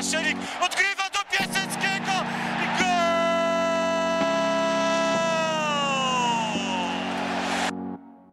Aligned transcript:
Odgrywa 0.00 1.10
do 1.12 1.18
Piaseckiego 1.30 2.12
i 2.62 2.66
gol! 2.78 2.86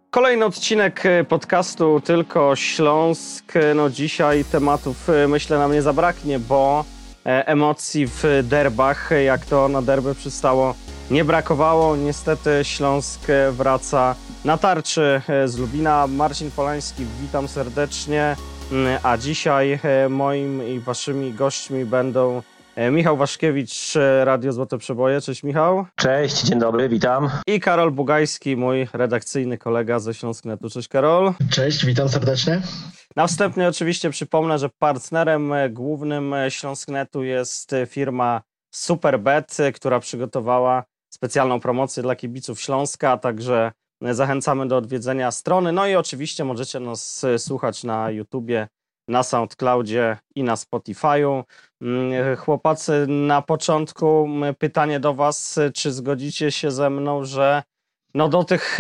Kolejny 0.10 0.46
odcinek 0.46 1.06
e, 1.06 1.24
podcastu 1.24 2.02
Tylko 2.02 2.56
Śląsk. 2.56 3.56
E, 3.56 3.74
No 3.74 3.90
dzisiaj 3.90 4.46
tematów 4.46 5.10
e, 5.10 5.28
myślę 5.28 5.58
nam 5.58 5.72
nie 5.72 5.82
zabraknie, 5.82 6.40
bo 6.40 6.86
emocji 7.26 8.08
w 8.08 8.24
derbach, 8.44 9.10
jak 9.26 9.46
to 9.46 9.68
na 9.68 9.82
derby 9.82 10.16
przystało, 10.16 10.76
nie 11.12 11.26
brakowało. 11.26 11.96
Niestety 11.96 12.60
Śląsk 12.64 13.22
wraca 13.52 14.16
na 14.46 14.58
tarczy 14.58 15.22
z 15.46 15.58
Lubina. 15.58 16.08
Marcin 16.08 16.52
Polański, 16.52 17.06
witam 17.22 17.48
serdecznie. 17.48 18.36
Mm, 18.72 19.00
A 19.04 19.18
dzisiaj 19.18 19.80
e, 19.84 20.10
moim 20.10 20.68
i 20.68 20.80
waszymi 20.80 21.34
gośćmi 21.34 21.86
będą 21.86 22.42
e, 22.76 22.92
Michał 22.92 23.18
Waszkiewicz, 23.18 23.96
e, 23.96 24.26
Radio 24.26 24.52
Złote 24.52 24.78
Przeboje. 24.78 25.22
Cześć 25.22 25.44
Michał. 25.44 25.86
Cześć, 25.96 26.44
dzień 26.44 26.60
dobry, 26.60 26.90
witam. 26.90 27.30
I 27.48 27.60
Karol 27.60 27.92
Bugajski, 27.92 28.58
mój 28.58 28.88
redakcyjny 28.94 29.58
kolega 29.58 30.00
ze 30.00 30.14
Śląsknetu. 30.14 30.70
Cześć 30.70 30.88
Karol. 30.88 31.34
Cześć, 31.50 31.86
witam 31.86 32.10
serdecznie. 32.10 32.62
Na 33.16 33.28
wstępie 33.28 33.68
oczywiście 33.68 34.10
przypomnę, 34.10 34.60
że 34.60 34.70
partnerem 34.80 35.52
głównym 35.70 36.36
Śląsknetu 36.50 37.24
jest 37.24 37.72
firma 37.88 38.42
Superbet, 38.72 39.58
która 39.76 40.00
przygotowała 40.00 40.84
specjalną 41.14 41.60
promocję 41.60 42.04
dla 42.04 42.16
kibiców 42.16 42.62
Śląska, 42.62 43.12
a 43.12 43.18
także 43.18 43.72
zachęcamy 44.02 44.68
do 44.68 44.78
odwiedzenia 44.78 45.32
strony. 45.32 45.72
No 45.72 45.88
i 45.88 45.96
oczywiście 45.96 46.46
możecie 46.46 46.80
nas 46.80 47.24
e, 47.24 47.40
słuchać 47.40 47.84
na 47.84 48.12
YouTubie, 48.12 48.68
na 49.08 49.24
SoundCloudzie 49.24 50.18
i 50.36 50.44
na 50.44 50.56
Spotify'u. 50.56 51.44
Mm, 51.82 52.14
e, 52.14 52.36
Chłopacy, 52.36 53.06
na 53.08 53.42
początku 53.42 54.26
m, 54.26 54.56
pytanie 54.56 55.00
do 55.00 55.14
Was, 55.14 55.58
e, 55.58 55.72
czy 55.72 55.92
zgodzicie 55.92 56.52
się 56.52 56.72
ze 56.72 56.90
mną, 56.90 57.24
że 57.24 57.64
no 58.14 58.30
do 58.30 58.44
tych, 58.44 58.80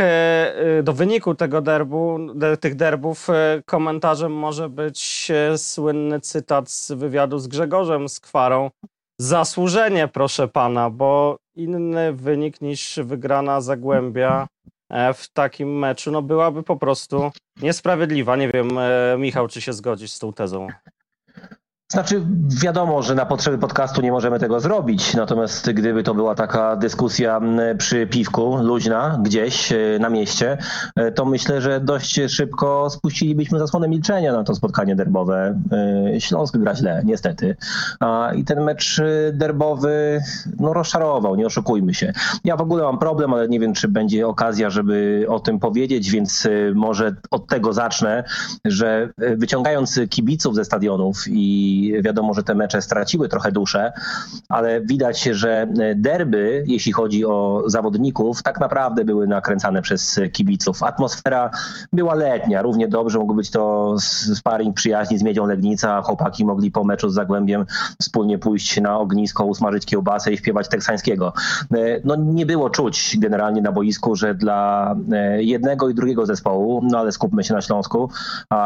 do 0.83 0.93
wyniku 0.93 1.35
tego 1.35 1.61
derbu, 1.61 2.17
de, 2.35 2.57
tych 2.57 2.75
derbów 2.75 3.27
komentarzem 3.65 4.33
może 4.33 4.69
być 4.69 5.31
słynny 5.57 6.19
cytat 6.19 6.69
z 6.69 6.91
wywiadu 6.91 7.39
z 7.39 7.47
Grzegorzem 7.47 8.09
Skwarą. 8.09 8.71
Zasłużenie, 9.19 10.07
proszę 10.07 10.47
pana, 10.47 10.89
bo 10.89 11.37
inny 11.55 12.13
wynik 12.13 12.61
niż 12.61 12.99
wygrana 13.03 13.61
Zagłębia 13.61 14.47
w 15.13 15.27
takim 15.33 15.79
meczu, 15.79 16.11
no 16.11 16.21
byłaby 16.21 16.63
po 16.63 16.77
prostu 16.77 17.31
niesprawiedliwa. 17.61 18.35
Nie 18.35 18.49
wiem, 18.49 18.77
e, 18.77 19.15
Michał, 19.17 19.47
czy 19.47 19.61
się 19.61 19.73
zgodzisz 19.73 20.11
z 20.11 20.19
tą 20.19 20.33
tezą? 20.33 20.67
Znaczy, 21.91 22.21
wiadomo, 22.61 23.01
że 23.01 23.15
na 23.15 23.25
potrzeby 23.25 23.57
podcastu 23.57 24.01
nie 24.01 24.11
możemy 24.11 24.39
tego 24.39 24.59
zrobić, 24.59 25.13
natomiast 25.13 25.71
gdyby 25.71 26.03
to 26.03 26.13
była 26.13 26.35
taka 26.35 26.75
dyskusja 26.75 27.41
przy 27.77 28.07
piwku, 28.07 28.57
luźna, 28.57 29.19
gdzieś 29.23 29.71
e, 29.71 29.77
na 29.99 30.09
mieście, 30.09 30.57
e, 30.95 31.11
to 31.11 31.25
myślę, 31.25 31.61
że 31.61 31.79
dość 31.79 32.19
szybko 32.27 32.89
spuścilibyśmy 32.89 33.59
zasłonę 33.59 33.87
milczenia 33.87 34.33
na 34.33 34.43
to 34.43 34.55
spotkanie 34.55 34.95
derbowe. 34.95 35.59
E, 36.15 36.21
Śląsk 36.21 36.57
gra 36.57 36.75
źle, 36.75 37.01
niestety. 37.05 37.55
I 38.35 38.43
ten 38.43 38.63
mecz 38.63 39.01
derbowy 39.33 40.21
no, 40.59 40.73
rozczarował, 40.73 41.35
nie 41.35 41.45
oszukujmy 41.45 41.93
się. 41.93 42.13
Ja 42.43 42.57
w 42.57 42.61
ogóle 42.61 42.83
mam 42.83 42.99
problem, 42.99 43.33
ale 43.33 43.47
nie 43.47 43.59
wiem, 43.59 43.73
czy 43.73 43.87
będzie 43.87 44.27
okazja, 44.27 44.69
żeby 44.69 45.25
o 45.29 45.39
tym 45.39 45.59
powiedzieć, 45.59 46.11
więc 46.11 46.47
może 46.75 47.15
od 47.31 47.47
tego 47.47 47.73
zacznę, 47.73 48.23
że 48.65 49.09
wyciągając 49.17 49.99
kibiców 50.09 50.55
ze 50.55 50.65
stadionów 50.65 51.23
i 51.27 51.76
wiadomo, 52.03 52.33
że 52.33 52.43
te 52.43 52.55
mecze 52.55 52.81
straciły 52.81 53.29
trochę 53.29 53.51
duszę, 53.51 53.91
ale 54.49 54.81
widać, 54.81 55.23
że 55.23 55.67
derby, 55.95 56.63
jeśli 56.67 56.91
chodzi 56.91 57.25
o 57.25 57.63
zawodników, 57.65 58.43
tak 58.43 58.59
naprawdę 58.59 59.05
były 59.05 59.27
nakręcane 59.27 59.81
przez 59.81 60.19
kibiców. 60.31 60.83
Atmosfera 60.83 61.51
była 61.93 62.15
letnia, 62.15 62.61
równie 62.61 62.87
dobrze 62.87 63.19
mógł 63.19 63.33
być 63.33 63.51
to 63.51 63.95
sparring 64.35 64.75
przyjaźni 64.75 65.17
z 65.17 65.23
Miedzią 65.23 65.45
Legnica, 65.45 66.01
chłopaki 66.01 66.45
mogli 66.45 66.71
po 66.71 66.83
meczu 66.83 67.09
z 67.09 67.13
Zagłębiem 67.13 67.65
wspólnie 68.01 68.37
pójść 68.37 68.81
na 68.81 68.99
ognisko, 68.99 69.45
usmażyć 69.45 69.85
kiełbasę 69.85 70.31
i 70.33 70.37
śpiewać 70.37 70.69
teksańskiego. 70.69 71.33
No 72.03 72.15
nie 72.15 72.45
było 72.45 72.69
czuć 72.69 73.17
generalnie 73.19 73.61
na 73.61 73.71
boisku, 73.71 74.15
że 74.15 74.35
dla 74.35 74.95
jednego 75.37 75.89
i 75.89 75.93
drugiego 75.93 76.25
zespołu, 76.25 76.81
no 76.83 76.99
ale 76.99 77.11
skupmy 77.11 77.43
się 77.43 77.53
na 77.53 77.61
Śląsku, 77.61 78.09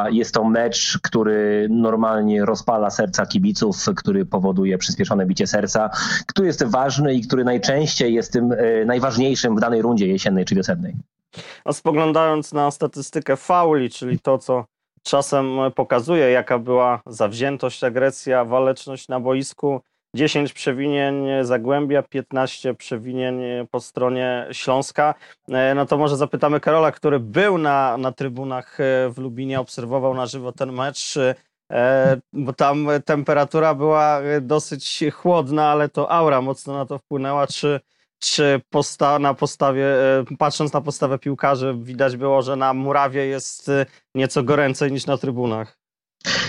jest 0.10 0.34
to 0.34 0.44
mecz, 0.44 1.00
który 1.04 1.68
normalnie 1.70 2.46
rozpala 2.46 2.90
serca 3.02 3.26
kibiców, 3.26 3.76
który 3.96 4.26
powoduje 4.26 4.78
przyspieszone 4.78 5.26
bicie 5.26 5.48
serca, 5.48 5.90
który 6.28 6.48
jest 6.48 6.64
ważny 6.64 7.14
i 7.14 7.22
który 7.22 7.44
najczęściej 7.44 8.14
jest 8.14 8.34
tym 8.34 8.52
e, 8.52 8.86
najważniejszym 8.86 9.56
w 9.56 9.60
danej 9.60 9.82
rundzie 9.82 10.08
jesiennej 10.08 10.46
czy 10.46 10.56
wiosennej. 10.56 10.94
No, 11.66 11.74
spoglądając 11.74 12.54
na 12.54 12.72
statystykę 12.72 13.38
fauli, 13.38 13.90
czyli 13.90 14.20
to, 14.20 14.38
co 14.38 14.66
czasem 15.04 15.46
pokazuje, 15.76 16.32
jaka 16.32 16.60
była 16.60 17.02
zawziętość, 17.06 17.84
agresja, 17.84 18.46
waleczność 18.46 19.08
na 19.08 19.20
boisku, 19.20 19.82
10 20.16 20.54
przewinień 20.54 21.26
Zagłębia, 21.42 22.04
15 22.04 22.74
przewinień 22.74 23.42
po 23.72 23.80
stronie 23.80 24.48
Śląska. 24.52 25.14
E, 25.50 25.76
No 25.76 25.86
to 25.86 25.98
może 25.98 26.18
zapytamy 26.18 26.60
Karola, 26.60 26.92
który 26.92 27.20
był 27.20 27.58
na, 27.58 27.98
na 27.98 28.12
trybunach 28.12 28.80
e, 28.80 29.10
w 29.10 29.18
Lubinie, 29.18 29.60
obserwował 29.60 30.14
na 30.14 30.26
żywo 30.26 30.52
ten 30.52 30.72
mecz, 30.72 31.18
e, 31.18 31.36
bo 32.34 32.54
tam 32.54 32.88
temperatura 33.06 33.76
była 33.76 34.20
e, 34.20 34.42
dosyć 34.42 35.04
chłodna, 35.14 35.68
ale 35.68 35.90
to 35.90 36.12
aura 36.12 36.42
mocno 36.42 36.74
na 36.74 36.86
to 36.86 36.98
wpłynęła. 36.98 37.48
Czy, 37.48 37.80
czy 38.20 38.62
posta 38.70 39.20
na 39.20 39.34
postawie, 39.34 39.86
e, 39.86 40.26
patrząc 40.40 40.74
na 40.74 40.82
postawę 40.82 41.20
piłkarzy, 41.20 41.78
widać 41.82 42.18
było, 42.18 42.42
że 42.42 42.56
na 42.56 42.74
murawie 42.74 43.26
jest 43.26 43.70
e, 43.70 43.86
nieco 44.16 44.44
goręcej 44.44 44.92
niż 44.92 45.06
na 45.06 45.18
trybunach? 45.18 45.81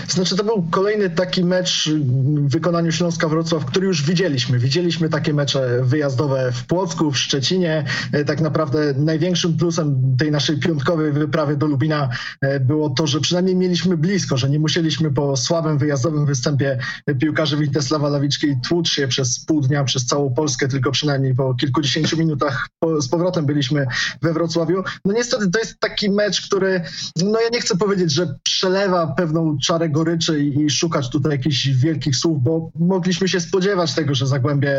Znaczy, 0.09 0.37
to 0.37 0.44
był 0.44 0.66
kolejny 0.71 1.10
taki 1.10 1.44
mecz 1.44 1.91
w 1.91 2.50
wykonaniu 2.50 2.93
Śląska 2.93 3.28
Wrocław, 3.28 3.65
który 3.65 3.87
już 3.87 4.03
widzieliśmy. 4.03 4.59
Widzieliśmy 4.59 5.09
takie 5.09 5.34
mecze 5.34 5.81
wyjazdowe 5.83 6.53
w 6.53 6.66
Płocku, 6.66 7.10
w 7.10 7.19
Szczecinie. 7.19 7.84
E, 8.12 8.25
Tak 8.25 8.41
naprawdę 8.41 8.94
największym 8.97 9.56
plusem 9.56 10.16
tej 10.19 10.31
naszej 10.31 10.59
piątkowej 10.59 11.12
wyprawy 11.12 11.56
do 11.56 11.66
Lubina 11.66 12.09
e, 12.41 12.61
było 12.61 12.91
to, 12.91 13.06
że 13.06 13.21
przynajmniej 13.21 13.56
mieliśmy 13.56 13.97
blisko, 13.97 14.37
że 14.37 14.50
nie 14.50 14.59
musieliśmy 14.59 15.12
po 15.12 15.37
słabym 15.37 15.78
wyjazdowym 15.78 16.27
występie 16.27 16.78
piłkarzy 17.21 17.56
Witesława 17.56 18.09
Lawiczki 18.09 18.56
tłuc 18.69 18.88
się 18.88 19.09
przez 19.09 19.44
pół 19.44 19.61
dnia 19.61 19.84
przez 19.84 20.06
całą 20.06 20.34
Polskę, 20.34 20.69
tylko 20.69 20.91
przynajmniej 20.91 21.34
po 21.34 21.55
kilkudziesięciu 21.55 22.16
minutach 22.16 22.69
po, 22.78 23.03
z 23.03 23.09
powrotem 23.09 23.47
byliśmy 23.47 23.87
we 24.22 24.32
Wrocławiu. 24.32 24.82
No 25.05 25.12
niestety 25.12 25.50
to 25.50 25.59
jest 25.59 25.81
taki 25.81 26.11
mecz, 26.11 26.47
który, 26.47 26.81
no 27.16 27.41
ja 27.41 27.49
nie 27.53 27.61
chcę 27.61 27.77
powiedzieć, 27.77 28.12
że 28.12 28.34
przelewa 28.62 29.06
pewną 29.06 29.59
czarę 29.59 29.89
goryczy 29.89 30.41
i, 30.41 30.71
szukać 30.71 31.11
tutaj 31.11 31.33
jakichś 31.33 31.69
wielkich 31.69 32.17
słów, 32.17 32.43
bo 32.43 32.71
mogliśmy 32.78 33.28
się 33.28 33.41
spodziewać 33.41 33.95
tego, 33.95 34.15
że 34.15 34.27
Zagłębie 34.27 34.77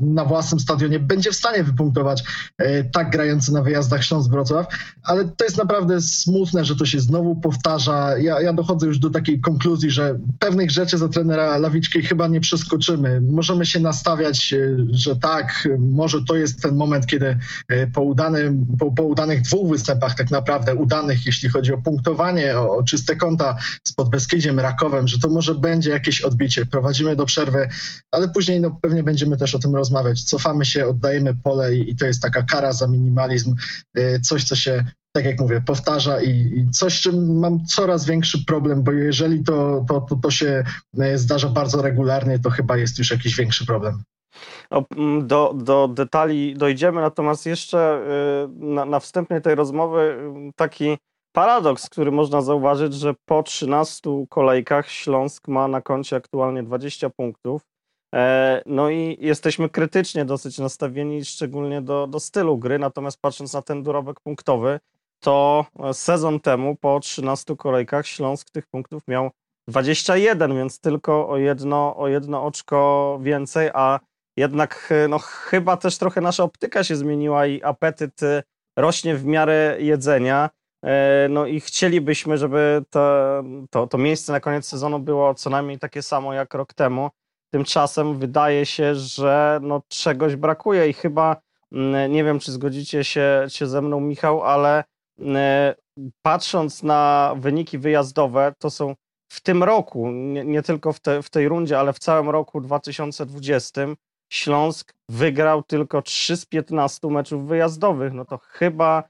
na 0.00 0.24
własnym 0.24 0.60
stadionie 0.60 0.98
będzie 0.98 1.30
w 1.30 1.36
stanie 1.36 1.64
wypunktować 1.64 2.24
e, 2.58 2.84
tak 2.84 3.10
grający 3.10 3.52
na 3.52 3.62
wyjazdach 3.62 4.04
Śląsk-Wrocław, 4.04 4.66
ale 5.02 5.24
to 5.24 5.44
jest 5.44 5.56
naprawdę 5.56 6.00
smutne, 6.00 6.64
że 6.64 6.76
to 6.76 6.86
się 6.86 7.00
znowu 7.00 7.36
powtarza. 7.36 8.18
Ja, 8.18 8.40
ja 8.40 8.52
dochodzę 8.52 8.86
już 8.86 8.98
do 8.98 9.10
takiej 9.10 9.40
konkluzji, 9.40 9.90
że 9.90 10.18
pewnych 10.38 10.70
rzeczy 10.70 10.98
za 10.98 11.08
trenera 11.08 11.58
Lawiczki 11.58 12.02
chyba 12.02 12.28
nie 12.28 12.40
przeskoczymy. 12.40 13.20
Możemy 13.20 13.66
się 13.66 13.80
nastawiać, 13.80 14.52
e, 14.52 14.76
że 14.90 15.16
tak, 15.16 15.68
może 15.78 16.18
to 16.28 16.36
jest 16.36 16.62
ten 16.62 16.76
moment, 16.76 17.06
kiedy 17.06 17.38
e, 17.68 17.86
po, 17.86 18.02
udanym, 18.02 18.66
po, 18.78 18.92
po 18.92 19.02
udanych 19.02 19.42
dwóch 19.42 19.70
występach, 19.70 20.14
tak 20.14 20.30
naprawdę 20.30 20.74
udanych, 20.74 21.26
jeśli 21.26 21.48
chodzi 21.48 21.72
o 21.72 21.78
punktowanie, 21.78 22.58
o, 22.58 22.76
o 22.76 22.82
czyste 22.82 23.16
konta 23.26 23.56
z 23.84 23.92
Podbeskidziem, 23.92 24.60
Rakowem, 24.60 25.08
że 25.08 25.18
to 25.18 25.28
może 25.28 25.54
będzie 25.54 25.90
jakieś 25.90 26.20
odbicie. 26.20 26.66
Prowadzimy 26.66 27.16
do 27.16 27.26
przerwy, 27.26 27.68
ale 28.10 28.28
później 28.28 28.60
no, 28.60 28.78
pewnie 28.82 29.02
będziemy 29.02 29.36
też 29.36 29.54
o 29.54 29.58
tym 29.58 29.74
rozmawiać. 29.74 30.24
Cofamy 30.24 30.64
się, 30.64 30.86
oddajemy 30.86 31.34
pole 31.34 31.74
i, 31.74 31.90
i 31.90 31.96
to 31.96 32.06
jest 32.06 32.22
taka 32.22 32.42
kara 32.42 32.72
za 32.72 32.86
minimalizm, 32.86 33.54
e, 33.94 34.20
coś, 34.20 34.44
co 34.44 34.56
się 34.56 34.84
tak 35.12 35.24
jak 35.24 35.40
mówię, 35.40 35.62
powtarza 35.66 36.22
i, 36.22 36.30
i 36.30 36.70
coś, 36.70 37.00
czym 37.00 37.38
mam 37.38 37.66
coraz 37.66 38.04
większy 38.04 38.44
problem, 38.44 38.82
bo 38.82 38.92
jeżeli 38.92 39.44
to, 39.44 39.84
to, 39.88 40.00
to, 40.00 40.16
to 40.16 40.30
się 40.30 40.64
e, 40.98 41.18
zdarza 41.18 41.48
bardzo 41.48 41.82
regularnie, 41.82 42.38
to 42.38 42.50
chyba 42.50 42.76
jest 42.76 42.98
już 42.98 43.10
jakiś 43.10 43.36
większy 43.36 43.66
problem. 43.66 44.02
No, 44.70 44.84
mm, 44.96 45.26
do, 45.26 45.54
do 45.56 45.88
detali 45.88 46.54
dojdziemy, 46.54 47.00
natomiast 47.00 47.46
jeszcze 47.46 48.00
y, 48.44 48.64
na, 48.66 48.84
na 48.84 49.00
wstępie 49.00 49.40
tej 49.40 49.54
rozmowy 49.54 50.00
y, 50.48 50.52
taki 50.56 50.98
paradoks, 51.36 51.88
który 51.88 52.12
można 52.12 52.40
zauważyć, 52.42 52.94
że 52.94 53.14
po 53.24 53.42
13 53.42 54.26
kolejkach 54.28 54.90
Śląsk 54.90 55.48
ma 55.48 55.68
na 55.68 55.80
koncie 55.80 56.16
aktualnie 56.16 56.62
20 56.62 57.10
punktów. 57.10 57.62
E, 58.14 58.62
No 58.66 58.90
i 58.90 59.16
jesteśmy 59.20 59.68
krytycznie 59.68 60.24
dosyć 60.24 60.58
nastawieni, 60.58 61.24
szczególnie 61.24 61.82
do, 61.82 62.06
do 62.06 62.20
stylu 62.20 62.58
gry, 62.58 62.78
natomiast 62.78 63.20
patrząc 63.20 63.52
na 63.52 63.62
ten 63.62 63.82
dorobek 63.82 64.20
punktowy, 64.20 64.80
to 65.20 65.66
sezon 65.92 66.40
temu 66.40 66.76
po 66.76 67.00
13 67.00 67.56
kolejkach 67.56 68.06
Śląsk 68.06 68.50
tych 68.50 68.66
punktów 68.66 69.02
miał 69.08 69.30
21, 69.68 70.56
więc 70.56 70.80
tylko 70.80 71.28
o 71.28 71.36
jedno, 71.36 71.96
o 71.96 72.08
jedno 72.08 72.44
oczko 72.44 73.18
więcej, 73.22 73.70
a 73.74 74.00
jednak 74.36 74.92
no, 75.08 75.18
chyba 75.18 75.76
też 75.76 75.98
trochę 75.98 76.20
nasza 76.20 76.44
optyka 76.44 76.84
się 76.84 76.96
zmieniła 76.96 77.46
i 77.46 77.62
apetyt 77.62 78.20
rośnie 78.78 79.16
w 79.16 79.24
miarę 79.24 79.76
jedzenia. 79.80 80.50
No 81.28 81.46
i 81.46 81.60
chcielibyśmy, 81.60 82.38
żeby 82.38 82.84
to, 82.90 83.42
to, 83.70 83.86
to 83.86 83.98
miejsce 83.98 84.32
na 84.32 84.40
koniec 84.40 84.66
sezonu 84.66 84.98
było 84.98 85.34
co 85.34 85.50
najmniej 85.50 85.78
takie 85.78 86.02
samo 86.02 86.34
jak 86.34 86.54
rok 86.54 86.74
temu. 86.74 87.10
Tymczasem 87.50 88.18
wydaje 88.18 88.66
się, 88.66 88.94
że 88.94 89.58
no, 89.62 89.82
czegoś 89.88 90.36
brakuje 90.36 90.88
i 90.88 90.92
chyba 90.92 91.36
mm, 91.72 92.12
nie 92.12 92.24
wiem, 92.24 92.38
czy 92.38 92.52
zgodzicie 92.52 93.04
się, 93.04 93.44
się 93.48 93.66
ze 93.66 93.82
mną, 93.82 94.00
Michał, 94.00 94.42
ale 94.42 94.84
mm, 95.18 95.74
patrząc 96.22 96.82
na 96.82 97.34
wyniki 97.38 97.78
wyjazdowe, 97.78 98.52
to 98.58 98.70
są 98.70 98.94
w 99.28 99.40
tym 99.40 99.62
roku, 99.62 100.10
nie, 100.10 100.44
nie 100.44 100.62
tylko 100.62 100.92
w, 100.92 101.00
te, 101.00 101.22
w 101.22 101.30
tej 101.30 101.48
rundzie, 101.48 101.78
ale 101.78 101.92
w 101.92 101.98
całym 101.98 102.30
roku 102.30 102.60
2020, 102.60 103.86
Śląsk 104.28 104.94
wygrał 105.08 105.62
tylko 105.62 106.02
3 106.02 106.36
z 106.36 106.46
15 106.46 107.08
meczów 107.08 107.48
wyjazdowych. 107.48 108.12
No 108.12 108.24
to 108.24 108.38
chyba 108.38 108.98
e, 108.98 109.02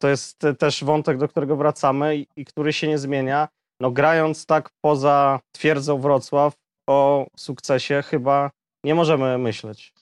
to 0.00 0.08
jest 0.08 0.42
też 0.58 0.84
wątek, 0.84 1.18
do 1.18 1.28
którego 1.28 1.56
wracamy 1.56 2.16
i, 2.16 2.26
i 2.36 2.44
który 2.44 2.72
się 2.72 2.88
nie 2.88 2.98
zmienia. 2.98 3.48
No 3.80 3.90
grając 3.90 4.46
tak 4.46 4.70
poza 4.84 5.40
twierdzą 5.52 6.00
Wrocław, 6.00 6.54
o 6.88 7.26
sukcesie 7.36 8.02
chyba 8.02 8.50
nie 8.84 8.94
możemy 8.94 9.38
myśleć. 9.38 9.92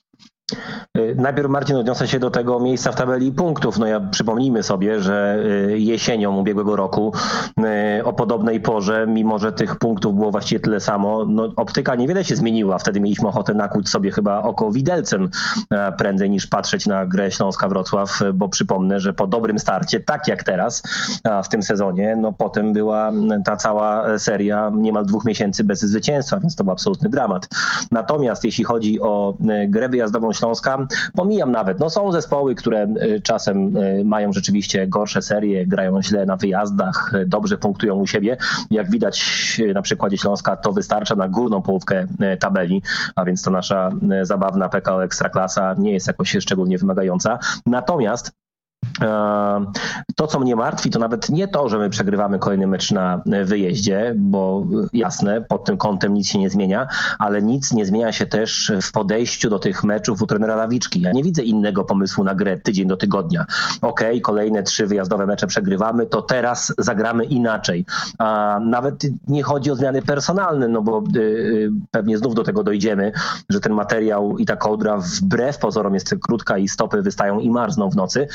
Y, 0.97 1.15
najpierw 1.17 1.49
Marcin 1.49 1.75
odniosę 1.75 2.07
się 2.07 2.19
do 2.19 2.31
tego 2.31 2.59
miejsca 2.59 2.91
w 2.91 2.95
tabeli 2.95 3.31
punktów. 3.31 3.77
No 3.77 3.87
ja 3.87 3.99
przypomnijmy 3.99 4.63
sobie, 4.63 5.01
że 5.01 5.43
y, 5.69 5.79
jesienią 5.79 6.37
ubiegłego 6.37 6.75
roku 6.75 7.13
y, 7.99 8.05
o 8.05 8.13
podobnej 8.13 8.59
porze, 8.59 9.05
mimo 9.07 9.39
że 9.39 9.51
tych 9.51 9.75
punktów 9.75 10.15
było 10.15 10.31
właściwie 10.31 10.59
tyle 10.59 10.79
samo, 10.79 11.25
no 11.25 11.53
optyka 11.55 11.95
niewiele 11.95 12.23
się 12.23 12.35
zmieniła. 12.35 12.79
Wtedy 12.79 12.99
mieliśmy 12.99 13.27
ochotę 13.27 13.53
nakłuć 13.53 13.89
sobie 13.89 14.11
chyba 14.11 14.41
oko 14.41 14.71
widelcem 14.71 15.29
prędzej 15.97 16.29
niż 16.29 16.47
patrzeć 16.47 16.85
na 16.85 17.05
grę 17.05 17.31
Śląska 17.31 17.69
Wrocław, 17.69 18.19
bo 18.33 18.49
przypomnę, 18.49 18.99
że 18.99 19.13
po 19.13 19.27
dobrym 19.27 19.59
starcie, 19.59 19.99
tak 19.99 20.27
jak 20.27 20.43
teraz 20.43 20.83
w 21.43 21.47
tym 21.47 21.63
sezonie, 21.63 22.15
no 22.15 22.33
potem 22.33 22.73
była 22.73 23.11
ta 23.45 23.55
cała 23.55 24.19
seria 24.19 24.71
niemal 24.75 25.05
dwóch 25.05 25.25
miesięcy 25.25 25.63
bez 25.63 25.79
zwycięstwa, 25.79 26.39
więc 26.39 26.55
to 26.55 26.63
był 26.63 26.73
absolutny 26.73 27.09
dramat. 27.09 27.47
Natomiast 27.91 28.43
jeśli 28.43 28.63
chodzi 28.63 29.01
o 29.01 29.37
grę 29.67 29.89
wyjazdową 29.89 30.33
Śląska, 30.35 30.87
pomijam 31.15 31.51
nawet, 31.51 31.79
no 31.79 31.89
są 31.89 32.11
zespoły, 32.11 32.55
które 32.55 32.83
y, 32.83 33.21
czasem 33.21 33.77
y, 33.77 34.03
mają 34.05 34.33
rzeczywiście 34.33 34.87
gorsze 34.87 35.21
serie, 35.21 35.67
grają 35.67 36.01
źle 36.01 36.25
na 36.25 36.35
wyjazdach, 36.35 37.11
y, 37.13 37.25
dobrze 37.25 37.57
punktują 37.57 37.95
u 37.95 38.07
siebie. 38.07 38.37
Jak 38.71 38.91
widać 38.91 39.25
na 39.73 39.81
przykładzie 39.81 40.17
Śląska, 40.17 40.55
to 40.55 40.71
wystarcza 40.71 41.15
na 41.15 41.27
górną 41.27 41.61
połówkę 41.61 42.07
tabeli, 42.39 42.81
a 43.15 43.25
więc 43.25 43.41
to 43.41 43.51
nasza 43.51 43.89
zabawna 44.21 44.69
PKO 44.69 45.03
Ekstraklasa 45.03 45.75
nie 45.77 45.93
jest 45.93 46.07
jakoś 46.07 46.37
szczególnie 46.39 46.77
wymagająca. 46.77 47.39
Natomiast 47.65 48.31
to, 50.15 50.27
co 50.27 50.39
mnie 50.39 50.55
martwi, 50.55 50.89
to 50.89 50.99
nawet 50.99 51.29
nie 51.29 51.47
to, 51.47 51.69
że 51.69 51.77
my 51.77 51.89
przegrywamy 51.89 52.39
kolejny 52.39 52.67
mecz 52.67 52.91
na 52.91 53.21
wyjeździe, 53.45 54.13
bo 54.17 54.65
jasne, 54.93 55.41
pod 55.41 55.65
tym 55.65 55.77
kątem 55.77 56.13
nic 56.13 56.27
się 56.27 56.39
nie 56.39 56.49
zmienia, 56.49 56.87
ale 57.19 57.41
nic 57.41 57.73
nie 57.73 57.85
zmienia 57.85 58.11
się 58.11 58.25
też 58.25 58.71
w 58.81 58.91
podejściu 58.91 59.49
do 59.49 59.59
tych 59.59 59.83
meczów 59.83 60.21
u 60.21 60.27
trenera 60.27 60.55
Lawiczki. 60.55 61.01
Ja 61.01 61.11
nie 61.11 61.23
widzę 61.23 61.43
innego 61.43 61.83
pomysłu 61.83 62.23
na 62.23 62.35
grę 62.35 62.57
tydzień 62.57 62.87
do 62.87 62.97
tygodnia. 62.97 63.45
Okej, 63.81 64.07
okay, 64.07 64.21
kolejne 64.21 64.63
trzy 64.63 64.87
wyjazdowe 64.87 65.25
mecze 65.25 65.47
przegrywamy, 65.47 66.05
to 66.05 66.21
teraz 66.21 66.73
zagramy 66.77 67.25
inaczej. 67.25 67.85
A 68.17 68.59
nawet 68.61 69.03
nie 69.27 69.43
chodzi 69.43 69.71
o 69.71 69.75
zmiany 69.75 70.01
personalne, 70.01 70.67
no 70.67 70.81
bo 70.81 71.03
y, 71.15 71.19
y, 71.19 71.71
pewnie 71.91 72.17
znów 72.17 72.35
do 72.35 72.43
tego 72.43 72.63
dojdziemy, 72.63 73.11
że 73.49 73.59
ten 73.59 73.73
materiał 73.73 74.37
i 74.37 74.45
ta 74.45 74.55
kołdra 74.55 74.97
wbrew 74.97 75.57
pozorom 75.57 75.93
jest 75.93 76.15
krótka 76.21 76.57
i 76.57 76.67
stopy 76.67 77.01
wystają 77.01 77.39
i 77.39 77.49
marzną 77.49 77.89
w 77.89 77.95
nocy. 77.95 78.27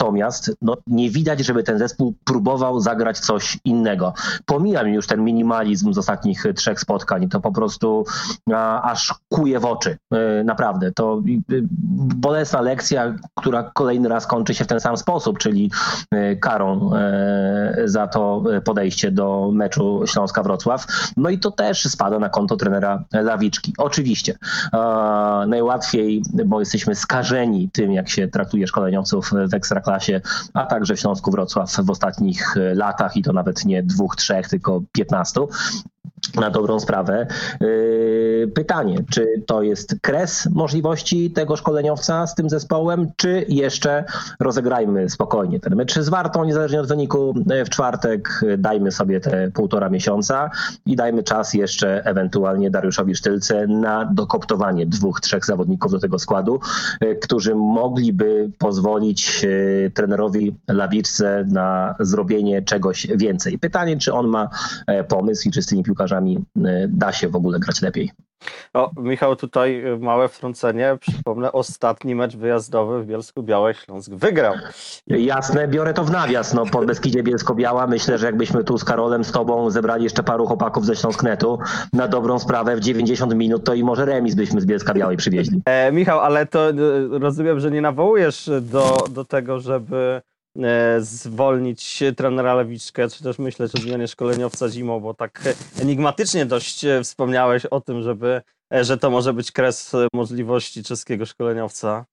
Natomiast 0.00 0.56
no, 0.62 0.76
nie 0.86 1.10
widać, 1.10 1.40
żeby 1.40 1.62
ten 1.62 1.78
zespół 1.78 2.14
próbował 2.24 2.80
zagrać 2.80 3.18
coś 3.18 3.58
innego. 3.64 4.14
Pomijam 4.46 4.88
już 4.88 5.06
ten 5.06 5.24
minimalizm 5.24 5.92
z 5.92 5.98
ostatnich 5.98 6.44
trzech 6.56 6.80
spotkań. 6.80 7.28
To 7.28 7.40
po 7.40 7.52
prostu 7.52 8.04
a, 8.54 8.82
aż 8.82 9.14
kuje 9.28 9.60
w 9.60 9.64
oczy. 9.64 9.98
E, 10.12 10.44
naprawdę. 10.44 10.92
To 10.92 11.22
e, 11.28 11.42
bolesna 12.16 12.60
lekcja, 12.60 13.14
która 13.34 13.70
kolejny 13.74 14.08
raz 14.08 14.26
kończy 14.26 14.54
się 14.54 14.64
w 14.64 14.66
ten 14.66 14.80
sam 14.80 14.96
sposób, 14.96 15.38
czyli 15.38 15.70
e, 16.10 16.36
karą 16.36 16.90
e, 16.94 17.74
za 17.84 18.06
to 18.06 18.42
podejście 18.64 19.10
do 19.10 19.50
meczu 19.52 20.02
Śląska-Wrocław. 20.06 20.86
No 21.16 21.30
i 21.30 21.38
to 21.38 21.50
też 21.50 21.84
spada 21.84 22.18
na 22.18 22.28
konto 22.28 22.56
trenera 22.56 23.04
Lawiczki. 23.12 23.74
Oczywiście. 23.78 24.34
najłatwiej, 25.46 26.22
bo 26.46 26.60
jesteśmy 26.60 26.94
skażeni 26.94 27.70
tym, 27.72 27.92
jak 27.92 28.08
się 28.08 28.28
traktuje 28.28 28.66
szkoleniowców 28.66 29.30
w 29.48 29.54
Ekstraklasie 29.54 29.75
Ekstraklasie, 29.76 30.20
a 30.54 30.66
także 30.66 30.94
w 30.96 31.00
Śląsku 31.00 31.30
Wrocław 31.30 31.76
w 31.76 31.90
ostatnich 31.90 32.54
latach 32.74 33.16
i 33.16 33.22
to 33.22 33.32
nawet 33.32 33.64
nie 33.64 33.82
dwóch, 33.82 34.16
trzech, 34.16 34.48
tylko 34.48 34.82
piętnastu 34.92 35.48
na 36.34 36.50
dobrą 36.50 36.80
sprawę. 36.80 37.26
Yy, 37.60 38.50
pytanie, 38.54 39.04
czy 39.10 39.42
to 39.46 39.62
jest 39.62 39.96
kres 40.02 40.48
możliwości 40.54 41.30
tego 41.30 41.56
szkoleniowca 41.56 42.26
z 42.26 42.34
tym 42.34 42.50
zespołem, 42.50 43.10
czy 43.16 43.44
jeszcze 43.48 44.04
rozegrajmy 44.40 45.10
spokojnie 45.10 45.60
ten 45.60 45.76
mecz 45.76 45.98
z 45.98 46.08
Wartą, 46.08 46.44
niezależnie 46.44 46.80
od 46.80 46.88
wyniku 46.88 47.34
yy, 47.46 47.64
w 47.64 47.70
czwartek, 47.70 48.40
dajmy 48.58 48.92
sobie 48.92 49.20
te 49.20 49.50
półtora 49.50 49.88
miesiąca 49.88 50.50
i 50.86 50.96
dajmy 50.96 51.22
czas 51.22 51.54
jeszcze 51.54 52.04
ewentualnie 52.04 52.70
Dariuszowi 52.70 53.14
Sztylce 53.14 53.66
na 53.66 54.04
dokoptowanie 54.04 54.86
dwóch, 54.86 55.20
trzech 55.20 55.44
zawodników 55.44 55.92
do 55.92 55.98
tego 55.98 56.18
składu, 56.18 56.60
yy, 57.00 57.16
którzy 57.16 57.54
mogliby 57.54 58.50
pozwolić 58.58 59.46
trenerowi 59.94 60.56
Lawiczce 60.68 61.44
na 61.48 61.94
zrobienie 62.00 62.62
czegoś 62.62 63.06
więcej. 63.06 63.58
Pytanie, 63.58 63.96
czy 63.96 64.12
on 64.12 64.26
ma 64.26 64.48
pomysł 65.08 65.48
i 65.48 65.52
czy 65.52 65.62
z 65.62 65.66
tymi 65.66 65.82
piłkarzami 65.82 66.15
piłkarzami 66.16 66.38
y, 66.56 66.88
da 66.88 67.12
się 67.12 67.28
w 67.28 67.36
ogóle 67.36 67.58
grać 67.58 67.82
lepiej. 67.82 68.10
O, 68.74 68.90
Michał, 68.96 69.36
tutaj 69.36 69.82
małe 70.00 70.28
wtrącenie. 70.28 70.98
Przypomnę, 71.00 71.52
ostatni 71.52 72.14
mecz 72.14 72.36
wyjazdowy 72.36 73.02
w 73.02 73.06
Bielsku 73.06 73.42
Białej 73.42 73.74
Śląsk 73.74 74.10
wygrał. 74.10 74.54
Jasne, 75.06 75.68
biorę 75.68 75.94
to 75.94 76.04
w 76.04 76.10
nawias. 76.10 76.54
No, 76.54 76.66
pod 76.66 76.86
Beskidzie 76.86 77.22
Bielsko-Biała 77.22 77.86
myślę, 77.86 78.18
że 78.18 78.26
jakbyśmy 78.26 78.64
tu 78.64 78.78
z 78.78 78.84
Karolem, 78.84 79.24
z 79.24 79.32
tobą 79.32 79.70
zebrali 79.70 80.04
jeszcze 80.04 80.22
paru 80.22 80.46
chłopaków 80.46 80.86
ze 80.86 80.96
Śląsknetu 80.96 81.58
na 81.92 82.08
dobrą 82.08 82.38
sprawę 82.38 82.76
w 82.76 82.80
90 82.80 83.34
minut, 83.34 83.64
to 83.64 83.74
i 83.74 83.84
może 83.84 84.04
remis 84.04 84.34
byśmy 84.34 84.60
z 84.60 84.66
Bielska 84.66 84.94
Białej 84.94 85.16
przywieźli. 85.16 85.62
E, 85.64 85.92
Michał, 85.92 86.20
ale 86.20 86.46
to 86.46 86.70
e, 86.70 86.72
rozumiem, 87.10 87.60
że 87.60 87.70
nie 87.70 87.80
nawołujesz 87.80 88.50
do, 88.60 89.04
do 89.10 89.24
tego, 89.24 89.60
żeby 89.60 89.96
E, 89.96 90.35
zwolnić 90.98 92.02
trenera 92.16 92.54
Lewiczkę, 92.54 93.08
czy 93.08 93.22
też 93.22 93.38
myśleć 93.38 93.74
o 93.74 93.78
zmianie 93.78 94.08
szkoleniowca 94.08 94.68
zimą, 94.68 95.00
bo 95.00 95.14
tak 95.14 95.42
enigmatycznie 95.80 96.46
dość 96.46 96.84
e, 96.84 97.02
wspomniałeś 97.02 97.66
o 97.66 97.80
tym, 97.80 98.02
żeby, 98.02 98.42
e, 98.74 98.84
że 98.84 98.98
to 98.98 99.10
może 99.10 99.32
być 99.32 99.52
kres 99.52 99.92
możliwości 100.14 100.84
czeskiego 100.84 101.26
szkoleniowca. 101.26 102.04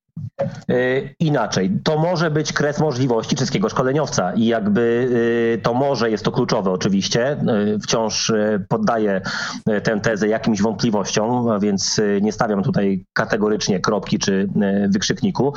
E, 0.69 0.75
inaczej, 1.19 1.79
to 1.83 1.97
może 1.97 2.31
być 2.31 2.53
kres 2.53 2.79
możliwości 2.79 3.35
czeskiego 3.35 3.69
szkoleniowca 3.69 4.33
i 4.33 4.45
jakby 4.45 5.09
e, 5.53 5.57
to 5.57 5.73
może 5.73 6.11
jest 6.11 6.25
to 6.25 6.31
kluczowe 6.31 6.71
oczywiście. 6.71 7.31
E, 7.31 7.37
wciąż 7.83 8.31
poddaję 8.69 9.21
tę 9.83 9.99
tezę 10.01 10.27
jakimś 10.27 10.61
wątpliwościom, 10.61 11.49
a 11.49 11.59
więc 11.59 12.01
nie 12.21 12.31
stawiam 12.31 12.63
tutaj 12.63 13.05
kategorycznie 13.13 13.79
kropki 13.79 14.19
czy 14.19 14.49
wykrzykniku. 14.89 15.53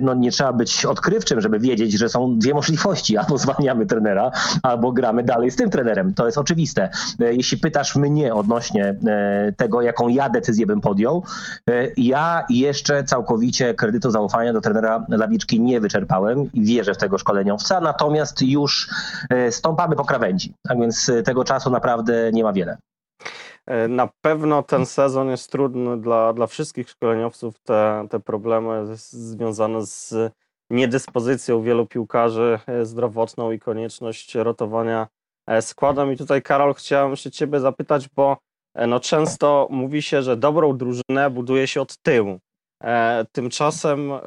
No 0.00 0.14
nie 0.14 0.30
trzeba 0.30 0.52
być 0.52 0.84
odkrywczym, 0.84 1.40
żeby 1.40 1.58
wiedzieć, 1.58 1.92
że 1.92 2.08
są 2.08 2.38
dwie 2.38 2.54
możliwości. 2.54 3.16
Albo 3.16 3.38
zwalniamy 3.38 3.86
trenera, 3.86 4.30
albo 4.62 4.92
gramy 4.92 5.22
dalej 5.22 5.50
z 5.50 5.56
tym 5.56 5.70
trenerem. 5.70 6.14
To 6.14 6.26
jest 6.26 6.38
oczywiste. 6.38 6.90
Jeśli 7.18 7.58
pytasz 7.58 7.96
mnie 7.96 8.34
odnośnie 8.34 8.96
tego, 9.56 9.82
jaką 9.82 10.08
ja 10.08 10.28
decyzję 10.28 10.66
bym 10.66 10.80
podjął, 10.80 11.24
ja 11.96 12.44
jeszcze 12.50 13.04
całkowicie 13.04 13.74
kredyt 13.74 13.97
kredytu 13.98 14.10
zaufania 14.10 14.52
do 14.52 14.60
trenera 14.60 15.06
Lawiczki 15.08 15.60
nie 15.60 15.80
wyczerpałem 15.80 16.52
i 16.52 16.64
wierzę 16.64 16.94
w 16.94 16.96
tego 16.96 17.18
szkoleniowca, 17.18 17.80
natomiast 17.80 18.42
już 18.42 18.88
e, 19.30 19.52
stąpamy 19.52 19.96
po 19.96 20.04
krawędzi. 20.04 20.54
Tak 20.68 20.78
więc 20.78 21.08
e, 21.08 21.22
tego 21.22 21.44
czasu 21.44 21.70
naprawdę 21.70 22.32
nie 22.32 22.42
ma 22.42 22.52
wiele. 22.52 22.78
E, 23.66 23.88
na 23.88 24.08
pewno 24.20 24.62
ten 24.62 24.86
sezon 24.86 25.28
jest 25.28 25.52
trudny 25.52 26.00
dla, 26.00 26.32
dla 26.32 26.46
wszystkich 26.46 26.90
szkoleniowców. 26.90 27.54
Te, 27.60 28.06
te 28.10 28.20
problemy 28.20 28.96
związane 28.96 29.86
z 29.86 30.14
niedyspozycją 30.70 31.62
wielu 31.62 31.86
piłkarzy 31.86 32.58
zdrowotną 32.82 33.52
i 33.52 33.58
konieczność 33.58 34.34
rotowania 34.34 35.06
składem. 35.60 36.12
I 36.12 36.16
tutaj, 36.16 36.42
Karol, 36.42 36.74
chciałem 36.74 37.16
się 37.16 37.30
Ciebie 37.30 37.60
zapytać, 37.60 38.08
bo 38.08 38.36
no 38.88 39.00
często 39.00 39.68
mówi 39.70 40.02
się, 40.02 40.22
że 40.22 40.36
dobrą 40.36 40.76
drużynę 40.76 41.30
buduje 41.30 41.66
się 41.66 41.80
od 41.80 41.96
tyłu. 41.96 42.38
E, 42.84 43.24
tymczasem 43.32 44.12
e, 44.12 44.20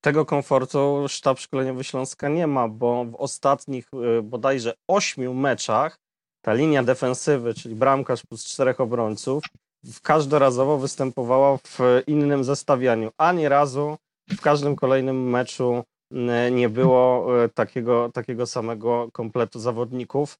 tego 0.00 0.26
komfortu 0.26 1.04
sztab 1.08 1.38
szkoleniowy 1.38 1.84
Śląska 1.84 2.28
nie 2.28 2.46
ma, 2.46 2.68
bo 2.68 3.04
w 3.04 3.14
ostatnich 3.14 3.88
e, 4.18 4.22
bodajże 4.22 4.74
ośmiu 4.88 5.34
meczach 5.34 5.98
ta 6.44 6.52
linia 6.52 6.82
defensywy, 6.82 7.54
czyli 7.54 7.74
bramkarz 7.74 8.22
plus 8.26 8.44
czterech 8.44 8.80
obrońców, 8.80 9.44
w 9.84 10.00
każdorazowo 10.00 10.78
występowała 10.78 11.56
w 11.56 11.78
innym 12.06 12.44
zestawianiu. 12.44 13.10
Ani 13.18 13.48
razu 13.48 13.96
w 14.30 14.40
każdym 14.40 14.76
kolejnym 14.76 15.30
meczu 15.30 15.84
nie 16.50 16.68
było 16.68 17.26
takiego, 17.54 18.10
takiego 18.12 18.46
samego 18.46 19.08
kompletu 19.12 19.60
zawodników. 19.60 20.38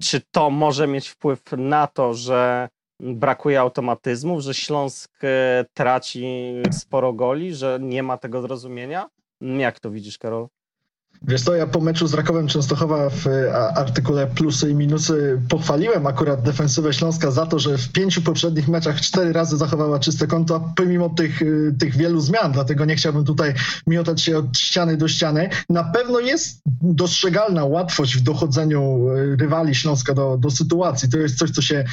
Czy 0.00 0.20
to 0.30 0.50
może 0.50 0.86
mieć 0.86 1.08
wpływ 1.08 1.42
na 1.56 1.86
to, 1.86 2.14
że 2.14 2.68
brakuje 3.00 3.60
automatyzmów, 3.60 4.40
że 4.40 4.54
Śląsk 4.54 5.24
e, 5.24 5.64
traci 5.74 6.24
sporo 6.72 7.12
goli, 7.12 7.54
że 7.54 7.78
nie 7.82 8.02
ma 8.02 8.16
tego 8.18 8.42
zrozumienia? 8.42 9.08
Jak 9.40 9.80
to 9.80 9.90
widzisz, 9.90 10.18
Karol? 10.18 10.48
Wiesz 11.22 11.42
co, 11.42 11.54
ja 11.54 11.66
po 11.66 11.80
meczu 11.80 12.06
z 12.06 12.14
Rakowem 12.14 12.46
Częstochowa 12.46 13.10
w 13.10 13.26
e, 13.26 13.54
artykule 13.76 14.26
plusy 14.26 14.70
i 14.70 14.74
minusy 14.74 15.40
pochwaliłem 15.48 16.06
akurat 16.06 16.42
defensywę 16.42 16.92
Śląska 16.92 17.30
za 17.30 17.46
to, 17.46 17.58
że 17.58 17.78
w 17.78 17.92
pięciu 17.92 18.22
poprzednich 18.22 18.68
meczach 18.68 19.00
cztery 19.00 19.32
razy 19.32 19.56
zachowała 19.56 19.98
czyste 19.98 20.26
konto, 20.26 20.72
pomimo 20.76 21.08
tych, 21.08 21.42
e, 21.42 21.46
tych 21.78 21.96
wielu 21.96 22.20
zmian, 22.20 22.52
dlatego 22.52 22.84
nie 22.84 22.96
chciałbym 22.96 23.24
tutaj 23.24 23.54
miotać 23.86 24.22
się 24.22 24.38
od 24.38 24.58
ściany 24.58 24.96
do 24.96 25.08
ściany. 25.08 25.48
Na 25.68 25.84
pewno 25.84 26.20
jest 26.20 26.62
dostrzegalna 26.82 27.64
łatwość 27.64 28.16
w 28.16 28.22
dochodzeniu 28.22 29.08
e, 29.08 29.36
rywali 29.36 29.74
Śląska 29.74 30.14
do, 30.14 30.36
do 30.36 30.50
sytuacji. 30.50 31.08
To 31.08 31.18
jest 31.18 31.38
coś, 31.38 31.50
co 31.50 31.62
się 31.62 31.84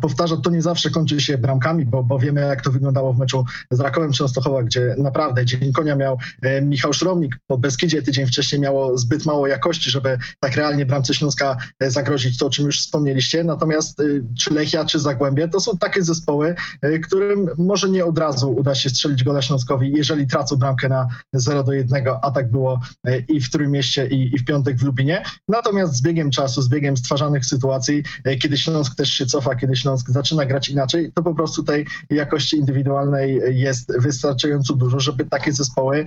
powtarza. 0.00 0.36
To 0.36 0.50
nie 0.50 0.62
zawsze 0.62 0.90
kończy 0.90 1.20
się 1.20 1.38
bramkami, 1.38 1.86
bo, 1.86 2.02
bo 2.02 2.18
wiemy, 2.18 2.40
jak 2.40 2.62
to 2.62 2.70
wyglądało 2.70 3.12
w 3.12 3.18
meczu 3.18 3.44
z 3.70 3.80
Rakowem 3.80 4.12
Częstochowa, 4.12 4.62
gdzie 4.62 4.94
naprawdę 4.98 5.44
dzień 5.44 5.72
konia 5.72 5.96
miał 5.96 6.18
Michał 6.62 6.92
Szromnik, 6.92 7.36
po 7.46 7.58
Beskidzie 7.58 8.02
tydzień 8.02 8.26
wcześniej 8.26 8.60
miał 8.60 8.73
miało 8.74 8.98
zbyt 8.98 9.26
mało 9.26 9.46
jakości, 9.46 9.90
żeby 9.90 10.18
tak 10.40 10.56
realnie 10.56 10.86
bramce 10.86 11.14
Śląska 11.14 11.56
e, 11.80 11.90
zagrozić, 11.90 12.38
to 12.38 12.46
o 12.46 12.50
czym 12.50 12.66
już 12.66 12.80
wspomnieliście. 12.80 13.44
Natomiast 13.44 14.00
e, 14.00 14.04
czy 14.38 14.54
Lechia, 14.54 14.84
czy 14.84 14.98
Zagłębie, 14.98 15.48
to 15.48 15.60
są 15.60 15.78
takie 15.78 16.02
zespoły, 16.02 16.54
e, 16.82 16.98
którym 16.98 17.50
może 17.58 17.90
nie 17.90 18.04
od 18.04 18.18
razu 18.18 18.54
uda 18.54 18.74
się 18.74 18.90
strzelić 18.90 19.24
gola 19.24 19.42
Śląskowi, 19.42 19.92
jeżeli 19.96 20.26
tracą 20.26 20.56
bramkę 20.56 20.88
na 20.88 21.08
0 21.32 21.64
do 21.64 21.72
1, 21.72 22.04
a 22.22 22.30
tak 22.30 22.50
było 22.50 22.80
i 23.28 23.40
w 23.40 23.50
Trójmieście, 23.50 24.06
i, 24.06 24.34
i 24.34 24.38
w 24.38 24.44
piątek 24.44 24.76
w 24.76 24.82
Lubinie. 24.82 25.22
Natomiast 25.48 25.94
z 25.94 26.02
biegiem 26.02 26.30
czasu, 26.30 26.62
z 26.62 26.68
biegiem 26.68 26.96
stwarzanych 26.96 27.46
sytuacji, 27.46 28.02
kiedy 28.42 28.56
Śląsk 28.56 28.96
też 28.96 29.10
się 29.10 29.26
cofa, 29.26 29.54
kiedy 29.54 29.76
Śląsk 29.76 30.10
zaczyna 30.10 30.46
grać 30.46 30.68
inaczej, 30.68 31.12
to 31.14 31.22
po 31.22 31.34
prostu 31.34 31.62
tej 31.62 31.86
jakości 32.10 32.56
indywidualnej 32.56 33.40
jest 33.48 33.92
wystarczająco 33.98 34.74
dużo, 34.74 35.00
żeby 35.00 35.24
takie 35.24 35.52
zespoły 35.52 36.04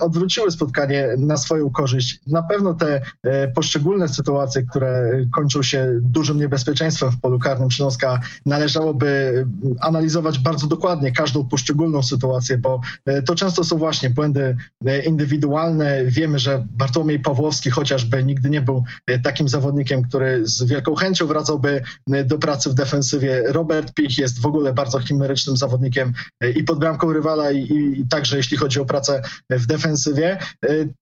odwróciły 0.00 0.50
spotkanie 0.50 1.08
na 1.18 1.36
swoją 1.36 1.70
korzyść 1.70 2.01
na 2.26 2.42
pewno 2.42 2.74
te 2.74 3.00
e, 3.22 3.48
poszczególne 3.48 4.08
sytuacje, 4.08 4.62
które 4.62 5.10
kończą 5.32 5.62
się 5.62 5.98
dużym 6.00 6.38
niebezpieczeństwem 6.38 7.10
w 7.10 7.20
polu 7.20 7.38
karnym 7.38 7.70
Śląska, 7.70 8.20
należałoby 8.46 9.46
analizować 9.80 10.38
bardzo 10.38 10.66
dokładnie 10.66 11.12
każdą 11.12 11.48
poszczególną 11.48 12.02
sytuację, 12.02 12.58
bo 12.58 12.80
e, 13.06 13.22
to 13.22 13.34
często 13.34 13.64
są 13.64 13.78
właśnie 13.78 14.10
błędy 14.10 14.56
e, 14.86 15.02
indywidualne. 15.02 16.04
Wiemy, 16.04 16.38
że 16.38 16.66
Bartłomiej 16.70 17.20
Pawłowski 17.20 17.70
chociażby 17.70 18.24
nigdy 18.24 18.50
nie 18.50 18.60
był 18.60 18.84
takim 19.22 19.48
zawodnikiem, 19.48 20.02
który 20.02 20.46
z 20.46 20.62
wielką 20.62 20.94
chęcią 20.94 21.26
wracałby 21.26 21.82
do 22.24 22.38
pracy 22.38 22.70
w 22.70 22.74
defensywie. 22.74 23.42
Robert 23.46 23.94
Pich 23.94 24.18
jest 24.18 24.40
w 24.40 24.46
ogóle 24.46 24.72
bardzo 24.72 25.00
chimerycznym 25.00 25.56
zawodnikiem 25.56 26.12
i 26.56 26.64
pod 26.64 26.78
bramką 26.78 27.12
rywala 27.12 27.50
i, 27.50 27.94
i 28.00 28.08
także 28.08 28.36
jeśli 28.36 28.56
chodzi 28.56 28.80
o 28.80 28.84
pracę 28.84 29.22
w 29.50 29.66
defensywie. 29.66 30.38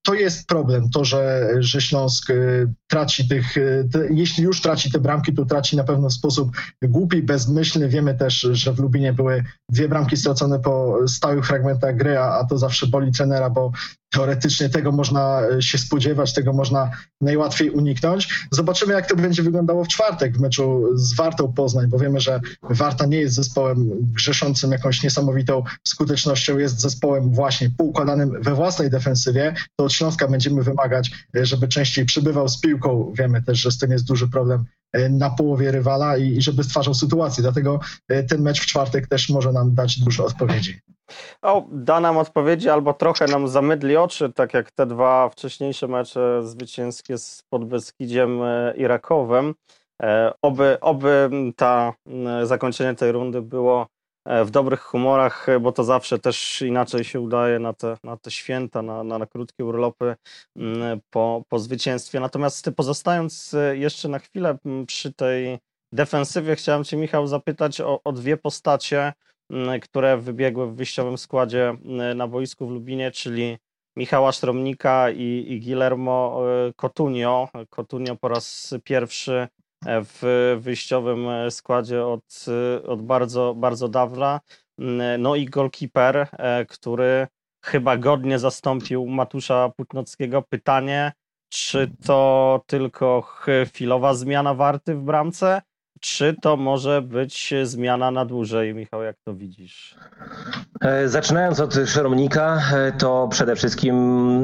To 0.03 0.15
jest 0.15 0.47
problem 0.47 0.90
to, 0.91 1.05
że, 1.05 1.51
że 1.59 1.81
Śląsk 1.81 2.31
y, 2.31 2.73
traci 2.87 3.29
tych, 3.29 3.57
y, 3.57 3.89
te, 3.93 4.07
jeśli 4.11 4.45
już 4.45 4.61
traci 4.61 4.91
te 4.91 5.01
bramki, 5.01 5.33
to 5.33 5.45
traci 5.45 5.77
na 5.77 5.85
pewno 5.85 6.09
w 6.09 6.13
sposób 6.13 6.51
głupi, 6.83 7.23
bezmyślny. 7.23 7.89
Wiemy 7.89 8.15
też, 8.15 8.49
że 8.53 8.73
w 8.73 8.79
Lubinie 8.79 9.13
były 9.13 9.45
dwie 9.69 9.89
bramki 9.89 10.17
stracone 10.17 10.59
po 10.59 10.99
stałych 11.07 11.47
fragmentach 11.47 11.97
gry, 11.97 12.19
a, 12.19 12.39
a 12.39 12.45
to 12.45 12.59
zawsze 12.59 12.87
boli 12.87 13.13
trenera, 13.13 13.51
bo 13.51 13.73
teoretycznie 14.11 14.69
tego 14.69 14.93
można 14.93 15.43
e, 15.43 15.63
się 15.63 15.79
spodziewać, 15.79 16.33
tego 16.33 16.53
można 16.53 16.91
najłatwiej 17.21 17.71
uniknąć. 17.71 18.47
Zobaczymy, 18.51 18.93
jak 18.93 19.09
to 19.09 19.17
będzie 19.17 19.43
wyglądało 19.43 19.85
w 19.85 19.89
czwartek 19.89 20.37
w 20.37 20.41
meczu 20.41 20.87
z 20.95 21.15
Wartą 21.15 21.53
Poznań, 21.53 21.87
bo 21.87 21.99
wiemy, 21.99 22.21
że 22.21 22.41
Warta 22.63 23.07
nie 23.07 23.19
jest 23.19 23.35
zespołem 23.35 23.91
grzeszącym 24.13 24.73
jakąś 24.73 25.03
niesamowitą 25.03 25.63
skutecznością, 25.85 26.59
jest 26.59 26.81
zespołem 26.81 27.35
właśnie 27.35 27.71
poukładanym 27.79 28.43
we 28.43 28.55
własnej 28.55 28.91
defensywie. 28.91 29.55
To 29.77 29.85
od 29.85 29.93
Śląska 29.93 30.29
będziemy 30.29 30.63
wymagać, 30.63 31.11
e, 31.37 31.47
żeby 31.47 31.69
częściej 31.69 32.05
przybywał 32.05 32.49
z 32.49 32.61
piłką. 32.61 33.13
Wiemy 33.19 33.43
też, 33.43 33.59
że 33.59 33.71
z 33.71 33.79
tym 33.79 33.91
jest 33.91 34.05
duży 34.05 34.29
problem 34.29 34.65
na 35.11 35.31
połowie 35.31 35.71
rywala 35.71 36.17
i, 36.17 36.43
żeby 36.43 36.65
stwarzał 36.65 36.95
sytuację. 36.95 37.43
Dlatego 37.43 37.81
ten 38.29 38.43
mecz 38.43 38.61
w 38.61 38.67
czwartek 38.67 39.09
też 39.09 39.29
może 39.29 39.53
nam 39.53 39.75
dać 39.75 40.01
dużo 40.01 40.25
odpowiedzi. 40.25 40.81
O, 41.43 41.69
da 41.73 42.01
nam 42.01 42.19
odpowiedzi 42.19 42.69
albo 42.69 42.95
trochę 42.95 43.27
nam 43.27 43.49
zamydli 43.49 43.97
oczy, 43.97 44.33
tak 44.33 44.55
jak 44.55 44.71
te 44.71 44.87
dwa 44.87 45.29
wcześniejsze 45.29 45.89
mecze 45.89 46.41
zwycięskie 46.43 47.19
z 47.19 47.43
Podbeskidziem 47.49 48.43
e, 48.43 48.75
i 48.77 48.87
Rakowem. 48.87 49.55
E, 50.03 50.33
oby, 50.43 50.81
oby 50.81 51.31
ta 51.57 51.93
zakończenie 52.43 52.95
tej 52.95 53.13
rundy 53.13 53.43
było 53.43 53.83
e, 53.83 53.87
w 54.27 54.51
dobrych 54.51 54.81
humorach, 54.81 55.47
bo 55.61 55.73
to 55.73 55.85
zawsze 55.85 56.19
też 56.19 56.63
inaczej 56.63 57.05
się 57.05 57.21
udaje 57.21 57.59
na 57.59 57.73
te, 57.73 57.97
na 58.05 58.17
te 58.17 58.31
święta, 58.31 58.83
na, 58.83 59.05
na, 59.05 59.19
na 59.19 59.27
krótkie 59.27 59.65
urlopy 59.65 60.17
po, 61.11 61.45
po 61.49 61.59
zwycięstwie. 61.59 62.21
Natomiast 62.21 62.71
pozostając 62.77 63.57
jeszcze 63.73 64.09
na 64.09 64.19
chwilę 64.19 64.59
przy 64.87 65.13
tej 65.13 65.59
defensywie, 65.93 66.57
chciałem 66.57 66.85
Cię, 66.85 66.97
Michał, 66.97 67.27
zapytać 67.27 67.81
o, 67.81 68.01
o 68.05 68.13
dwie 68.13 68.37
postacie, 68.37 69.13
które 69.83 70.17
wybiegły 70.17 70.67
w 70.67 70.77
wyjściowym 70.77 71.19
składzie 71.19 71.77
na 72.15 72.29
boisku 72.29 72.67
w 72.67 72.71
Lubinie, 72.71 73.11
czyli 73.11 73.59
Michała 73.97 74.33
Sztromnika 74.33 75.11
i, 75.11 75.47
i 75.49 75.61
Guillermo 75.61 76.43
e, 76.69 76.73
Cotunio. 76.73 77.49
Cotunio 77.71 78.17
po 78.17 78.29
raz 78.29 78.75
pierwszy 78.85 79.33
e, 79.33 79.49
w 79.87 80.57
wyjściowym 80.61 81.29
e, 81.29 81.51
składzie 81.51 82.07
od, 82.07 82.45
od 82.87 83.03
bardzo, 83.03 83.55
bardzo 83.55 83.89
dawna. 83.89 84.41
No 85.19 85.37
i 85.37 85.47
golkiper, 85.47 86.29
który 86.69 87.27
chyba 87.65 87.97
godnie 87.97 88.39
zastąpił 88.39 89.07
Matusza 89.07 89.71
Putnockiego. 89.77 90.43
Pytanie, 90.43 91.13
czy 91.49 91.91
to 92.05 92.61
tylko 92.67 93.23
chwilowa 93.67 94.15
zmiana 94.15 94.55
warty 94.55 94.95
w 94.95 95.03
bramce, 95.03 95.63
czy 96.01 96.37
to 96.43 96.57
może 96.57 97.03
być 97.03 97.55
zmiana 97.65 98.11
na 98.11 98.25
dłużej, 98.25 98.75
Michał, 98.75 99.03
jak 99.03 99.17
to 99.25 99.35
widzisz? 99.35 99.95
E, 100.81 101.09
zaczynając 101.09 101.61
od 101.61 101.75
Szeromnika, 101.87 102.63
e, 102.75 102.93
to 102.93 103.29
przede 103.31 103.57
wszystkim 103.57 103.95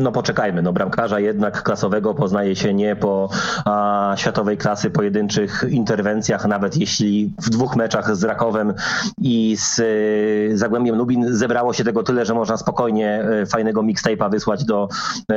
no 0.03 0.13
poczekajmy. 0.13 0.63
No, 0.63 0.73
bramkarza 0.73 1.21
jednak 1.21 1.63
klasowego 1.63 2.15
poznaje 2.15 2.57
się 2.57 2.75
nie 2.75 2.97
po 2.97 3.29
a, 3.65 4.15
światowej 4.17 4.57
klasy 4.57 4.91
pojedynczych 4.91 5.65
interwencjach, 5.69 6.47
nawet 6.47 6.77
jeśli 6.77 7.33
w 7.43 7.51
dwóch 7.51 7.77
meczach 7.77 8.17
z 8.17 8.25
Rakowem 8.25 8.75
i 9.21 9.57
z 9.57 9.81
e, 9.81 10.57
Zagłębiem 10.57 10.97
Lubin 10.97 11.27
zebrało 11.35 11.73
się 11.73 11.85
tego 11.85 12.03
tyle, 12.03 12.27
że 12.27 12.35
można 12.35 12.57
spokojnie 12.57 13.25
fajnego 13.51 13.83
mixtape'a 13.83 14.31
wysłać 14.31 14.65
do 14.65 14.89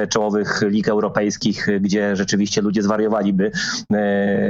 czołowych 0.10 0.62
lig 0.62 0.88
europejskich, 0.88 1.68
gdzie 1.82 2.16
rzeczywiście 2.16 2.62
ludzie 2.62 2.82
zwariowaliby 2.82 3.52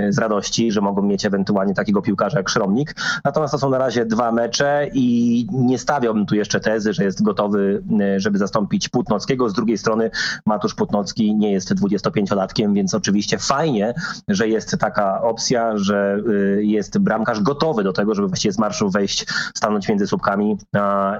z 0.09 0.17
radości, 0.17 0.71
że 0.71 0.81
mogą 0.81 1.01
mieć 1.01 1.25
ewentualnie 1.25 1.58
ewentualnie 1.59 1.73
takiego 1.73 2.01
piłkarza 2.01 2.37
jak 2.37 2.49
Szromnik. 2.49 2.95
Natomiast 3.25 3.51
to 3.51 3.59
są 3.59 3.69
na 3.69 3.77
razie 3.77 4.05
dwa 4.05 4.31
mecze 4.31 4.87
i 4.93 5.47
nie 5.51 5.77
stawiałbym 5.77 6.25
tu 6.25 6.35
jeszcze 6.35 6.59
tezy, 6.59 6.93
że 6.93 7.03
jest 7.03 7.23
gotowy, 7.23 7.83
e, 8.01 8.19
żeby 8.19 8.37
zastąpić 8.37 8.89
Putnockiego. 8.89 9.49
Z 9.49 9.53
drugiej 9.53 9.77
strony 9.77 10.11
Matusz 10.45 10.75
Putnocki 10.75 11.35
nie 11.35 11.51
jest 11.51 11.73
25-latkiem, 11.73 12.73
więc 12.73 12.93
oczywiście 12.93 13.37
fajnie, 13.37 13.93
że 14.27 14.47
jest 14.47 14.77
taka 14.79 15.21
opcja, 15.21 15.77
że 15.77 16.17
e, 16.57 16.63
jest 16.63 16.97
bramkarz 16.97 17.41
gotowy 17.41 17.83
do 17.83 17.93
tego, 17.93 18.15
żeby 18.15 18.27
właściwie 18.27 18.51
z 18.51 18.59
marszu 18.59 18.89
wejść, 18.89 19.25
stanąć 19.55 19.87
między 19.89 20.07
słupkami 20.07 20.57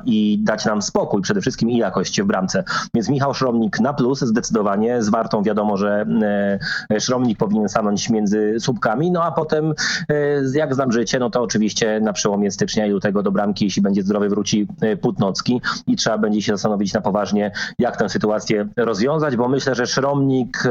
i 0.06 0.40
dać 0.44 0.66
nam 0.66 0.82
spokój 0.82 1.22
przede 1.22 1.42
wszystkim 1.42 1.70
i 1.70 1.78
jakość 1.78 2.22
w 2.22 2.26
bramce. 2.26 2.64
Więc 2.94 3.10
Michał 3.10 3.34
Szromnik 3.34 3.80
na 3.80 3.94
plus 3.94 4.20
zdecydowanie. 4.20 5.04
Z 5.04 5.10
Wartą 5.10 5.44
wiadomo, 5.44 5.78
że 5.78 6.06
e, 6.92 7.00
Szromnik 7.00 7.38
powinien 7.38 7.70
stanąć 7.70 8.10
między 8.10 8.56
słupkami, 8.60 9.12
no 9.12 9.24
a 9.24 9.32
potem 9.32 9.74
jak 10.54 10.76
znam 10.76 10.92
życie, 10.92 11.20
no 11.20 11.30
to 11.30 11.42
oczywiście 11.42 12.00
na 12.00 12.14
przełomie 12.14 12.52
stycznia 12.52 12.86
i 12.86 12.90
lutego 12.90 13.24
do 13.24 13.32
bramki, 13.32 13.66
jeśli 13.66 13.82
będzie 13.82 14.04
zdrowy, 14.04 14.30
wróci 14.30 14.68
Putnocki 15.02 15.62
i 15.88 15.96
trzeba 15.96 16.18
będzie 16.18 16.42
się 16.42 16.52
zastanowić 16.52 16.94
na 16.94 17.02
poważnie, 17.02 17.52
jak 17.80 17.98
tę 17.98 18.10
sytuację 18.10 18.68
rozwiązać, 18.78 19.36
bo 19.36 19.48
myślę, 19.48 19.76
że 19.76 19.88
Szromnik 19.88 20.64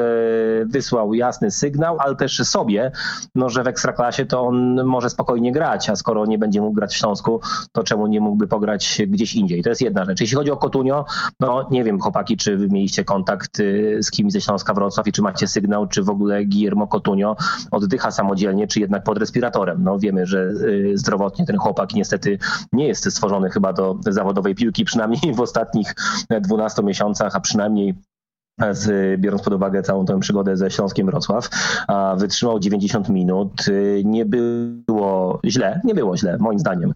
wysłał 0.66 1.14
jasny 1.14 1.50
sygnał, 1.50 1.96
ale 2.00 2.16
też 2.16 2.38
sobie, 2.38 2.92
no, 3.34 3.48
że 3.48 3.62
w 3.62 3.66
Ekstraklasie 3.66 4.26
to 4.26 4.42
on 4.42 4.84
może 4.84 5.10
spokojnie 5.10 5.52
grać, 5.52 5.90
a 5.90 5.96
skoro 5.96 6.26
nie 6.26 6.38
będzie 6.38 6.60
mógł 6.60 6.74
grać 6.74 6.94
w 6.94 6.96
Śląsku, 6.96 7.40
to 7.72 7.82
czemu 7.82 8.06
nie 8.06 8.20
mógłby 8.20 8.46
pograć 8.46 9.02
gdzieś 9.06 9.34
indziej? 9.34 9.62
To 9.62 9.68
jest 9.68 9.80
jedna 9.80 10.04
rzecz. 10.04 10.20
Jeśli 10.20 10.36
chodzi 10.36 10.50
o 10.50 10.56
Kotunio, 10.56 11.04
no 11.40 11.68
nie 11.70 11.84
wiem 11.84 12.00
chłopaki, 12.00 12.36
czy 12.36 12.56
wy 12.56 12.68
mieliście 12.68 13.04
kontakt 13.04 13.60
y, 13.60 13.98
z 14.02 14.10
kimś 14.10 14.32
ze 14.32 14.40
Śląska 14.40 14.74
Wrocław 14.74 15.06
i 15.06 15.12
czy 15.12 15.22
macie 15.22 15.46
sygnał, 15.46 15.86
czy 15.86 16.02
w 16.02 16.10
ogóle 16.10 16.44
Guillermo 16.44 16.86
Kotunio 16.86 17.36
oddycha 17.70 18.10
samodzielnie, 18.10 18.66
czy 18.66 18.80
jednak 18.80 19.04
pod 19.04 19.18
respiratorem. 19.48 19.84
No 19.84 19.98
wiemy, 19.98 20.26
że 20.26 20.38
y, 20.40 20.92
zdrowotnie 20.94 21.46
ten 21.46 21.56
chłopak 21.56 21.94
niestety 21.94 22.38
nie 22.72 22.88
jest 22.88 23.10
stworzony 23.10 23.50
chyba 23.50 23.72
do 23.72 23.96
zawodowej 24.08 24.54
piłki, 24.54 24.84
przynajmniej 24.84 25.34
w 25.34 25.40
ostatnich 25.40 25.94
12 26.40 26.82
miesiącach, 26.82 27.36
a 27.36 27.40
przynajmniej 27.40 27.94
z, 28.70 29.20
biorąc 29.20 29.42
pod 29.42 29.54
uwagę 29.54 29.82
całą 29.82 30.06
tę 30.06 30.20
przygodę 30.20 30.56
ze 30.56 30.70
Śląskiem 30.70 31.06
Wrocław, 31.06 31.48
wytrzymał 32.16 32.60
90 32.60 33.08
minut. 33.08 33.64
Nie 34.04 34.24
było 34.24 35.40
źle, 35.46 35.80
nie 35.84 35.94
było 35.94 36.16
źle, 36.16 36.36
moim 36.38 36.58
zdaniem. 36.58 36.92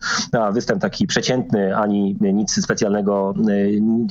Występ 0.53 0.83
taki 0.83 1.07
przeciętny, 1.07 1.77
ani 1.77 2.17
nic 2.21 2.63
specjalnego 2.65 3.35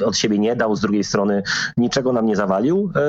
e, 0.02 0.06
od 0.06 0.18
siebie 0.18 0.40
nie 0.40 0.56
dał, 0.56 0.76
z 0.76 0.82
drugiej 0.82 1.04
strony 1.04 1.44
niczego 1.78 2.14
nam 2.14 2.26
nie 2.26 2.36
zawalił. 2.36 2.92
E, 2.96 3.02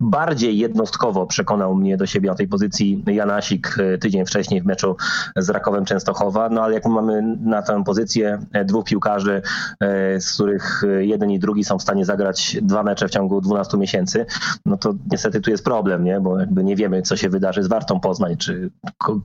bardziej 0.00 0.58
jednostkowo 0.58 1.26
przekonał 1.26 1.74
mnie 1.74 1.96
do 1.96 2.06
siebie 2.06 2.28
na 2.28 2.34
tej 2.34 2.48
pozycji 2.48 3.04
Janasik 3.06 3.76
e, 3.78 3.98
tydzień 3.98 4.26
wcześniej 4.26 4.62
w 4.62 4.66
meczu 4.66 4.96
z 5.36 5.50
Rakowem 5.50 5.84
Częstochowa, 5.84 6.48
no 6.48 6.62
ale 6.62 6.74
jak 6.74 6.86
mamy 6.86 7.36
na 7.40 7.62
tę 7.62 7.84
pozycję 7.84 8.38
dwóch 8.64 8.84
piłkarzy, 8.84 9.42
z 10.18 10.34
których 10.34 10.82
jeden 10.98 11.30
i 11.30 11.38
drugi 11.38 11.64
są 11.64 11.78
w 11.78 11.82
stanie 11.82 12.04
zagrać 12.04 12.56
dwa 12.62 12.82
mecze 12.82 13.08
w 13.08 13.10
ciągu 13.10 13.40
12 13.40 13.67
12 13.68 13.78
miesięcy, 13.78 14.26
no 14.66 14.76
to 14.76 14.94
niestety 15.10 15.40
tu 15.40 15.50
jest 15.50 15.64
problem, 15.64 16.04
nie? 16.04 16.20
bo 16.20 16.40
jakby 16.40 16.64
nie 16.64 16.76
wiemy, 16.76 17.02
co 17.02 17.16
się 17.16 17.28
wydarzy 17.28 17.62
z 17.62 17.66
Wartą 17.66 18.00
Poznań, 18.00 18.36
czy 18.36 18.70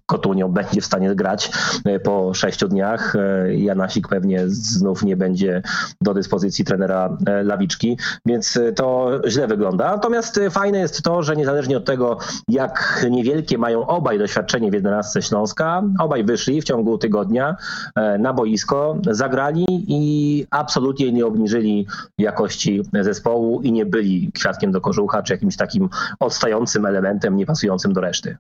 Kotunią 0.05 0.51
będzie 0.51 0.81
w 0.81 0.85
stanie 0.85 1.15
grać 1.15 1.51
e, 1.85 1.99
po 1.99 2.33
sześciu 2.33 2.67
dniach. 2.67 3.15
E, 3.15 3.55
Janasik 3.55 4.07
pewnie 4.07 4.43
znów 4.47 5.03
nie 5.03 5.17
będzie 5.17 5.61
do 6.01 6.13
dyspozycji 6.13 6.65
trenera 6.65 7.17
e, 7.25 7.43
Lawiczki, 7.43 7.97
więc 8.25 8.59
to 8.75 9.11
źle 9.27 9.47
wygląda. 9.47 9.91
Natomiast 9.91 10.39
fajne 10.51 10.79
jest 10.79 11.01
to, 11.01 11.23
że 11.23 11.35
niezależnie 11.35 11.77
od 11.77 11.85
tego, 11.85 12.17
jak 12.47 13.05
niewielkie 13.11 13.57
mają 13.57 13.87
obaj 13.87 14.19
doświadczenie 14.19 14.71
w 14.71 14.73
11 14.73 15.21
Śląska, 15.21 15.83
obaj 15.99 16.23
wyszli 16.23 16.61
w 16.61 16.63
ciągu 16.63 16.97
tygodnia 16.97 17.55
na 18.19 18.33
boisko, 18.33 18.97
zagrali 19.11 19.65
i 19.69 20.45
absolutnie 20.51 21.11
nie 21.11 21.25
obniżyli 21.25 21.87
jakości 22.17 22.81
zespołu 23.01 23.61
i 23.61 23.71
nie 23.71 23.85
byli 23.85 24.31
kwiatkiem 24.33 24.71
do 24.71 24.81
kożucha, 24.81 25.23
czy 25.23 25.33
jakimś 25.33 25.57
takim 25.57 25.89
odstającym 26.19 26.85
elementem, 26.85 27.35
niepasującym 27.35 27.93
do 27.93 28.01
reszty. 28.01 28.37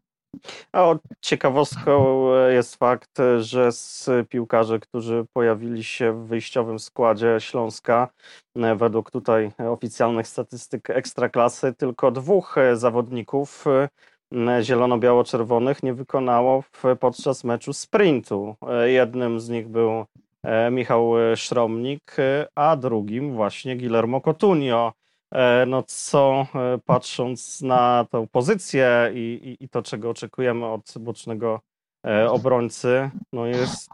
A 0.71 0.95
ciekawostką 1.21 2.27
e, 2.33 2.53
jest 2.53 2.75
fakt, 2.75 3.17
że 3.39 3.71
z 3.71 4.09
piłkarzy, 4.29 4.79
którzy 4.79 5.25
pojawili 5.33 5.83
się 5.83 6.13
w 6.13 6.27
wyjściowym 6.27 6.79
składzie 6.79 7.35
Śląska, 7.39 8.09
e, 8.55 8.75
według 8.75 9.11
tutaj 9.11 9.51
oficjalnych 9.57 10.27
statystyk 10.27 10.89
ekstraklasy, 10.89 11.73
tylko 11.73 12.11
dwóch 12.11 12.57
e, 12.57 12.77
zawodników 12.77 13.65
zielono-biało-czerwonych 14.61 15.83
nie 15.83 15.93
wykonało 15.93 16.63
podczas 16.99 17.43
meczu 17.43 17.73
sprintu. 17.73 18.55
Jednym 18.85 19.39
z 19.39 19.49
nich 19.49 19.67
był 19.67 20.05
Michał 20.71 21.11
Szromnik, 21.35 22.15
a 22.55 22.75
drugim 22.75 23.33
właśnie 23.33 23.77
Guillermo 23.77 24.21
Cotunio. 24.21 24.93
E, 25.33 25.65
no 25.65 25.83
co 25.87 26.47
e, 26.55 26.77
patrząc 26.85 27.61
na 27.61 28.05
tę 28.11 28.27
pozycję 28.31 29.11
i, 29.13 29.57
i, 29.59 29.63
i 29.63 29.69
to, 29.69 29.81
czego 29.81 30.09
oczekujemy 30.09 30.65
od 30.65 30.93
bocznego 30.99 31.61
e, 32.07 32.29
obrońcy, 32.31 33.09
no 33.33 33.45
jest 33.45 33.89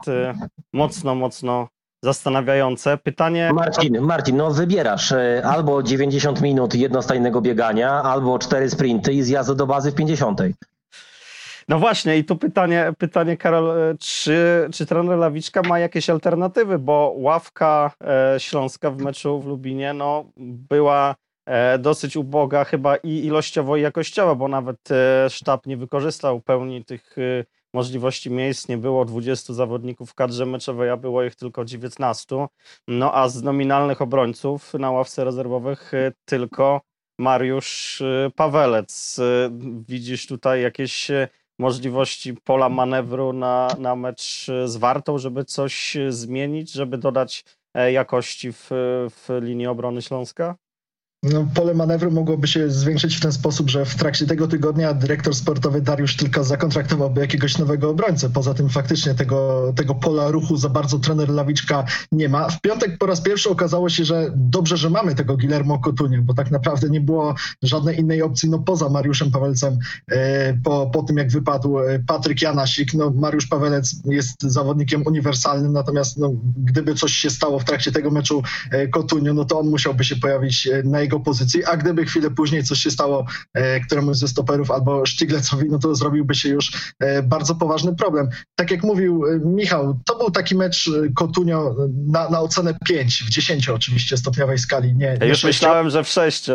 mocno, 0.74 1.16
mocno 1.16 1.68
zastanawiające. 2.04 2.98
Pytanie. 2.98 3.52
Marcin, 3.54 4.02
Marcin, 4.02 4.38
no 4.38 4.52
wybierasz 4.52 5.14
albo 5.44 5.84
90 5.84 6.42
minut 6.42 6.76
jednostajnego 6.76 7.42
biegania, 7.42 7.92
albo 7.92 8.40
4 8.40 8.70
sprinty 8.70 9.14
i 9.14 9.24
zjazd 9.24 9.54
do 9.54 9.68
bazy 9.68 9.92
w 9.92 9.96
50. 9.96 10.42
No 11.68 11.80
właśnie, 11.80 12.18
i 12.18 12.24
tu 12.24 12.36
pytanie, 12.36 12.94
pytanie 12.98 13.38
Karol, 13.38 13.98
czy, 14.00 14.70
czy 14.74 14.86
trener 14.86 15.18
Lawiczka 15.18 15.62
ma 15.62 15.80
jakieś 15.80 16.10
alternatywy, 16.10 16.80
bo 16.80 17.14
ławka 17.18 17.92
Śląska 18.38 18.92
w 18.92 18.98
meczu 18.98 19.40
w 19.40 19.46
Lubinie 19.46 19.94
no, 19.94 20.26
była 20.38 21.16
dosyć 21.80 22.16
uboga 22.16 22.64
chyba 22.64 22.96
i 22.96 23.26
ilościowo 23.26 23.78
i 23.78 23.82
jakościowo, 23.82 24.36
bo 24.36 24.48
nawet 24.48 24.92
e, 24.92 25.30
sztab 25.30 25.66
nie 25.66 25.78
wykorzystał 25.78 26.42
pełni 26.42 26.86
tych 26.86 27.18
e, 27.18 27.46
możliwości 27.74 28.32
miejsc. 28.32 28.68
Nie 28.68 28.78
było 28.78 29.06
20 29.06 29.54
zawodników 29.54 30.12
w 30.12 30.14
kadrze 30.14 30.46
meczowej, 30.46 30.90
a 30.90 30.98
było 30.98 31.24
ich 31.24 31.36
tylko 31.36 31.66
19. 31.66 32.48
No 32.88 33.14
a 33.16 33.30
z 33.30 33.44
nominalnych 33.44 34.02
obrońców 34.02 34.74
na 34.74 34.92
ławce 34.92 35.24
rezerwowych 35.24 35.92
tylko 36.26 36.82
Mariusz 37.20 38.04
Pawelec. 38.36 39.20
Widzisz 39.88 40.28
tutaj 40.28 40.62
jakieś 40.62 41.08
możliwości 41.60 42.34
pola 42.34 42.70
manewru 42.70 43.34
na, 43.34 43.68
na 43.80 43.96
mecz 43.96 44.48
z 44.66 44.78
Wartą, 44.78 45.18
żeby 45.18 45.46
coś 45.46 45.98
zmienić, 46.10 46.72
żeby 46.72 46.98
dodać 46.98 47.46
jakości 47.92 48.52
w, 48.52 48.68
w 49.10 49.40
linii 49.42 49.68
obrony 49.68 50.02
Śląska? 50.02 50.56
No, 51.24 51.48
pole 51.54 51.74
manewru 51.74 52.12
mogłoby 52.12 52.48
się 52.48 52.70
zwiększyć 52.70 53.18
w 53.18 53.20
ten 53.20 53.32
sposób, 53.32 53.70
że 53.70 53.86
w 53.86 53.96
trakcie 53.96 54.26
tego 54.26 54.48
tygodnia 54.48 54.94
dyrektor 54.94 55.36
sportowy 55.36 55.82
Dariusz 55.82 56.16
tylko 56.16 56.44
zakontraktowałby 56.44 57.22
jakiegoś 57.22 57.58
nowego 57.58 57.90
obrońcę. 57.90 58.30
Poza 58.30 58.54
tym 58.54 58.70
faktycznie 58.70 59.16
tego, 59.16 59.74
tego 59.76 59.96
pola 59.96 60.32
ruchu 60.32 60.58
za 60.58 60.70
bardzo 60.70 61.00
trener 61.00 61.30
Lawiczka 61.30 61.86
nie 62.12 62.30
ma. 62.30 62.50
W 62.50 62.62
piątek 62.62 62.98
po 62.98 63.06
raz 63.06 63.22
pierwszy 63.22 63.50
okazało 63.50 63.90
się, 63.90 64.06
że 64.06 64.32
dobrze, 64.36 64.78
że 64.78 64.90
mamy 64.90 65.16
tego 65.16 65.38
Guillermo 65.38 65.80
Cotunie, 65.80 66.22
bo 66.22 66.34
tak 66.34 66.52
naprawdę 66.52 66.90
nie 66.90 67.02
było 67.02 67.36
żadnej 67.62 68.00
innej 68.00 68.22
opcji 68.22 68.50
no, 68.50 68.60
poza 68.60 68.90
Mariuszem 68.90 69.32
Pawelcem 69.32 69.78
e, 70.12 70.54
po, 70.64 70.90
po 70.94 71.04
tym, 71.04 71.18
jak 71.18 71.32
wypadł 71.32 71.80
e, 71.80 72.00
Patryk 72.08 72.42
Janasik. 72.42 72.94
No, 72.94 73.12
Mariusz 73.16 73.48
Pawelec 73.48 73.96
jest 74.06 74.44
zawodnikiem 74.44 75.04
uniwersalnym, 75.08 75.74
natomiast 75.74 76.18
no, 76.18 76.32
gdyby 76.58 76.96
coś 76.96 77.14
się 77.14 77.30
stało 77.30 77.60
w 77.60 77.66
trakcie 77.66 77.92
tego 77.92 78.12
meczu 78.12 78.44
e, 78.72 78.88
no 79.34 79.46
to 79.46 79.60
on 79.60 79.70
musiałby 79.70 80.04
się 80.04 80.16
pojawić 80.16 80.70
na 80.84 81.09
jego 81.10 81.20
pozycji, 81.20 81.66
a 81.66 81.78
gdyby 81.78 82.06
chwilę 82.06 82.32
później 82.32 82.64
coś 82.64 82.80
się 82.80 82.92
stało 82.92 83.26
e, 83.54 83.80
któremuś 83.80 84.18
ze 84.18 84.28
stoperów 84.28 84.72
albo 84.72 85.06
Sztiglecowi, 85.06 85.70
no 85.70 85.80
to 85.80 85.96
zrobiłby 85.96 86.36
się 86.36 86.50
już 86.50 86.94
e, 87.00 87.24
bardzo 87.24 87.56
poważny 87.56 87.96
problem. 87.96 88.30
Tak 88.56 88.72
jak 88.72 88.84
mówił 88.84 89.26
e, 89.26 89.40
Michał, 89.40 90.00
to 90.06 90.18
był 90.18 90.32
taki 90.32 90.56
mecz 90.56 90.90
Kotunio 91.16 91.76
na, 92.08 92.30
na 92.30 92.40
ocenę 92.40 92.74
5, 92.86 93.24
w 93.24 93.30
10 93.30 93.70
oczywiście 93.70 94.18
stopniowej 94.18 94.58
skali. 94.58 94.96
Nie, 94.96 95.18
nie 95.22 95.28
już 95.28 95.40
6. 95.40 95.44
myślałem, 95.44 95.90
że 95.90 96.04
w 96.04 96.08
6. 96.08 96.48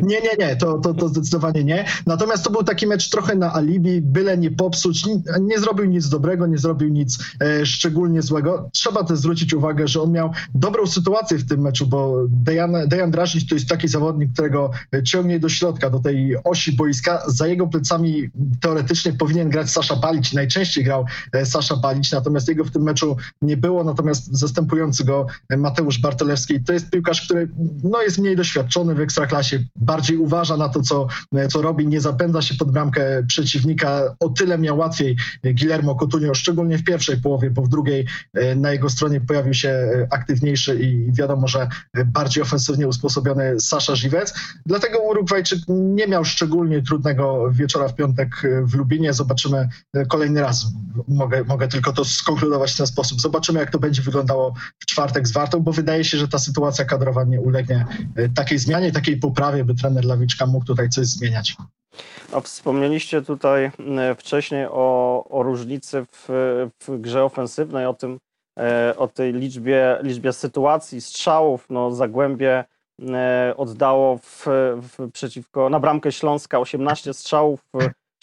Nie, 0.00 0.20
nie, 0.20 0.46
nie, 0.46 0.56
to, 0.56 0.78
to, 0.78 0.94
to 0.94 1.08
zdecydowanie 1.08 1.64
nie. 1.64 1.84
Natomiast 2.06 2.44
to 2.44 2.50
był 2.50 2.62
taki 2.62 2.86
mecz 2.86 3.10
trochę 3.10 3.34
na 3.34 3.54
alibi, 3.54 4.00
byle 4.00 4.38
nie 4.38 4.50
popsuć, 4.50 5.06
nie, 5.06 5.14
nie 5.40 5.58
zrobił 5.58 5.84
nic 5.84 6.08
dobrego, 6.08 6.46
nie 6.46 6.58
zrobił 6.58 6.88
nic 6.88 7.18
e, 7.40 7.66
szczególnie 7.66 8.22
złego. 8.22 8.70
Trzeba 8.72 9.04
też 9.04 9.18
zwrócić 9.18 9.54
uwagę, 9.54 9.88
że 9.88 10.02
on 10.02 10.12
miał 10.12 10.32
dobrą 10.54 10.86
sytuację 10.86 11.38
w 11.38 11.48
tym 11.48 11.60
meczu, 11.60 11.86
bo 11.86 12.26
Dejan, 12.30 12.88
Dejan 12.88 13.10
Drażnic 13.10 13.48
to 13.48 13.54
jest 13.54 13.68
taki 13.68 13.87
zawodnik, 13.88 14.32
którego 14.32 14.70
ciągnie 15.04 15.40
do 15.40 15.48
środka, 15.48 15.90
do 15.90 15.98
tej 15.98 16.36
osi 16.44 16.72
boiska. 16.72 17.22
Za 17.26 17.46
jego 17.46 17.66
plecami 17.66 18.30
teoretycznie 18.60 19.12
powinien 19.12 19.50
grać 19.50 19.70
Sasza 19.70 19.96
Balić. 19.96 20.32
Najczęściej 20.32 20.84
grał 20.84 21.06
e, 21.32 21.46
Sasza 21.46 21.76
Balić, 21.76 22.12
natomiast 22.12 22.48
jego 22.48 22.64
w 22.64 22.70
tym 22.70 22.82
meczu 22.82 23.16
nie 23.42 23.56
było. 23.56 23.84
Natomiast 23.84 24.26
zastępujący 24.26 25.04
go 25.04 25.26
e, 25.48 25.56
Mateusz 25.56 25.98
Bartelewski 25.98 26.64
to 26.64 26.72
jest 26.72 26.90
piłkarz, 26.90 27.22
który 27.24 27.48
no, 27.84 28.02
jest 28.02 28.18
mniej 28.18 28.36
doświadczony 28.36 28.94
w 28.94 29.00
ekstraklasie, 29.00 29.64
bardziej 29.76 30.16
uważa 30.16 30.56
na 30.56 30.68
to, 30.68 30.82
co, 30.82 31.06
e, 31.34 31.48
co 31.48 31.62
robi, 31.62 31.86
nie 31.86 32.00
zapędza 32.00 32.42
się 32.42 32.54
pod 32.54 32.72
bramkę 32.72 33.22
przeciwnika. 33.26 34.14
O 34.20 34.28
tyle 34.28 34.58
miał 34.58 34.78
łatwiej 34.78 35.16
Guillermo 35.44 35.94
Coutinho, 35.94 36.34
szczególnie 36.34 36.78
w 36.78 36.84
pierwszej 36.84 37.16
połowie, 37.16 37.50
bo 37.50 37.62
w 37.62 37.68
drugiej 37.68 38.06
na 38.56 38.72
jego 38.72 38.90
stronie 38.90 39.20
pojawił 39.20 39.54
się 39.54 39.88
aktywniejszy 40.10 40.78
i 40.80 41.12
wiadomo, 41.12 41.48
że 41.48 41.68
bardziej 42.06 42.42
ofensywnie 42.42 42.88
usposobiony 42.88 43.60
Sasza 43.60 43.77
Sasza. 43.80 44.08
Dlatego 44.66 44.98
Urugwajczyk 44.98 45.58
nie 45.68 46.06
miał 46.06 46.24
szczególnie 46.24 46.82
trudnego 46.82 47.50
wieczora 47.52 47.88
w 47.88 47.94
piątek 47.94 48.42
w 48.62 48.74
Lubinie. 48.74 49.12
Zobaczymy 49.12 49.68
kolejny 50.08 50.40
raz. 50.40 50.66
Mogę, 51.08 51.44
mogę 51.44 51.68
tylko 51.68 51.92
to 51.92 52.04
skonkludować 52.04 52.72
w 52.72 52.76
ten 52.76 52.86
sposób. 52.86 53.20
Zobaczymy, 53.20 53.60
jak 53.60 53.70
to 53.70 53.78
będzie 53.78 54.02
wyglądało 54.02 54.54
w 54.78 54.86
czwartek 54.86 55.28
z 55.28 55.32
Wartą, 55.32 55.60
bo 55.60 55.72
wydaje 55.72 56.04
się, 56.04 56.18
że 56.18 56.28
ta 56.28 56.38
sytuacja 56.38 56.84
kadrowa 56.84 57.24
nie 57.24 57.40
ulegnie 57.40 57.86
takiej 58.34 58.58
zmianie, 58.58 58.92
takiej 58.92 59.16
poprawie, 59.16 59.64
by 59.64 59.74
trener 59.74 60.04
Lawiczka 60.04 60.46
mógł 60.46 60.64
tutaj 60.64 60.88
coś 60.88 61.06
zmieniać. 61.06 61.56
A 62.32 62.40
wspomnieliście 62.40 63.22
tutaj 63.22 63.70
wcześniej 64.18 64.66
o, 64.70 65.24
o 65.30 65.42
różnicy 65.42 66.06
w, 66.12 66.28
w 66.80 67.00
grze 67.00 67.24
ofensywnej, 67.24 67.86
o 67.86 67.94
tym, 67.94 68.18
E, 68.58 68.94
o 68.96 69.08
tej 69.08 69.32
liczbie, 69.32 69.98
liczbie 70.02 70.32
sytuacji, 70.32 71.00
strzałów. 71.00 71.66
No, 71.70 71.90
Zagłębie 71.90 72.52
e, 72.58 72.64
oddało 73.56 74.18
w, 74.18 74.46
w, 74.76 75.10
przeciwko, 75.12 75.70
na 75.70 75.80
bramkę 75.80 76.12
Śląska 76.12 76.58
18 76.58 77.14
strzałów, 77.14 77.60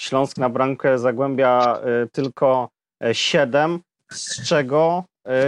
Śląsk 0.01 0.37
na 0.37 0.49
bramkę 0.49 0.99
Zagłębia 0.99 1.79
e, 1.79 2.07
tylko 2.07 2.69
7, 3.11 3.79
z 4.11 4.47
czego 4.47 5.03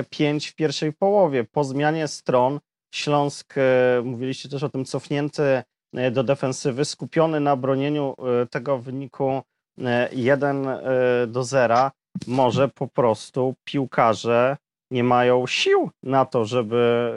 5 0.09 0.47
w 0.47 0.55
pierwszej 0.55 0.93
połowie. 0.93 1.43
Po 1.43 1.63
zmianie 1.63 2.07
stron 2.07 2.59
Śląsk, 2.93 3.55
mówiliście 4.03 4.49
też 4.49 4.63
o 4.63 4.69
tym, 4.69 4.85
cofnięty 4.85 5.63
do 6.11 6.23
defensywy, 6.23 6.85
skupiony 6.85 7.39
na 7.39 7.55
bronieniu 7.55 8.15
tego 8.49 8.77
wyniku 8.77 9.41
1 10.11 10.67
do 11.27 11.43
0, 11.43 11.91
może 12.27 12.67
po 12.67 12.87
prostu 12.87 13.55
piłkarze 13.63 14.57
nie 14.91 15.03
mają 15.03 15.47
sił 15.47 15.89
na 16.03 16.25
to, 16.25 16.45
żeby 16.45 17.11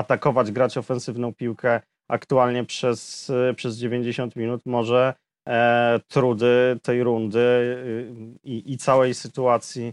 atakować, 0.00 0.52
grać 0.52 0.78
ofensywną 0.78 1.34
piłkę 1.34 1.80
aktualnie 2.08 2.64
przez, 2.64 3.30
y, 3.30 3.54
przez 3.54 3.76
90 3.76 4.36
minut. 4.36 4.62
Może 4.66 5.14
e, 5.48 6.00
trudy 6.08 6.78
tej 6.82 7.02
rundy 7.02 7.38
y, 7.38 8.14
i, 8.44 8.72
i 8.72 8.76
całej 8.76 9.14
sytuacji, 9.14 9.92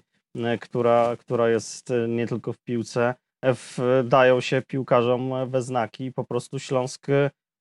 która, 0.62 1.16
która 1.20 1.50
jest 1.50 1.94
nie 2.08 2.28
tylko 2.28 2.54
w 2.54 2.58
piłce, 2.58 3.16
w, 3.46 4.04
dają 4.06 4.42
się 4.42 4.62
piłkarzom 4.68 5.50
we 5.50 5.62
znaki 5.62 6.06
i 6.06 6.14
po 6.14 6.24
prostu 6.24 6.60
Śląsk 6.60 7.08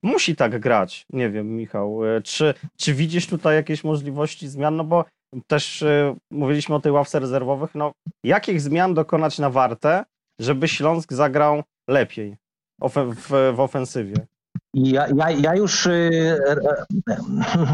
musi 0.03 0.37
tak 0.37 0.61
grać. 0.61 1.07
Nie 1.11 1.31
wiem, 1.31 1.57
Michał, 1.57 2.01
czy, 2.25 2.55
czy 2.77 2.95
widzisz 2.95 3.27
tutaj 3.27 3.57
jakieś 3.57 3.85
możliwości 3.85 4.49
zmian? 4.49 4.77
No 4.77 4.85
bo 4.85 5.05
też 5.47 5.83
y, 5.83 6.17
mówiliśmy 6.31 6.75
o 6.75 6.81
tej 6.81 6.93
ławce 6.93 7.19
rezerwowych, 7.19 7.75
no 7.75 7.93
jakich 8.25 8.61
zmian 8.61 8.95
dokonać 8.95 9.39
na 9.39 9.51
Wartę, 9.51 10.05
żeby 10.41 10.69
Śląsk 10.69 11.13
zagrał 11.13 11.63
lepiej 11.89 12.37
w, 12.81 13.17
w 13.55 13.61
ofensywie? 13.61 14.27
Ja, 14.77 15.07
ja, 15.17 15.31
ja 15.31 15.55
już 15.55 15.87
y, 15.87 16.39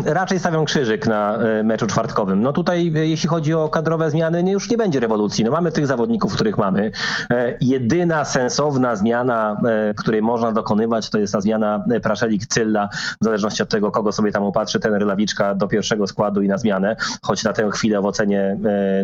raczej 0.05 0.39
stawiam 0.39 0.65
krzyżyk 0.65 1.07
na 1.07 1.39
y, 1.61 1.65
meczu 1.65 1.87
czwartkowym. 1.87 2.43
No 2.43 2.53
tutaj, 2.53 2.93
y, 2.97 3.07
jeśli 3.07 3.29
chodzi 3.29 3.55
o 3.55 3.69
kadrowe 3.69 4.11
zmiany, 4.11 4.51
już 4.51 4.71
nie 4.71 4.77
będzie 4.77 5.01
rewolucji. 5.01 5.45
No 5.45 5.51
mamy 5.51 5.73
tych 5.73 5.87
zawodników, 5.87 6.35
których 6.35 6.59
mamy. 6.59 6.93
E, 7.31 7.57
jedyna 7.61 8.25
sensowna 8.25 8.97
zmiana, 8.97 9.57
e, 9.65 9.95
której 9.95 10.23
można 10.23 10.53
dokonywać, 10.53 11.11
to 11.11 11.19
jest 11.19 11.33
ta 11.33 11.41
zmiana 11.41 11.85
e, 11.91 12.01
Praszelik-Cylla, 12.01 12.89
w 13.21 13.25
zależności 13.25 13.63
od 13.63 13.69
tego, 13.69 13.91
kogo 13.91 14.13
sobie 14.13 14.33
tam 14.33 14.45
upatrzy, 14.45 14.81
ten 14.81 15.05
Lawiczka 15.07 15.55
do 15.55 15.69
pierwszego 15.69 16.07
składu 16.07 16.43
i 16.43 16.49
na 16.49 16.59
zmianę. 16.59 16.97
Choć 17.23 17.45
na 17.45 17.53
tę 17.53 17.71
chwilę 17.71 18.01
w 18.01 18.07
ocenie 18.07 18.57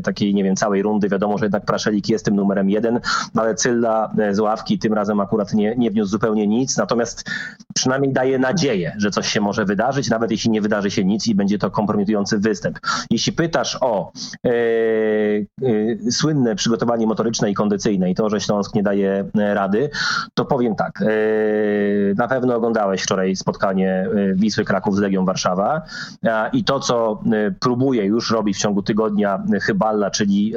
takiej, 0.05 0.35
nie 0.35 0.45
wiem, 0.45 0.57
całej 0.57 0.83
rundy 0.83 1.09
wiadomo, 1.09 1.39
że 1.39 1.45
jednak 1.45 1.65
Praszelik 1.65 2.09
jest 2.09 2.25
tym 2.25 2.37
numerem 2.37 2.71
jeden, 2.71 3.01
ale 3.37 3.55
Cylla 3.55 4.11
z 4.31 4.41
ławki 4.41 4.79
tym 4.79 4.95
razem 4.95 5.21
akurat 5.21 5.55
nie, 5.55 5.77
nie 5.77 5.91
wniósł 5.91 6.11
zupełnie 6.11 6.47
nic. 6.47 6.77
Natomiast 6.77 7.31
przynajmniej 7.79 8.13
daje 8.13 8.39
nadzieję, 8.39 8.95
że 8.99 9.11
coś 9.11 9.29
się 9.29 9.41
może 9.41 9.65
wydarzyć, 9.65 10.11
nawet 10.11 10.31
jeśli 10.31 10.51
nie 10.51 10.61
wydarzy 10.61 10.91
się 10.91 11.05
nic 11.05 11.27
i 11.27 11.35
będzie 11.35 11.59
to 11.59 11.71
kompromitujący 11.71 12.39
występ. 12.39 12.79
Jeśli 13.11 13.33
pytasz 13.33 13.79
o 13.81 14.13
e, 14.45 14.51
e, 14.51 16.11
słynne 16.11 16.55
przygotowanie 16.55 17.07
motoryczne 17.07 17.51
i 17.51 17.55
kondycyjne 17.55 18.11
i 18.11 18.15
to, 18.15 18.31
że 18.31 18.41
Śląsk 18.41 18.75
nie 18.75 18.83
daje 18.83 19.25
e, 19.39 19.55
rady, 19.55 19.91
to 20.35 20.45
powiem 20.45 20.75
tak. 20.75 21.03
E, 21.03 21.07
na 22.15 22.29
pewno 22.29 22.57
oglądałeś 22.57 23.03
wczoraj 23.03 23.37
spotkanie 23.37 23.91
e, 23.91 24.35
Wisły 24.35 24.65
Kraków 24.65 24.97
z 24.97 24.99
Legią 24.99 25.25
Warszawa 25.25 25.83
i 26.53 26.65
to, 26.65 26.81
co 26.81 27.21
e, 27.33 27.51
próbuje 27.51 28.05
już 28.05 28.31
robić 28.31 28.57
w 28.57 28.61
ciągu 28.61 28.83
tygodnia 28.83 29.43
Chyballa, 29.63 30.11
czyli 30.11 30.55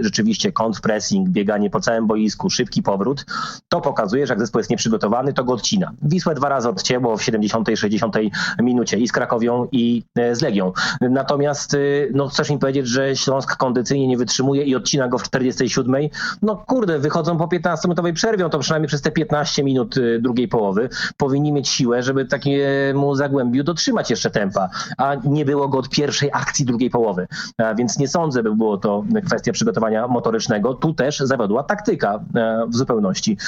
rzeczywiście 0.00 0.52
kontrpressing, 0.52 1.28
bieganie 1.28 1.70
po 1.70 1.80
całym 1.80 2.06
boisku, 2.06 2.50
szybki 2.50 2.82
powrót, 2.82 3.24
to 3.68 3.80
pokazuje, 3.80 4.26
że 4.26 4.32
jak 4.32 4.40
zespół 4.40 4.58
jest 4.58 4.70
nieprzygotowany, 4.70 5.32
to 5.32 5.44
go 5.44 5.52
odcina. 5.52 5.92
Wisłę 6.02 6.34
dwa 6.38 6.48
razy 6.48 6.68
odcięło 6.68 7.16
w 7.16 7.22
70 7.22 7.68
60 7.76 8.16
minucie 8.62 8.96
i 8.96 9.08
z 9.08 9.12
Krakowią 9.12 9.68
i 9.72 10.02
e, 10.16 10.34
z 10.34 10.42
Legią. 10.42 10.72
Natomiast 11.00 11.74
e, 11.74 11.78
no, 12.14 12.28
chcesz 12.28 12.50
mi 12.50 12.58
powiedzieć, 12.58 12.88
że 12.88 13.16
Śląsk 13.16 13.56
kondycyjnie 13.56 14.08
nie 14.08 14.16
wytrzymuje 14.16 14.62
i 14.62 14.76
odcina 14.76 15.08
go 15.08 15.18
w 15.18 15.22
47. 15.22 15.96
No 16.42 16.56
kurde, 16.56 16.98
wychodzą 16.98 17.38
po 17.38 17.46
15-minutowej 17.46 18.12
przerwie, 18.12 18.48
to 18.48 18.58
przynajmniej 18.58 18.88
przez 18.88 19.02
te 19.02 19.10
15 19.10 19.64
minut 19.64 19.96
e, 19.98 20.18
drugiej 20.18 20.48
połowy 20.48 20.88
powinni 21.16 21.52
mieć 21.52 21.68
siłę, 21.68 22.02
żeby 22.02 22.24
takiemu 22.24 23.14
zagłębiu 23.14 23.64
dotrzymać 23.64 24.10
jeszcze 24.10 24.30
tempa, 24.30 24.68
a 24.98 25.14
nie 25.24 25.44
było 25.44 25.68
go 25.68 25.78
od 25.78 25.88
pierwszej 25.88 26.30
akcji 26.32 26.64
drugiej 26.64 26.90
połowy. 26.90 27.28
Więc 27.76 27.98
nie 27.98 28.08
sądzę, 28.08 28.42
by 28.42 28.56
było 28.56 28.78
to 28.78 29.04
kwestia 29.26 29.52
przygotowania 29.52 30.08
motorycznego. 30.08 30.74
Tu 30.74 30.94
też 30.94 31.18
zawiodła 31.18 31.62
taktyka 31.62 32.20
w 32.68 32.76
zupełności. 32.76 33.38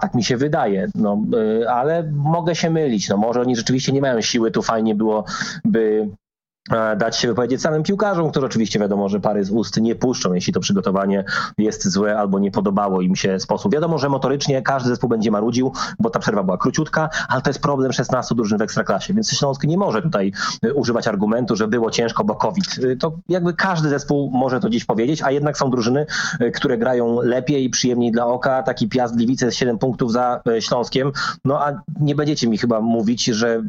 Tak 0.00 0.14
mi 0.14 0.24
się 0.24 0.36
wydaje. 0.36 0.88
No, 0.94 1.18
ale 1.68 2.12
mogę 2.16 2.54
się 2.54 2.70
mylić. 2.70 3.08
No 3.08 3.16
może 3.16 3.40
oni 3.40 3.56
rzeczywiście 3.56 3.92
nie 3.92 4.00
mają 4.00 4.20
siły, 4.20 4.50
tu 4.50 4.62
fajnie 4.62 4.94
byłoby 4.94 6.08
dać 6.96 7.16
się 7.16 7.28
wypowiedzieć 7.28 7.62
samym 7.62 7.82
piłkarzom, 7.82 8.30
którzy 8.30 8.46
oczywiście 8.46 8.78
wiadomo, 8.78 9.08
że 9.08 9.20
pary 9.20 9.44
z 9.44 9.50
ust 9.50 9.80
nie 9.80 9.94
puszczą, 9.94 10.34
jeśli 10.34 10.52
to 10.52 10.60
przygotowanie 10.60 11.24
jest 11.58 11.88
złe 11.88 12.18
albo 12.18 12.38
nie 12.38 12.50
podobało 12.50 13.00
im 13.00 13.16
się 13.16 13.40
sposób. 13.40 13.72
Wiadomo, 13.72 13.98
że 13.98 14.08
motorycznie 14.08 14.62
każdy 14.62 14.88
zespół 14.88 15.10
będzie 15.10 15.30
marudził, 15.30 15.72
bo 15.98 16.10
ta 16.10 16.18
przerwa 16.18 16.42
była 16.42 16.58
króciutka, 16.58 17.08
ale 17.28 17.42
to 17.42 17.50
jest 17.50 17.62
problem 17.62 17.92
16 17.92 18.34
drużyn 18.34 18.58
w 18.58 18.62
Ekstraklasie, 18.62 19.14
więc 19.14 19.30
Śląsk 19.30 19.64
nie 19.64 19.78
może 19.78 20.02
tutaj 20.02 20.32
y, 20.64 20.74
używać 20.74 21.08
argumentu, 21.08 21.56
że 21.56 21.68
było 21.68 21.90
ciężko, 21.90 22.24
bo 22.24 22.34
COVID. 22.34 22.78
Y, 22.78 22.96
to 22.96 23.12
jakby 23.28 23.54
każdy 23.54 23.88
zespół 23.88 24.30
może 24.30 24.60
to 24.60 24.70
dziś 24.70 24.84
powiedzieć, 24.84 25.22
a 25.22 25.30
jednak 25.30 25.58
są 25.58 25.70
drużyny, 25.70 26.06
które 26.54 26.78
grają 26.78 27.20
lepiej 27.20 27.64
i 27.64 27.70
przyjemniej 27.70 28.12
dla 28.12 28.26
oka. 28.26 28.62
Taki 28.62 28.88
Piast 28.88 29.16
Gliwice 29.16 29.50
z 29.50 29.54
7 29.54 29.78
punktów 29.78 30.12
za 30.12 30.40
Śląskiem, 30.60 31.12
no 31.44 31.66
a 31.66 31.80
nie 32.00 32.14
będziecie 32.14 32.48
mi 32.48 32.58
chyba 32.58 32.80
mówić, 32.80 33.24
że 33.24 33.62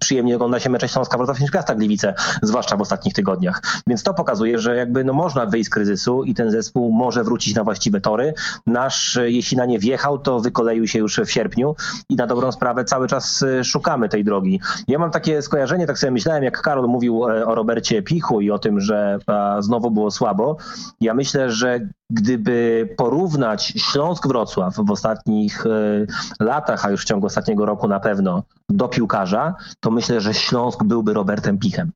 przyjemnie 0.00 0.36
ogląda 0.36 0.60
się 0.60 0.70
mecze 0.70 0.88
Śląska 0.88 1.16
Wrocław 1.16 1.40
niż 1.40 1.50
Piasta 1.50 1.74
Gliwice 1.74 2.09
zwłaszcza 2.42 2.76
w 2.76 2.80
ostatnich 2.80 3.14
tygodniach. 3.14 3.62
Więc 3.86 4.02
to 4.02 4.14
pokazuje, 4.14 4.58
że 4.58 4.76
jakby 4.76 5.04
no 5.04 5.12
można 5.12 5.46
wyjść 5.46 5.66
z 5.66 5.70
kryzysu 5.70 6.24
i 6.24 6.34
ten 6.34 6.50
zespół 6.50 6.92
może 6.92 7.24
wrócić 7.24 7.54
na 7.54 7.64
właściwe 7.64 8.00
tory. 8.00 8.34
Nasz, 8.66 9.18
jeśli 9.22 9.56
na 9.56 9.66
nie 9.66 9.78
wjechał, 9.78 10.18
to 10.18 10.40
wykoleił 10.40 10.86
się 10.86 10.98
już 10.98 11.16
w 11.16 11.30
sierpniu 11.30 11.74
i 12.08 12.16
na 12.16 12.26
dobrą 12.26 12.52
sprawę 12.52 12.84
cały 12.84 13.08
czas 13.08 13.42
e, 13.42 13.64
szukamy 13.64 14.08
tej 14.08 14.24
drogi. 14.24 14.60
Ja 14.88 14.98
mam 14.98 15.10
takie 15.10 15.42
skojarzenie, 15.42 15.86
tak 15.86 15.98
sobie 15.98 16.10
myślałem, 16.10 16.44
jak 16.44 16.62
Karol 16.62 16.88
mówił 16.88 17.28
e, 17.28 17.46
o 17.46 17.54
Robercie 17.54 18.02
Pichu 18.02 18.40
i 18.40 18.50
o 18.50 18.58
tym, 18.58 18.80
że 18.80 19.18
znowu 19.60 19.90
było 19.90 20.10
słabo. 20.10 20.56
Ja 21.00 21.14
myślę, 21.14 21.50
że 21.50 21.80
gdyby 22.10 22.88
porównać 22.96 23.72
Śląsk-Wrocław 23.76 24.74
w 24.74 24.90
ostatnich 24.90 25.66
e, 25.66 26.06
latach, 26.44 26.84
a 26.84 26.90
już 26.90 27.02
w 27.02 27.04
ciągu 27.04 27.26
ostatniego 27.26 27.66
roku 27.66 27.88
na 27.88 28.00
pewno, 28.00 28.42
do 28.68 28.88
piłkarza, 28.88 29.54
to 29.80 29.90
myślę, 29.90 30.20
że 30.20 30.34
Śląsk 30.34 30.84
byłby 30.84 31.14
Robertem 31.14 31.58
Pichem 31.58 31.92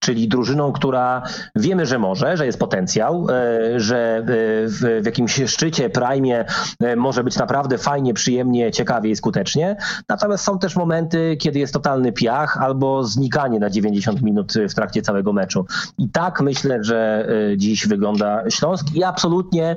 czyli 0.00 0.28
drużyną, 0.28 0.72
która 0.72 1.22
wiemy, 1.56 1.86
że 1.86 1.98
może, 1.98 2.36
że 2.36 2.46
jest 2.46 2.58
potencjał, 2.58 3.26
e, 3.30 3.80
że 3.80 4.16
e, 4.16 4.22
w, 4.68 5.02
jakimś 5.06 5.40
szczycie, 5.46 5.90
prime 5.90 6.44
e, 6.80 6.96
może 6.96 7.24
być 7.24 7.36
naprawdę 7.36 7.78
fajnie, 7.78 8.14
przyjemnie, 8.14 8.72
ciekawie 8.72 9.10
i 9.10 9.16
skutecznie. 9.16 9.76
Natomiast 10.08 10.44
są 10.44 10.58
też 10.58 10.76
momenty, 10.76 11.36
kiedy 11.40 11.58
jest 11.58 11.72
totalny 11.72 12.12
piach 12.12 12.62
albo 12.62 13.04
znikanie 13.04 13.58
na 13.58 13.70
90 13.70 14.22
minut 14.22 14.52
w 14.70 14.74
trakcie 14.74 15.02
całego 15.02 15.32
meczu. 15.32 15.66
I 15.98 16.08
tak 16.08 16.40
myślę, 16.40 16.84
że 16.84 17.28
dziś 17.56 17.86
wygląda 17.86 18.50
Śląsk 18.50 18.94
i 18.94 19.04
absolutnie 19.04 19.76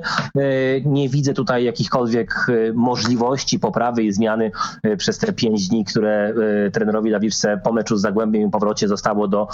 nie 0.84 1.08
widzę 1.08 1.34
tutaj 1.34 1.64
jakichkolwiek 1.64 2.46
możliwości 2.74 3.58
poprawy 3.58 4.02
i 4.02 4.12
zmiany 4.12 4.50
przez 4.98 5.18
te 5.18 5.32
pięć 5.32 5.68
dni, 5.68 5.84
które 5.84 6.34
trenerowi 6.72 7.10
Lawiczce 7.10 7.60
po 7.64 7.72
meczu 7.72 7.96
z 7.96 8.00
Zagłębiem 8.00 8.48
i 8.48 8.50
powrocie 8.50 8.88
zostało 8.88 9.28
do 9.28 9.48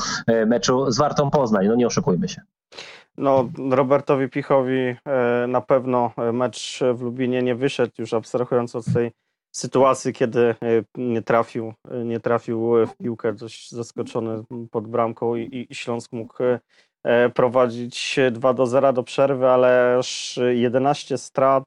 meczu 0.46 0.55
meczu 0.56 0.90
z 0.90 0.98
Wartą 0.98 1.30
Poznań, 1.30 1.66
no 1.66 1.74
nie 1.74 1.86
oszukujmy 1.86 2.28
się. 2.28 2.40
No, 3.16 3.48
Robertowi 3.70 4.28
Pichowi 4.28 4.80
e, 4.80 4.96
na 5.48 5.60
pewno 5.60 6.10
mecz 6.32 6.80
w 6.94 7.02
Lubinie 7.02 7.42
nie 7.42 7.54
wyszedł, 7.54 7.92
już 7.98 8.14
abstrahując 8.14 8.76
od 8.76 8.84
tej 8.84 9.12
sytuacji, 9.52 10.12
kiedy 10.12 10.40
e, 10.40 10.54
nie 10.96 11.22
trafił, 11.22 11.74
nie 12.04 12.20
trafił 12.20 12.86
w 12.86 12.96
piłkę, 12.96 13.32
dość 13.32 13.70
zaskoczony 13.70 14.42
pod 14.70 14.86
bramką 14.86 15.36
i, 15.36 15.66
i 15.70 15.74
Śląsk 15.74 16.12
mógł 16.12 16.36
e, 16.42 17.30
prowadzić 17.30 18.18
2 18.32 18.54
do 18.54 18.66
0 18.66 18.92
do 18.92 19.02
przerwy, 19.02 19.48
ale 19.48 19.94
już 19.96 20.38
11 20.50 21.18
strat, 21.18 21.64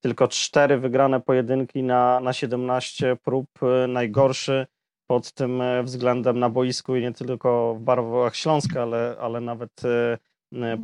tylko 0.00 0.28
cztery 0.28 0.78
wygrane 0.78 1.20
pojedynki 1.20 1.82
na, 1.82 2.20
na 2.20 2.32
17 2.32 3.16
prób, 3.24 3.48
najgorszy 3.88 4.66
pod 5.10 5.32
tym 5.32 5.62
względem 5.82 6.38
na 6.38 6.48
boisku 6.48 6.96
i 6.96 7.02
nie 7.02 7.12
tylko 7.12 7.74
w 7.74 7.80
barwach 7.80 8.36
Śląska, 8.36 8.82
ale, 8.82 9.16
ale 9.20 9.40
nawet 9.40 9.70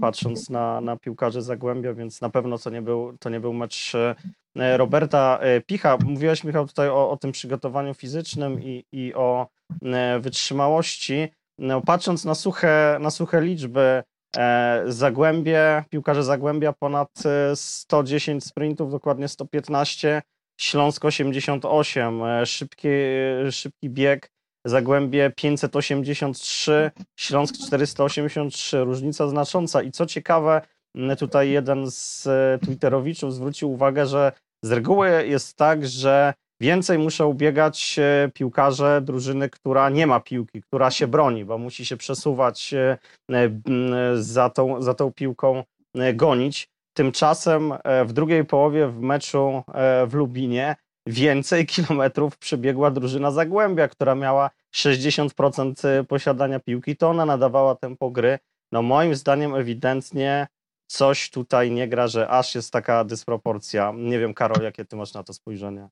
patrząc 0.01 0.51
na, 0.51 0.81
na 0.81 0.97
piłkarzy 0.97 1.43
Zagłębia, 1.43 1.95
więc 1.95 2.21
na 2.21 2.31
pewno 2.31 2.59
to 2.59 2.71
nie 2.71 2.83
był, 2.83 3.19
to 3.19 3.31
nie 3.31 3.41
był 3.41 3.53
mecz 3.53 3.93
Roberta 4.77 5.41
Picha. 5.67 5.99
Mówiłeś, 6.05 6.45
Michał, 6.45 6.67
tutaj 6.67 6.89
o, 6.89 7.11
o 7.11 7.17
tym 7.17 7.33
przygotowaniu 7.33 7.95
fizycznym 7.95 8.63
i, 8.63 8.85
i 8.93 9.15
o 9.15 9.49
wytrzymałości. 10.21 11.29
No, 11.59 11.81
patrząc 11.81 12.25
na 12.25 12.35
suche, 12.35 12.99
na 13.01 13.11
suche 13.11 13.41
liczby, 13.41 14.03
e, 14.37 14.83
Zagłębie, 14.87 15.85
piłkarze 15.91 16.25
Zagłębia 16.25 16.73
ponad 16.73 17.09
110 17.55 18.45
e, 18.45 18.47
sprintów, 18.47 18.91
dokładnie 18.91 19.29
115, 19.29 20.23
Śląsk 20.61 21.05
88, 21.05 22.23
e, 22.23 22.47
szybki, 22.47 22.89
szybki 23.51 23.91
bieg, 23.91 24.31
Zagłębie 24.67 25.33
583, 25.37 26.91
Śląsk 27.17 27.55
483, 27.67 28.85
różnica 28.85 29.29
znacząca. 29.29 29.83
I 29.83 29.91
co 29.91 30.07
ciekawe, 30.07 30.61
tutaj 31.19 31.51
jeden 31.51 31.91
z 31.91 32.29
Twitterowiczów 32.65 33.35
zwrócił 33.35 33.73
uwagę, 33.73 34.07
że 34.07 34.33
z 34.65 34.73
reguły 34.73 35.27
jest 35.27 35.57
tak, 35.57 35.87
że 35.87 36.35
Więcej 36.61 36.99
muszą 36.99 37.27
ubiegać 37.27 38.01
piłkarze 38.35 39.01
drużyny, 39.03 39.51
która 39.51 39.91
nie 39.91 40.07
ma 40.07 40.21
piłki, 40.21 40.63
która 40.63 40.91
się 40.91 41.07
broni, 41.07 41.45
bo 41.45 41.59
musi 41.59 41.87
się 41.87 41.97
przesuwać 41.97 42.75
e, 42.75 42.99
za 44.15 44.51
tą, 44.51 44.83
za 44.83 44.95
tą 44.95 45.13
piłką, 45.13 45.65
e, 45.95 46.15
gonić. 46.15 46.69
Tymczasem 46.95 47.73
e, 47.85 48.05
w 48.05 48.13
drugiej 48.13 48.45
połowie 48.45 48.89
w 48.89 49.01
meczu 49.01 49.63
w 50.07 50.15
Lubinie 50.15 50.77
więcej 51.07 51.67
kilometrów 51.75 52.39
przebiegła 52.39 52.91
drużyna 52.91 53.31
Zagłębia, 53.31 53.89
która 53.89 54.15
miała 54.15 54.51
60% 54.75 56.05
posiadania 56.05 56.61
piłki, 56.61 56.97
to 56.97 57.11
ona 57.11 57.27
nadawała 57.27 57.75
tempo 57.75 58.11
gry. 58.11 58.39
No 58.73 58.83
moim 58.83 59.15
zdaniem 59.15 59.55
ewidentnie 59.55 60.47
coś 60.87 61.31
tutaj 61.31 61.71
nie 61.71 61.89
gra, 61.89 62.09
że 62.09 62.29
aż 62.29 62.55
jest 62.55 62.73
taka 62.73 63.05
dysproporcja. 63.05 63.93
Nie 63.97 64.19
wiem, 64.19 64.35
Karol, 64.35 64.65
jakie 64.65 64.85
ty 64.85 64.97
masz 64.97 65.15
na 65.15 65.23
to 65.23 65.33
spojrzenie? 65.33 65.89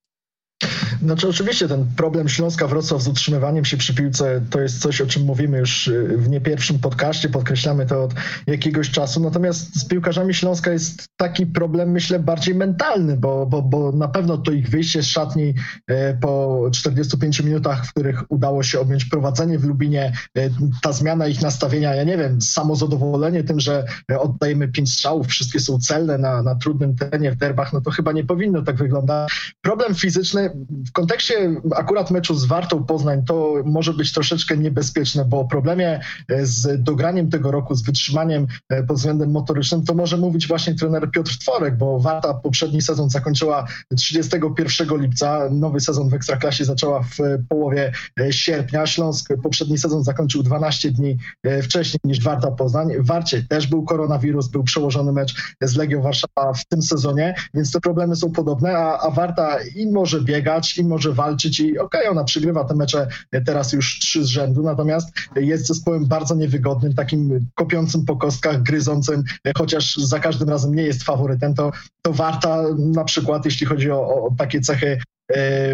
Znaczy 1.05 1.29
oczywiście 1.29 1.69
ten 1.69 1.87
problem 1.97 2.29
Śląska 2.29 2.67
Wrocław 2.67 3.03
z 3.03 3.09
utrzymywaniem 3.09 3.65
się 3.65 3.77
przy 3.77 3.95
piłce 3.95 4.41
to 4.51 4.61
jest 4.61 4.81
coś, 4.81 5.01
o 5.01 5.07
czym 5.07 5.23
mówimy 5.23 5.59
już 5.59 5.89
y, 5.89 6.17
w 6.19 6.29
nie 6.29 6.41
pierwszym 6.41 6.79
podcaście, 6.79 7.29
podkreślamy 7.29 7.87
to 7.87 8.05
od 8.05 8.15
jakiegoś 8.47 8.91
czasu, 8.91 9.21
natomiast 9.21 9.81
z 9.81 9.85
piłkarzami 9.85 10.35
Śląska 10.35 10.73
jest 10.73 11.05
taki 11.17 11.47
problem, 11.47 11.91
myślę, 11.91 12.19
bardziej 12.19 12.55
mentalny, 12.55 13.17
bo, 13.17 13.47
bo, 13.47 13.63
bo 13.63 13.93
na 13.93 14.09
pewno 14.09 14.39
to 14.39 14.53
ich 14.53 14.69
wyjście 14.69 15.03
z 15.03 15.07
szatni 15.07 15.55
e, 15.87 16.15
po 16.15 16.63
45 16.73 17.41
minutach, 17.41 17.87
w 17.87 17.91
których 17.91 18.23
udało 18.29 18.63
się 18.63 18.81
objąć 18.81 19.05
prowadzenie 19.05 19.59
w 19.59 19.65
Lubinie, 19.65 20.13
e, 20.39 20.51
ta 20.83 20.93
zmiana 20.93 21.27
ich 21.27 21.43
nastawienia, 21.43 21.95
ja 21.95 22.05
nie 22.05 22.19
wiem, 22.19 22.43
samozadowolenie 22.43 23.45
tym, 23.45 23.61
że 23.61 23.85
oddajemy 24.19 24.69
pięć 24.69 24.93
strzałów, 24.93 25.27
wszystkie 25.27 25.61
są 25.61 25.79
celne 25.79 26.19
na, 26.19 26.43
na 26.43 26.55
trudnym 26.55 26.97
terenie 26.97 27.33
w 27.33 27.37
derbach, 27.37 27.73
no 27.73 27.81
to 27.81 27.91
chyba 27.91 28.13
nie 28.13 28.25
powinno 28.25 28.63
tak 28.63 28.77
wyglądać. 28.77 29.55
Problem 29.61 29.95
fizyczny 29.95 30.51
w 30.93 30.95
kontekście 30.95 31.61
akurat 31.77 32.11
meczu 32.11 32.35
z 32.35 32.45
Wartą 32.45 32.85
Poznań 32.85 33.25
to 33.25 33.55
może 33.65 33.93
być 33.93 34.13
troszeczkę 34.13 34.57
niebezpieczne, 34.57 35.25
bo 35.25 35.41
o 35.41 35.45
problemie 35.45 36.01
e, 36.29 36.47
z 36.47 36.83
dograniem 36.83 37.31
tego 37.31 37.51
roku, 37.51 37.75
z 37.75 37.83
wytrzymaniem 37.83 38.47
e, 38.69 38.83
pod 38.83 38.97
względem 38.97 39.31
motorycznym, 39.31 39.85
to 39.85 39.95
może 39.95 40.17
mówić 40.17 40.49
właśnie 40.49 40.75
trener 40.75 41.11
Piotr 41.11 41.39
Tworek, 41.39 41.77
bo 41.79 42.01
Warta 42.01 42.35
poprzedni 42.35 42.83
sezon 42.83 43.11
zakończyła 43.11 43.67
31 43.97 45.01
lipca, 45.01 45.49
nowy 45.51 45.81
sezon 45.81 46.09
w 46.09 46.15
Ekstraklasie 46.15 46.65
zaczęła 46.65 47.03
w 47.03 47.19
połowie 47.49 47.93
e, 48.21 48.33
sierpnia. 48.33 48.87
Śląsk 48.87 49.29
poprzedni 49.43 49.79
sezon 49.79 50.05
zakończył 50.05 50.43
12 50.43 50.91
dni 50.91 51.19
wcześniej 51.63 52.01
niż 52.05 52.21
Warta 52.21 52.51
Poznań. 52.51 52.89
W 52.99 53.07
Warcie 53.07 53.43
też 53.49 53.67
był 53.67 53.85
koronawirus, 53.85 54.49
był 54.49 54.65
przełożony 54.65 55.13
mecz 55.13 55.35
z 55.63 55.77
Legią 55.77 56.03
Warszawa 56.03 56.53
w 56.57 56.65
tym 56.65 56.83
sezonie, 56.83 57.35
więc 57.55 57.73
te 57.73 57.81
problemy 57.81 58.17
są 58.17 58.33
podobne, 58.33 58.79
a, 58.79 58.99
a 58.99 59.11
Warta 59.11 59.59
i 59.77 59.87
może 59.87 60.21
biegać, 60.21 60.82
i 60.83 60.85
może 60.85 61.13
walczyć 61.13 61.61
i 61.61 61.79
okej, 61.79 62.01
okay, 62.01 62.11
ona 62.11 62.25
przygrywa 62.25 62.65
te 62.65 62.75
mecze 62.75 63.09
teraz 63.47 63.73
już 63.73 63.99
trzy 63.99 64.25
z 64.25 64.27
rzędu, 64.27 64.63
natomiast 64.63 65.09
jest 65.37 65.67
zespołem 65.67 66.07
bardzo 66.07 66.35
niewygodnym, 66.35 66.95
takim 66.95 67.47
kopiącym 67.55 68.05
po 68.05 68.17
kostkach, 68.17 68.63
gryzącym, 68.63 69.25
chociaż 69.57 69.97
za 69.97 70.21
każdym 70.21 70.49
razem 70.49 70.75
nie 70.75 70.83
jest 70.83 71.03
faworytem, 71.03 71.55
to, 71.55 71.73
to 72.03 72.13
Warta 72.13 72.63
na 72.79 73.05
przykład, 73.05 73.45
jeśli 73.45 73.67
chodzi 73.67 73.91
o, 73.91 74.01
o 74.01 74.35
takie 74.39 74.61
cechy 74.61 74.99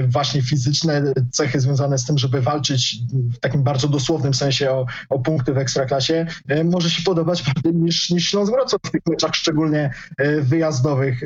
właśnie 0.08 0.42
fizyczne 0.42 1.02
cechy 1.32 1.60
związane 1.60 1.98
z 1.98 2.04
tym, 2.04 2.18
żeby 2.18 2.40
walczyć 2.40 2.96
w 3.36 3.40
takim 3.40 3.62
bardzo 3.62 3.88
dosłownym 3.88 4.34
sensie 4.34 4.70
o, 4.70 4.86
o 5.08 5.18
punkty 5.18 5.52
w 5.52 5.58
ekstraklasie, 5.58 6.26
e, 6.48 6.64
może 6.64 6.90
się 6.90 7.02
podobać 7.02 7.42
bardziej 7.42 7.74
niż, 7.74 8.10
niż 8.10 8.30
Śląsk 8.30 8.52
Wrocław 8.52 8.80
w 8.84 8.90
tych 8.90 9.00
meczach 9.06 9.34
szczególnie 9.34 9.90
e, 10.18 10.40
wyjazdowych. 10.40 11.20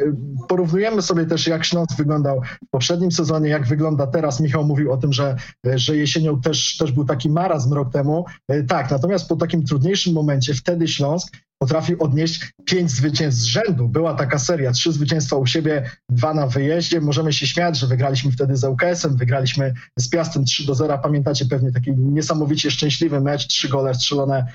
Porównujemy 0.49 1.03
sobie 1.03 1.27
też, 1.27 1.47
jak 1.47 1.65
Śląsk 1.65 1.97
wyglądał 1.97 2.41
w 2.67 2.71
poprzednim 2.71 3.13
sezonie, 3.13 3.49
jak 3.49 3.67
wygląda 3.67 4.07
teraz. 4.07 4.41
Michał 4.41 4.65
mówił 4.65 4.93
o 4.93 4.97
tym, 4.97 5.13
że, 5.13 5.37
że 5.75 5.97
jesienią 5.97 6.41
też, 6.41 6.77
też 6.77 6.93
był 6.93 7.05
taki 7.05 7.31
marazm 7.31 7.73
rok 7.73 7.93
temu. 7.93 8.25
Tak, 8.69 8.91
natomiast 8.91 9.29
po 9.29 9.37
takim 9.37 9.65
trudniejszym 9.65 10.13
momencie 10.13 10.55
wtedy 10.55 10.89
Śląsk 10.89 11.37
potrafił 11.63 12.03
odnieść 12.03 12.53
pięć 12.65 12.91
zwycięstw 12.91 13.43
z 13.43 13.45
rzędu. 13.45 13.89
Była 13.89 14.15
taka 14.15 14.39
seria, 14.39 14.73
trzy 14.73 14.93
zwycięstwa 14.93 15.37
u 15.37 15.47
siebie, 15.47 15.91
dwa 16.09 16.35
na 16.35 16.47
wyjeździe. 16.47 17.01
Możemy 17.01 17.33
się 17.33 17.47
śmiać, 17.47 17.79
że 17.79 17.87
wygraliśmy 17.87 18.33
wtedy 18.33 18.57
z 18.57 18.65
ŁKS-em, 18.65 19.17
wygraliśmy 19.17 19.75
z 19.99 20.09
Piastem 20.09 20.45
3 20.45 20.67
do 20.67 20.75
0. 20.75 20.99
Pamiętacie 20.99 21.45
pewnie 21.45 21.73
taki 21.73 21.93
niesamowicie 21.97 22.71
szczęśliwy 22.71 23.21
mecz, 23.21 23.47
trzy 23.47 23.69
gole 23.69 23.95
strzelone 23.95 24.39
e, 24.39 24.47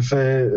w 0.00 0.10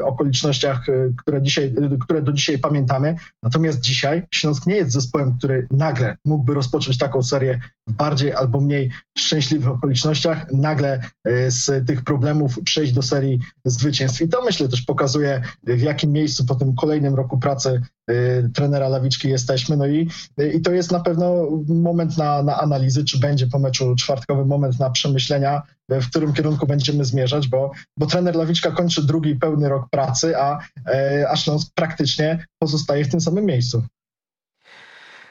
okolicznościach, 0.06 0.90
e, 0.90 0.94
które, 1.18 1.42
dzisiaj, 1.42 1.76
które 2.02 2.22
do 2.22 2.34
dzisiaj 2.34 2.60
pamiętamy. 2.60 3.16
Natomiast 3.44 3.80
dzisiaj 3.80 4.24
Śląsk 4.34 4.68
nie 4.68 4.76
jest 4.76 4.92
zespołem, 4.92 5.38
który 5.38 5.68
nagle 5.72 6.18
mógłby 6.26 6.54
rozpocząć 6.54 6.98
taką 6.98 7.24
serię 7.24 7.60
w 7.88 7.94
bardziej 7.94 8.34
albo 8.34 8.62
mniej 8.62 8.92
szczęśliwych 9.18 9.70
okolicznościach, 9.70 10.52
nagle 10.52 11.02
e, 11.26 11.52
z 11.52 11.88
tych 11.88 12.04
problemów 12.04 12.60
przejść 12.64 12.94
do 12.94 13.02
serii 13.02 13.40
zwycięstw. 13.66 14.22
I 14.22 14.30
to 14.30 14.44
myślę 14.46 14.70
też 14.70 14.82
pokazuje, 14.82 15.42
w 15.64 15.87
jakim 15.88 16.12
miejscu 16.12 16.46
po 16.46 16.56
tym 16.56 16.76
kolejnym 16.76 17.16
roku 17.16 17.38
pracy 17.38 17.82
y, 18.12 18.50
trenera 18.54 18.90
Lawiczki 18.90 19.30
jesteśmy. 19.30 19.78
No 19.78 19.88
i, 19.88 20.10
i 20.54 20.62
to 20.62 20.72
jest 20.72 20.92
na 20.92 21.00
pewno 21.00 21.48
moment 21.68 22.18
na, 22.18 22.44
na 22.44 22.60
analizy, 22.60 23.06
czy 23.06 23.20
będzie 23.20 23.48
po 23.48 23.60
meczu 23.60 23.96
czwartkowym 23.96 24.48
moment 24.48 24.80
na 24.80 24.90
przemyślenia, 24.90 25.62
w 25.90 26.10
którym 26.10 26.34
kierunku 26.34 26.68
będziemy 26.68 27.06
zmierzać, 27.06 27.48
bo, 27.48 27.72
bo 27.98 28.06
trener 28.06 28.36
Lawiczka 28.36 28.72
kończy 28.72 29.06
drugi 29.06 29.36
pełny 29.36 29.70
rok 29.70 29.90
pracy, 29.92 30.38
a, 30.38 30.60
e, 30.88 31.26
a 31.30 31.36
Śląsk 31.36 31.72
praktycznie 31.76 32.46
pozostaje 32.60 33.06
w 33.06 33.12
tym 33.12 33.22
samym 33.22 33.46
miejscu. 33.46 33.84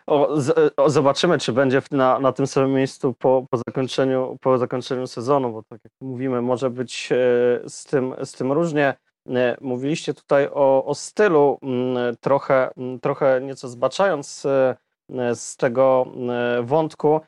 O, 0.06 0.40
z, 0.40 0.72
o, 0.76 0.90
zobaczymy, 0.90 1.38
czy 1.38 1.52
będzie 1.52 1.82
na, 1.90 2.18
na 2.18 2.32
tym 2.32 2.46
samym 2.46 2.72
miejscu 2.72 3.14
po, 3.14 3.46
po, 3.50 3.56
zakończeniu, 3.56 4.38
po 4.40 4.58
zakończeniu 4.58 5.06
sezonu, 5.06 5.52
bo 5.52 5.62
tak 5.62 5.80
jak 5.84 5.92
mówimy, 6.00 6.42
może 6.42 6.70
być 6.70 7.08
e, 7.12 7.16
z 7.68 7.84
tym, 7.84 8.14
z 8.24 8.32
tym 8.32 8.52
różnie. 8.52 8.94
E, 9.34 9.56
mówiliście 9.60 10.14
tutaj 10.14 10.48
o, 10.52 10.84
o 10.84 10.94
stylu, 10.94 11.58
mm, 11.62 12.16
trochę, 12.20 12.70
mm, 12.76 13.00
trochę 13.00 13.40
nieco 13.40 13.68
zbaczając 13.68 14.46
e, 14.46 14.76
z 15.34 15.56
tego 15.56 16.06
e, 16.30 16.62
wątku. 16.62 17.20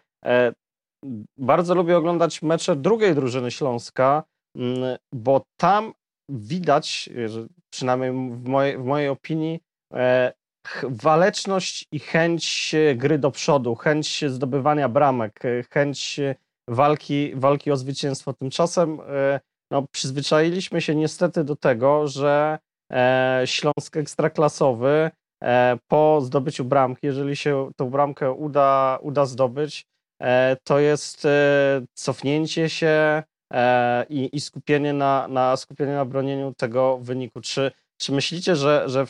Bardzo 1.39 1.75
lubię 1.75 1.97
oglądać 1.97 2.43
mecze 2.43 2.77
drugiej 2.77 3.15
drużyny 3.15 3.51
Śląska, 3.51 4.25
mm, 4.57 4.99
bo 5.13 5.45
tam 5.57 5.93
widać, 6.29 7.11
przynajmniej 7.71 8.11
w 8.13 8.49
mojej, 8.49 8.79
w 8.79 8.85
mojej 8.85 9.09
opinii, 9.09 9.61
waleczność 10.83 11.87
i 11.93 11.99
chęć 11.99 12.75
gry 12.97 13.19
do 13.19 13.31
przodu, 13.31 13.75
chęć 13.75 14.25
zdobywania 14.29 14.89
bramek, 14.89 15.41
chęć 15.71 16.21
walki, 16.69 17.33
walki 17.35 17.71
o 17.71 17.77
zwycięstwo. 17.77 18.33
Tymczasem 18.33 18.99
no, 19.71 19.87
przyzwyczailiśmy 19.93 20.81
się 20.81 20.95
niestety 20.95 21.45
do 21.45 21.57
tego, 21.57 22.09
że 22.09 22.59
e, 22.93 23.43
Śląsk 23.45 23.97
ekstraklasowy 23.97 25.11
e, 25.43 25.79
po 25.89 26.21
zdobyciu 26.21 26.65
bramki, 26.65 27.07
jeżeli 27.07 27.37
się 27.37 27.71
tą 27.77 27.91
bramkę 27.91 28.33
uda, 28.33 28.99
uda 29.03 29.27
zdobyć, 29.27 29.87
e, 30.23 30.57
to 30.65 30.79
jest 30.79 31.25
e, 31.25 31.83
cofnięcie 31.95 32.69
się 32.69 33.23
e, 33.53 34.07
i, 34.09 34.37
i, 34.37 34.41
skupienie, 34.41 34.93
na, 34.93 35.29
na, 35.29 35.57
skupienie 35.57 35.93
na 35.93 36.05
bronieniu 36.05 36.55
tego 36.55 36.99
wyniku. 36.99 37.41
Czy, 37.41 37.73
czy 38.01 38.13
myślicie, 38.13 38.57
że, 38.57 38.85
że 38.87 39.07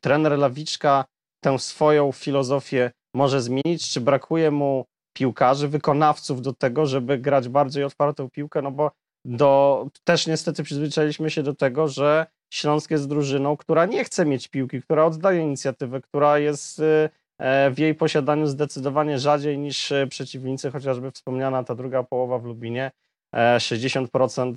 trener 0.00 0.38
Lawiczka 0.38 1.04
tę 1.44 1.58
swoją 1.58 2.12
filozofię 2.12 2.90
może 3.14 3.40
zmienić? 3.42 3.90
Czy 3.90 4.00
brakuje 4.00 4.50
mu 4.50 4.84
piłkarzy, 5.12 5.68
wykonawców 5.68 6.42
do 6.42 6.52
tego, 6.52 6.86
żeby 6.86 7.18
grać 7.18 7.48
bardziej 7.48 7.84
otwartą 7.84 8.30
piłkę? 8.30 8.62
No 8.62 8.70
bo 8.70 8.90
do, 9.24 9.86
też 10.04 10.26
niestety 10.26 10.62
przyzwyczailiśmy 10.62 11.30
się 11.30 11.42
do 11.42 11.54
tego, 11.54 11.88
że 11.88 12.26
Śląsk 12.52 12.90
jest 12.90 13.08
drużyną, 13.08 13.56
która 13.56 13.86
nie 13.86 14.04
chce 14.04 14.26
mieć 14.26 14.48
piłki, 14.48 14.82
która 14.82 15.04
oddaje 15.04 15.42
inicjatywę, 15.42 16.00
która 16.00 16.38
jest 16.38 16.78
y, 16.78 17.10
w 17.70 17.78
jej 17.78 17.94
posiadaniu 17.94 18.46
zdecydowanie 18.46 19.18
rzadziej 19.18 19.58
niż 19.58 19.92
przeciwnicy, 20.10 20.70
chociażby 20.70 21.10
wspomniana 21.10 21.64
ta 21.64 21.74
druga 21.74 22.02
połowa 22.02 22.38
w 22.38 22.44
Lubinie. 22.44 22.90
60% 23.34 24.54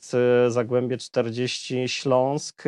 Zagłębie, 0.50 0.98
40 0.98 1.88
Śląsk. 1.88 2.64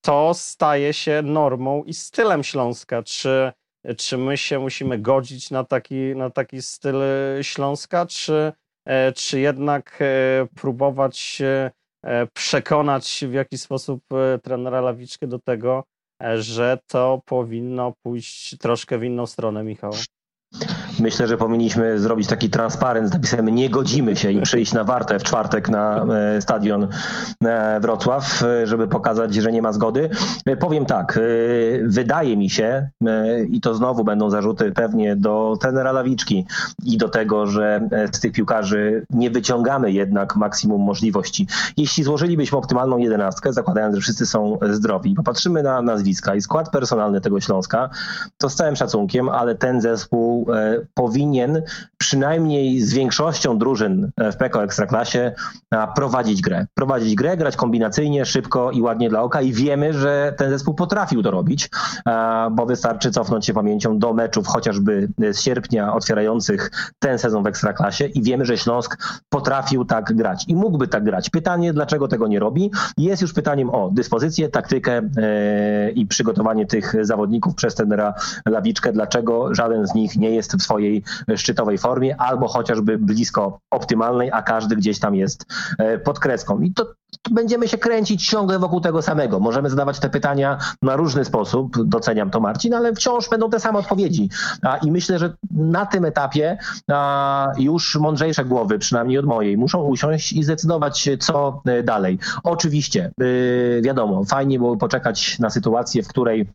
To 0.00 0.34
staje 0.34 0.92
się 0.92 1.22
normą 1.22 1.84
i 1.84 1.94
stylem 1.94 2.44
Śląska. 2.44 3.02
Czy, 3.02 3.52
czy 3.96 4.18
my 4.18 4.36
się 4.36 4.58
musimy 4.58 4.98
godzić 4.98 5.50
na 5.50 5.64
taki, 5.64 6.16
na 6.16 6.30
taki 6.30 6.62
styl 6.62 6.96
Śląska, 7.42 8.06
czy, 8.06 8.52
czy 9.14 9.40
jednak 9.40 9.98
próbować 10.54 11.42
przekonać 12.34 13.24
w 13.28 13.32
jakiś 13.32 13.60
sposób 13.60 14.04
trenera 14.42 14.80
Lawiczkę 14.80 15.26
do 15.26 15.38
tego, 15.38 15.84
że 16.38 16.78
to 16.86 17.22
powinno 17.24 17.92
pójść 18.02 18.58
troszkę 18.58 18.98
w 18.98 19.04
inną 19.04 19.26
stronę, 19.26 19.64
Michał. 19.64 19.92
Myślę, 21.00 21.26
że 21.26 21.36
powinniśmy 21.36 21.98
zrobić 21.98 22.28
taki 22.28 22.50
transparent 22.50 23.08
z 23.08 23.12
napisem 23.12 23.48
nie 23.48 23.70
godzimy 23.70 24.16
się 24.16 24.30
i 24.30 24.42
przyjść 24.42 24.72
na 24.72 24.84
wartę 24.84 25.18
w 25.18 25.22
czwartek 25.22 25.68
na 25.68 26.04
e, 26.04 26.42
stadion 26.42 26.88
e, 27.44 27.80
Wrocław, 27.80 28.42
e, 28.42 28.66
żeby 28.66 28.88
pokazać, 28.88 29.34
że 29.34 29.52
nie 29.52 29.62
ma 29.62 29.72
zgody. 29.72 30.10
Powiem 30.60 30.86
tak, 30.86 31.18
wydaje 31.82 32.36
mi 32.36 32.50
się, 32.50 32.88
i 33.50 33.60
to 33.60 33.74
znowu 33.74 34.04
będą 34.04 34.30
zarzuty 34.30 34.72
pewnie 34.72 35.16
do 35.16 35.56
tenera 35.60 35.92
Lawiczki 35.92 36.46
i 36.84 36.98
do 36.98 37.08
tego, 37.08 37.46
że 37.46 37.88
z 38.12 38.20
tych 38.20 38.32
piłkarzy 38.32 39.06
nie 39.10 39.30
wyciągamy 39.30 39.92
jednak 39.92 40.36
maksimum 40.36 40.82
możliwości. 40.82 41.46
Jeśli 41.76 42.04
złożylibyśmy 42.04 42.58
optymalną 42.58 42.98
jedenastkę, 42.98 43.52
zakładając, 43.52 43.94
że 43.94 44.00
wszyscy 44.00 44.26
są 44.26 44.58
zdrowi, 44.70 45.14
popatrzymy 45.14 45.62
na 45.62 45.82
nazwiska 45.82 46.34
i 46.34 46.40
skład 46.40 46.70
personalny 46.70 47.20
tego 47.20 47.40
Śląska, 47.40 47.90
to 48.38 48.50
z 48.50 48.54
całym 48.54 48.76
szacunkiem, 48.76 49.28
ale 49.28 49.54
ten 49.54 49.80
zespół 49.80 50.46
powinien 50.94 51.62
przynajmniej 52.00 52.80
z 52.80 52.94
większością 52.94 53.58
drużyn 53.58 54.10
w 54.32 54.36
PECO 54.36 54.64
Ekstraklasie 54.64 55.32
prowadzić 55.94 56.42
grę. 56.42 56.66
Prowadzić 56.74 57.14
grę, 57.14 57.36
grać 57.36 57.56
kombinacyjnie, 57.56 58.26
szybko 58.26 58.70
i 58.70 58.82
ładnie 58.82 59.08
dla 59.08 59.22
oka 59.22 59.42
i 59.42 59.52
wiemy, 59.52 59.92
że 59.92 60.34
ten 60.36 60.50
zespół 60.50 60.74
potrafił 60.74 61.22
to 61.22 61.30
robić, 61.30 61.70
bo 62.50 62.66
wystarczy 62.66 63.10
cofnąć 63.10 63.46
się 63.46 63.54
pamięcią 63.54 63.98
do 63.98 64.12
meczów 64.14 64.46
chociażby 64.46 65.08
z 65.18 65.40
sierpnia 65.40 65.94
otwierających 65.94 66.70
ten 66.98 67.18
sezon 67.18 67.42
w 67.42 67.46
Ekstraklasie 67.46 68.06
i 68.06 68.22
wiemy, 68.22 68.44
że 68.44 68.58
Śląsk 68.58 69.20
potrafił 69.28 69.84
tak 69.84 70.16
grać 70.16 70.44
i 70.48 70.54
mógłby 70.54 70.88
tak 70.88 71.04
grać. 71.04 71.30
Pytanie, 71.30 71.72
dlaczego 71.72 72.08
tego 72.08 72.28
nie 72.28 72.38
robi, 72.38 72.70
jest 72.98 73.22
już 73.22 73.32
pytaniem 73.32 73.70
o 73.70 73.90
dyspozycję, 73.90 74.48
taktykę 74.48 75.00
e, 75.16 75.90
i 75.90 76.06
przygotowanie 76.06 76.66
tych 76.66 76.94
zawodników 77.00 77.54
przez 77.54 77.74
tenera 77.74 78.14
Lawiczkę, 78.46 78.92
dlaczego 78.92 79.54
żaden 79.54 79.86
z 79.86 79.94
nich 79.94 80.16
nie 80.16 80.30
jest 80.30 80.56
w 80.56 80.62
swojej 80.62 81.02
szczytowej 81.36 81.78
formie, 81.78 81.89
albo 82.18 82.48
chociażby 82.48 82.98
blisko 82.98 83.58
optymalnej, 83.70 84.30
a 84.32 84.42
każdy 84.42 84.76
gdzieś 84.76 84.98
tam 84.98 85.14
jest 85.14 85.46
e, 85.78 85.98
pod 85.98 86.18
kreską. 86.18 86.60
I 86.60 86.72
to, 86.72 86.84
to 87.22 87.30
będziemy 87.30 87.68
się 87.68 87.78
kręcić 87.78 88.26
ciągle 88.26 88.58
wokół 88.58 88.80
tego 88.80 89.02
samego. 89.02 89.40
Możemy 89.40 89.70
zadawać 89.70 90.00
te 90.00 90.10
pytania 90.10 90.58
na 90.82 90.96
różny 90.96 91.24
sposób, 91.24 91.84
doceniam 91.84 92.30
to 92.30 92.40
Marcin, 92.40 92.74
ale 92.74 92.94
wciąż 92.94 93.28
będą 93.28 93.50
te 93.50 93.60
same 93.60 93.78
odpowiedzi. 93.78 94.28
I 94.82 94.92
myślę, 94.92 95.18
że 95.18 95.34
na 95.50 95.86
tym 95.86 96.04
etapie 96.04 96.58
już 97.58 97.96
mądrzejsze 97.96 98.44
głowy, 98.44 98.78
przynajmniej 98.78 99.18
od 99.18 99.26
mojej, 99.26 99.58
muszą 99.58 99.82
usiąść 99.82 100.32
i 100.32 100.42
zdecydować, 100.42 101.08
co 101.20 101.62
e, 101.64 101.82
dalej. 101.82 102.18
Oczywiście, 102.42 103.10
e, 103.78 103.82
wiadomo, 103.82 104.24
fajnie 104.24 104.58
było 104.58 104.76
poczekać 104.76 105.38
na 105.38 105.50
sytuację, 105.50 106.02
w 106.02 106.08
której 106.08 106.46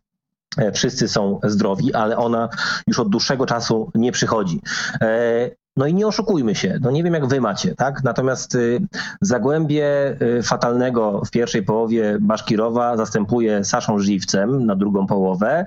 wszyscy 0.74 1.08
są 1.08 1.40
zdrowi, 1.44 1.94
ale 1.94 2.18
ona 2.18 2.50
już 2.88 3.00
od 3.00 3.10
dłuższego 3.10 3.46
czasu 3.46 3.92
nie 3.96 4.12
przychodzi. 4.12 4.62
E, 5.02 5.50
no 5.78 5.88
i 5.88 5.94
nie 5.94 6.08
oszukujmy 6.08 6.56
się, 6.56 6.80
no 6.82 6.92
nie 6.92 7.04
wiem 7.04 7.14
jak 7.14 7.28
wy 7.28 7.42
macie, 7.42 7.76
tak? 7.76 8.04
Natomiast 8.04 8.56
y, 8.56 8.80
Zagłębie 9.22 10.18
y, 10.22 10.44
fatalnego 10.44 11.22
w 11.26 11.32
pierwszej 11.32 11.64
połowie 11.64 12.18
Baszkirowa 12.22 12.98
zastępuje 12.98 13.64
Saszą 13.64 14.00
Żywcem 14.00 14.66
na 14.66 14.76
drugą 14.76 15.08
połowę 15.08 15.66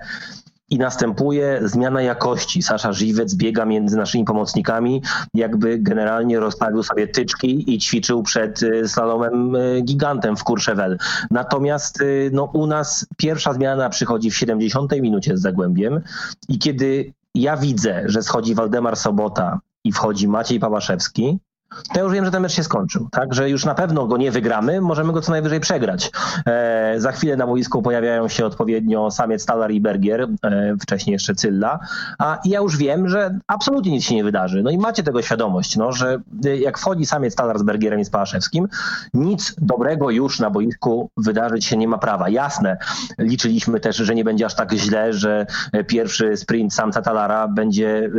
i 0.70 0.78
następuje 0.78 1.60
zmiana 1.64 2.02
jakości. 2.02 2.62
Sasza 2.62 2.92
Żywec 2.92 3.34
biega 3.34 3.64
między 3.64 3.96
naszymi 3.96 4.24
pomocnikami, 4.24 5.02
jakby 5.34 5.78
generalnie 5.78 6.40
rozstawił 6.40 6.82
sobie 6.82 7.08
tyczki 7.08 7.74
i 7.74 7.78
ćwiczył 7.78 8.22
przed 8.22 8.62
y, 8.62 8.88
slalomem 8.88 9.56
y, 9.56 9.80
gigantem 9.82 10.36
w 10.36 10.44
Courchevel. 10.44 10.98
Natomiast 11.30 12.00
y, 12.00 12.30
no, 12.32 12.44
u 12.44 12.66
nas 12.66 13.06
pierwsza 13.16 13.52
zmiana 13.52 13.90
przychodzi 13.90 14.30
w 14.30 14.36
70 14.36 14.92
minucie 14.92 15.36
z 15.36 15.40
Zagłębiem 15.40 16.00
i 16.48 16.58
kiedy 16.58 17.12
ja 17.34 17.56
widzę, 17.56 18.02
że 18.06 18.22
schodzi 18.22 18.54
Waldemar 18.54 18.96
Sobota 18.96 19.60
i 19.84 19.92
wchodzi 19.92 20.28
Maciej 20.28 20.60
Pałaszewski, 20.60 21.38
to 21.68 21.98
ja 21.98 22.02
już 22.02 22.12
wiem, 22.12 22.24
że 22.24 22.30
ten 22.30 22.42
mecz 22.42 22.52
się 22.52 22.64
skończył, 22.64 23.08
tak? 23.10 23.34
Że 23.34 23.50
już 23.50 23.64
na 23.64 23.74
pewno 23.74 24.06
go 24.06 24.16
nie 24.16 24.30
wygramy, 24.30 24.80
możemy 24.80 25.12
go 25.12 25.20
co 25.20 25.32
najwyżej 25.32 25.60
przegrać. 25.60 26.10
E, 26.46 26.94
za 26.96 27.12
chwilę 27.12 27.36
na 27.36 27.46
boisku 27.46 27.82
pojawiają 27.82 28.28
się 28.28 28.46
odpowiednio 28.46 29.10
samiec 29.10 29.46
Talar 29.46 29.70
i 29.70 29.80
Bergier, 29.80 30.28
e, 30.42 30.76
wcześniej 30.80 31.12
jeszcze 31.12 31.34
Cylla, 31.34 31.78
a 32.18 32.38
ja 32.44 32.60
już 32.60 32.76
wiem, 32.76 33.08
że 33.08 33.38
absolutnie 33.46 33.92
nic 33.92 34.04
się 34.04 34.14
nie 34.14 34.24
wydarzy. 34.24 34.62
No 34.62 34.70
i 34.70 34.78
macie 34.78 35.02
tego 35.02 35.22
świadomość, 35.22 35.76
no, 35.76 35.92
że 35.92 36.20
e, 36.44 36.56
jak 36.56 36.78
wchodzi 36.78 37.06
samiec 37.06 37.34
Talar 37.34 37.58
z 37.58 37.62
Bergierem 37.62 38.00
i 38.00 38.04
z 38.04 38.10
Pałaszewskim, 38.10 38.68
nic 39.14 39.54
dobrego 39.58 40.10
już 40.10 40.40
na 40.40 40.50
boisku 40.50 41.10
wydarzyć 41.16 41.64
się 41.64 41.76
nie 41.76 41.88
ma 41.88 41.98
prawa. 41.98 42.28
Jasne, 42.28 42.76
liczyliśmy 43.18 43.80
też, 43.80 43.96
że 43.96 44.14
nie 44.14 44.24
będzie 44.24 44.46
aż 44.46 44.54
tak 44.54 44.72
źle, 44.72 45.12
że 45.12 45.46
pierwszy 45.86 46.36
sprint 46.36 46.74
samca 46.74 47.02
Talara 47.02 47.48
będzie 47.48 47.88
e, 47.98 48.10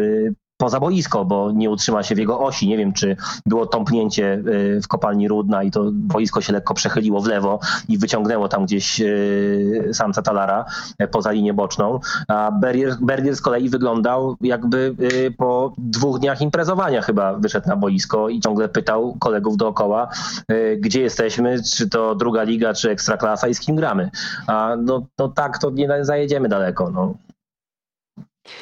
poza 0.59 0.79
boisko, 0.79 1.25
bo 1.25 1.51
nie 1.51 1.69
utrzyma 1.69 2.03
się 2.03 2.15
w 2.15 2.17
jego 2.17 2.39
osi. 2.39 2.67
Nie 2.67 2.77
wiem, 2.77 2.93
czy 2.93 3.15
było 3.45 3.65
tąpnięcie 3.65 4.33
y, 4.33 4.81
w 4.83 4.87
kopalni 4.87 5.27
Rudna 5.27 5.63
i 5.63 5.71
to 5.71 5.83
boisko 5.93 6.41
się 6.41 6.53
lekko 6.53 6.73
przechyliło 6.73 7.21
w 7.21 7.27
lewo 7.27 7.59
i 7.87 7.97
wyciągnęło 7.97 8.47
tam 8.47 8.65
gdzieś 8.65 9.01
y, 9.01 9.89
samca 9.93 10.21
Talara 10.21 10.65
y, 11.01 11.07
poza 11.07 11.31
linię 11.31 11.53
boczną. 11.53 11.99
A 12.27 12.51
Berger, 12.51 12.97
Berger 13.01 13.35
z 13.35 13.41
kolei 13.41 13.69
wyglądał 13.69 14.37
jakby 14.41 14.95
po 15.37 15.73
dwóch 15.77 16.19
dniach 16.19 16.41
imprezowania 16.41 17.01
chyba 17.01 17.33
wyszedł 17.33 17.67
na 17.67 17.75
boisko 17.75 18.29
i 18.29 18.39
ciągle 18.39 18.69
pytał 18.69 19.15
kolegów 19.19 19.57
dookoła, 19.57 20.07
gdzie 20.79 21.01
jesteśmy, 21.01 21.63
czy 21.63 21.89
to 21.89 22.15
druga 22.15 22.43
liga, 22.43 22.73
czy 22.73 22.89
ekstraklasa 22.89 23.47
i 23.47 23.53
z 23.53 23.59
kim 23.59 23.75
gramy. 23.75 24.09
A 24.47 24.75
no, 24.77 25.05
no 25.17 25.27
tak, 25.27 25.57
to 25.57 25.69
nie 25.69 26.05
zajedziemy 26.05 26.49
daleko. 26.49 26.89
No. 26.89 27.13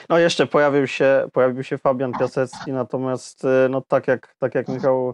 No 0.09 0.19
jeszcze 0.19 0.47
pojawił 0.47 0.87
się, 0.87 1.29
pojawił 1.33 1.63
się 1.63 1.77
Fabian 1.77 2.11
Piasecki, 2.19 2.71
natomiast 2.71 3.45
e, 3.45 3.67
no 3.69 3.81
tak 3.81 4.07
jak, 4.07 4.35
tak 4.39 4.55
jak 4.55 4.67
Michał 4.67 5.13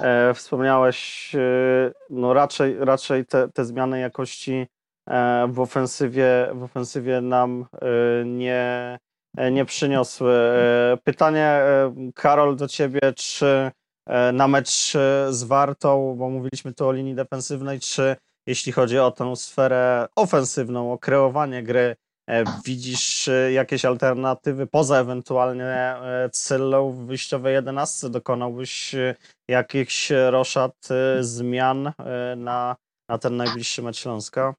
e, 0.00 0.34
wspomniałeś, 0.34 1.30
e, 1.34 1.40
no 2.10 2.34
raczej, 2.34 2.76
raczej 2.78 3.26
te, 3.26 3.48
te 3.48 3.64
zmiany 3.64 4.00
jakości 4.00 4.66
e, 5.08 5.48
w, 5.48 5.60
ofensywie, 5.60 6.50
w 6.54 6.62
ofensywie 6.62 7.20
nam 7.20 7.66
e, 7.82 7.86
nie, 8.24 8.98
e, 9.36 9.50
nie 9.50 9.64
przyniosły. 9.64 10.34
Pytanie, 11.04 11.60
Karol, 12.14 12.56
do 12.56 12.68
ciebie, 12.68 13.00
czy 13.16 13.70
na 14.32 14.48
mecz 14.48 14.92
z 15.30 15.44
Wartą, 15.44 16.14
bo 16.18 16.30
mówiliśmy 16.30 16.74
tu 16.74 16.88
o 16.88 16.92
linii 16.92 17.14
defensywnej, 17.14 17.80
czy 17.80 18.16
jeśli 18.46 18.72
chodzi 18.72 18.98
o 18.98 19.10
tę 19.10 19.36
sferę 19.36 20.08
ofensywną, 20.16 20.92
o 20.92 20.98
kreowanie 20.98 21.62
gry, 21.62 21.96
widzisz 22.64 23.28
e, 23.28 23.52
jakieś 23.52 23.84
alternatywy 23.84 24.66
poza 24.66 25.00
ewentualnie 25.00 25.64
e, 25.64 26.30
Cyllą 26.32 26.90
w 26.90 27.06
wyjściowej 27.06 27.54
11? 27.54 28.10
Dokonałbyś 28.10 28.94
jakichś 29.48 30.10
roszad 30.30 30.88
zmian 31.20 31.92
na, 32.36 32.76
na 33.08 33.18
ten 33.18 33.36
najbliższy 33.36 33.82
mecz 33.82 33.98
Śląska? 33.98 34.54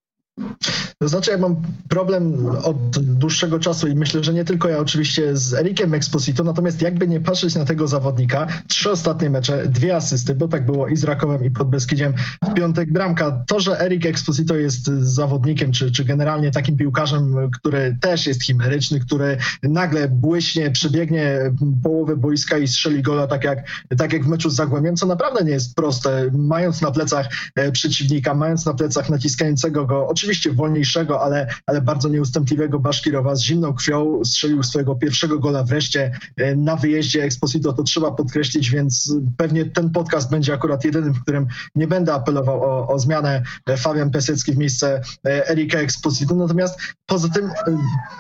To 1.02 1.08
znaczy, 1.08 1.32
ja 1.32 1.38
mam 1.38 1.56
problem 1.90 2.46
od 2.64 3.00
dłuższego 3.00 3.60
czasu 3.60 3.88
i 3.88 3.96
myślę, 3.96 4.24
że 4.24 4.34
nie 4.34 4.46
tylko 4.46 4.70
ja 4.70 4.80
oczywiście 4.80 5.38
z 5.38 5.54
Erikiem 5.54 5.94
Exposito, 5.94 6.44
natomiast 6.44 6.82
jakby 6.82 7.08
nie 7.08 7.20
patrzeć 7.20 7.56
na 7.56 7.66
tego 7.66 7.88
zawodnika, 7.88 8.48
trzy 8.68 8.92
ostatnie 8.92 9.30
mecze, 9.30 9.68
dwie 9.68 9.96
asysty, 9.96 10.36
bo 10.36 10.48
tak 10.48 10.66
było 10.66 10.88
i 10.88 10.98
z 10.98 11.04
Rakowem 11.04 11.46
i 11.46 11.52
pod 11.52 11.70
Beskidziem, 11.70 12.14
w 12.50 12.54
piątek 12.54 12.92
bramka. 12.92 13.44
To, 13.48 13.60
że 13.60 13.82
Erik 13.82 14.06
Exposito 14.06 14.56
jest 14.56 14.86
zawodnikiem, 14.88 15.72
czy, 15.72 15.92
czy 15.92 16.06
generalnie 16.06 16.52
takim 16.52 16.78
piłkarzem, 16.78 17.52
który 17.52 17.98
też 18.02 18.28
jest 18.28 18.44
chimeryczny, 18.44 19.00
który 19.00 19.38
nagle 19.64 20.10
błyśnie, 20.10 20.72
przebiegnie 20.72 21.54
połowę 21.84 22.16
boiska 22.16 22.58
i 22.58 22.68
strzeli 22.68 23.02
gola, 23.02 23.28
tak 23.28 23.44
jak, 23.44 23.68
tak 23.98 24.14
jak 24.14 24.24
w 24.24 24.28
meczu 24.28 24.50
z 24.50 24.56
Zagłębiem, 24.56 24.96
co 24.96 25.06
naprawdę 25.06 25.46
nie 25.46 25.52
jest 25.52 25.76
proste, 25.76 26.30
mając 26.34 26.82
na 26.82 26.92
plecach 26.92 27.30
e, 27.56 27.72
przeciwnika, 27.72 28.34
mając 28.34 28.66
na 28.66 28.74
plecach 28.74 29.10
naciskającego 29.10 29.86
go, 29.86 30.08
oczywiście 30.08 30.31
oczywiście 30.32 30.52
wolniejszego, 30.52 31.22
ale, 31.22 31.48
ale 31.66 31.82
bardzo 31.82 32.10
nieustępliwego 32.10 32.80
Baszkirowa 32.80 33.36
z 33.36 33.42
zimną 33.42 33.74
krwią 33.74 34.22
strzelił 34.26 34.64
swojego 34.64 34.96
pierwszego 34.96 35.40
gola 35.40 35.64
wreszcie 35.64 36.12
na 36.56 36.76
wyjeździe 36.76 37.24
Exposito, 37.24 37.74
to 37.74 37.84
trzeba 37.84 38.12
podkreślić, 38.12 38.70
więc 38.70 39.16
pewnie 39.38 39.66
ten 39.66 39.90
podcast 39.90 40.32
będzie 40.32 40.54
akurat 40.54 40.86
jedynym, 40.86 41.14
w 41.14 41.22
którym 41.22 41.48
nie 41.76 41.88
będę 41.88 42.14
apelował 42.14 42.64
o, 42.64 42.88
o 42.88 43.00
zmianę 43.00 43.44
Fabian 43.78 44.12
Piasecki 44.12 44.52
w 44.52 44.58
miejsce 44.58 45.02
Erika 45.26 45.80
Exposito, 45.80 46.36
natomiast 46.36 46.80
poza 47.06 47.30
tym 47.30 47.50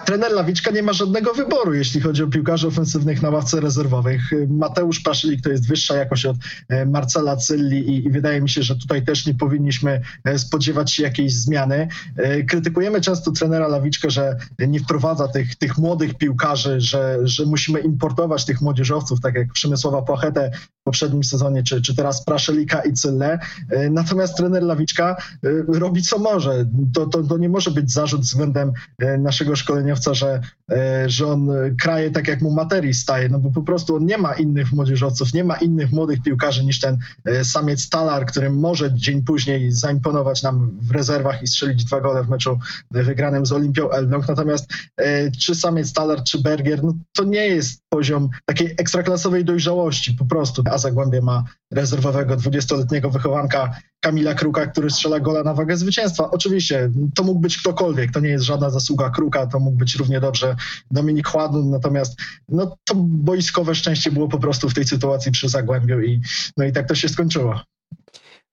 trener 0.05 0.31
Lawiczka 0.31 0.71
nie 0.71 0.83
ma 0.83 0.93
żadnego 0.93 1.33
wyboru, 1.33 1.73
jeśli 1.73 2.01
chodzi 2.01 2.23
o 2.23 2.27
piłkarzy 2.27 2.67
ofensywnych 2.67 3.21
na 3.21 3.29
ławce 3.29 3.59
rezerwowych. 3.59 4.21
Mateusz 4.49 4.99
Paszylik 4.99 5.41
to 5.41 5.49
jest 5.49 5.67
wyższa 5.67 5.95
jakość 5.95 6.25
od 6.25 6.37
Marcela 6.87 7.37
Cylli 7.37 7.89
i, 7.89 8.05
i 8.05 8.09
wydaje 8.09 8.41
mi 8.41 8.49
się, 8.49 8.63
że 8.63 8.75
tutaj 8.75 9.05
też 9.05 9.25
nie 9.25 9.33
powinniśmy 9.33 10.01
spodziewać 10.37 10.93
się 10.93 11.03
jakiejś 11.03 11.33
zmiany. 11.33 11.87
Krytykujemy 12.47 13.01
często 13.01 13.31
trenera 13.31 13.67
Lawiczkę, 13.67 14.09
że 14.09 14.37
nie 14.59 14.79
wprowadza 14.79 15.27
tych, 15.27 15.55
tych 15.55 15.77
młodych 15.77 16.17
piłkarzy, 16.17 16.81
że, 16.81 17.17
że 17.23 17.45
musimy 17.45 17.79
importować 17.79 18.45
tych 18.45 18.61
młodzieżowców, 18.61 19.21
tak 19.21 19.35
jak 19.35 19.53
Przemysława 19.53 20.01
Płachetę 20.01 20.51
w 20.81 20.83
poprzednim 20.83 21.23
sezonie, 21.23 21.63
czy, 21.63 21.81
czy 21.81 21.95
teraz 21.95 22.25
Praszelika 22.25 22.81
i 22.81 22.93
Cylle. 22.93 23.39
Natomiast 23.91 24.37
trener 24.37 24.63
Lawiczka 24.63 25.15
robi 25.67 26.01
co 26.01 26.19
może. 26.19 26.65
To, 26.93 27.05
to, 27.05 27.23
to 27.23 27.37
nie 27.37 27.49
może 27.49 27.71
być 27.71 27.91
zarzut 27.91 28.21
względem 28.21 28.71
naszego 29.19 29.55
szkoleniowca, 29.55 30.13
że, 30.13 30.41
że 31.05 31.27
on 31.27 31.49
kraje 31.81 32.11
tak 32.11 32.27
jak 32.27 32.41
mu 32.41 32.51
materii 32.51 32.93
staje, 32.93 33.29
no 33.29 33.39
bo 33.39 33.51
po 33.51 33.61
prostu 33.61 33.95
on 33.95 34.05
nie 34.05 34.17
ma 34.17 34.33
innych 34.33 34.73
młodzieżowców, 34.73 35.33
nie 35.33 35.43
ma 35.43 35.55
innych 35.55 35.91
młodych 35.91 36.21
piłkarzy 36.21 36.65
niż 36.65 36.79
ten 36.79 36.97
samiec 37.43 37.89
Talar, 37.89 38.25
który 38.25 38.49
może 38.49 38.93
dzień 38.93 39.23
później 39.23 39.71
zaimponować 39.71 40.43
nam 40.43 40.77
w 40.81 40.91
rezerwach 40.91 41.43
i 41.43 41.47
strzelić 41.47 41.80
dwa 41.85 42.01
gole 42.01 42.23
w 42.23 42.29
meczu 42.29 42.59
wygranym 42.91 43.45
z 43.45 43.51
Olimpią 43.51 43.89
Elbląg. 43.89 44.27
Natomiast 44.27 44.73
czy 45.39 45.55
samiec 45.55 45.93
Talar, 45.93 46.23
czy 46.23 46.41
Bergier, 46.41 46.83
no 46.83 46.93
to 47.15 47.23
nie 47.23 47.47
jest 47.47 47.81
poziom 47.89 48.29
takiej 48.45 48.71
ekstraklasowej 48.77 49.45
dojrzałości 49.45 50.13
po 50.13 50.25
prostu. 50.25 50.63
A 50.71 50.77
Zagłębie 50.77 51.21
ma 51.21 51.43
rezerwowego 51.71 52.37
20-letniego 52.37 53.09
wychowanka 53.09 53.75
Kamila 53.99 54.33
Kruka, 54.33 54.67
który 54.67 54.89
strzela 54.89 55.19
gola 55.19 55.43
na 55.43 55.53
wagę 55.53 55.77
zwycięstwa. 55.77 56.31
Oczywiście 56.31 56.91
to 57.15 57.23
mógł 57.23 57.39
być 57.39 57.57
ktokolwiek, 57.57 58.11
to 58.11 58.19
nie 58.19 58.29
jest 58.29 58.45
żadna 58.45 58.69
zasługa 58.69 59.09
Kruka, 59.09 59.47
to 59.47 59.59
mógł 59.59 59.77
być 59.77 59.95
równie 59.95 60.19
dobrze 60.19 60.55
Dominik 60.91 61.27
Chładun, 61.27 61.69
natomiast 61.69 62.21
no, 62.49 62.77
to 62.83 62.95
boiskowe 62.95 63.75
szczęście 63.75 64.11
było 64.11 64.27
po 64.27 64.39
prostu 64.39 64.69
w 64.69 64.73
tej 64.73 64.85
sytuacji 64.85 65.31
przy 65.31 65.49
Zagłębiu 65.49 66.01
i, 66.01 66.21
no 66.57 66.65
i 66.65 66.71
tak 66.71 66.87
to 66.87 66.95
się 66.95 67.09
skończyło. 67.09 67.61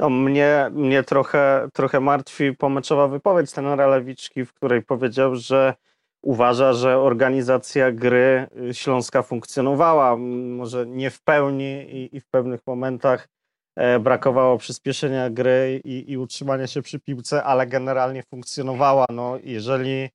No, 0.00 0.10
mnie, 0.10 0.70
mnie 0.72 1.02
trochę, 1.02 1.68
trochę 1.72 2.00
martwi 2.00 2.56
pomeczowa 2.56 3.08
wypowiedź 3.08 3.52
trenera 3.52 3.86
Lewiczki, 3.86 4.44
w 4.44 4.52
której 4.52 4.82
powiedział, 4.82 5.36
że 5.36 5.74
uważa, 6.22 6.72
że 6.72 6.98
organizacja 6.98 7.92
gry 7.92 8.46
Śląska 8.72 9.22
funkcjonowała. 9.22 10.16
Może 10.56 10.86
nie 10.86 11.10
w 11.10 11.22
pełni 11.22 11.82
i, 11.90 12.16
i 12.16 12.20
w 12.20 12.26
pewnych 12.26 12.60
momentach 12.66 13.28
e, 13.76 13.98
brakowało 13.98 14.58
przyspieszenia 14.58 15.30
gry 15.30 15.80
i, 15.84 16.12
i, 16.12 16.18
utrzymania 16.18 16.66
się 16.66 16.82
przy 16.82 17.00
piłce, 17.00 17.44
ale 17.44 17.66
generalnie 17.66 18.22
funkcjonowała. 18.22 19.06
No, 19.12 19.38
jeżeli... 19.42 20.08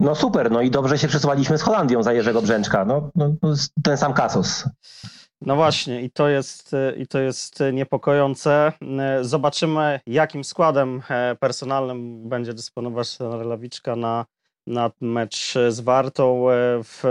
no 0.00 0.14
super, 0.14 0.50
no 0.50 0.60
i 0.60 0.70
dobrze 0.70 0.98
się 0.98 1.08
przesuwaliśmy 1.08 1.58
z 1.58 1.62
Holandią 1.62 2.02
za 2.02 2.12
Jerzego 2.12 2.42
Brzęczka. 2.42 2.84
No, 2.84 3.10
no, 3.14 3.34
ten 3.82 3.96
sam 3.96 4.12
kasus. 4.12 4.64
No 5.40 5.56
właśnie, 5.56 6.02
i 6.02 6.10
to 6.10 6.28
jest, 6.28 6.76
i 6.96 7.06
to 7.06 7.18
jest 7.18 7.58
niepokojące. 7.72 8.72
Zobaczymy, 9.20 10.00
jakim 10.06 10.44
składem 10.44 11.02
e, 11.10 11.36
personalnym 11.40 12.28
będzie 12.28 12.54
dysponować 12.54 13.16
ten 13.16 13.48
Lawiczka 13.48 13.96
na 13.96 14.26
na 14.68 14.90
mecz 15.00 15.54
z 15.68 15.80
Wartą, 15.80 16.50
e, 16.50 16.54
w, 16.82 17.04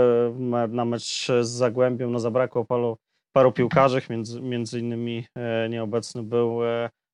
na 0.68 0.84
mecz 0.84 1.26
z 1.26 1.48
Zagłębiem. 1.48 2.12
No 2.12 2.20
zabrakło 2.20 2.64
paru, 2.64 2.98
paru 3.32 3.52
piłkarzy, 3.52 4.02
między, 4.10 4.40
między 4.40 4.80
innymi 4.80 5.26
e, 5.34 5.68
nieobecny 5.68 6.22
był 6.22 6.58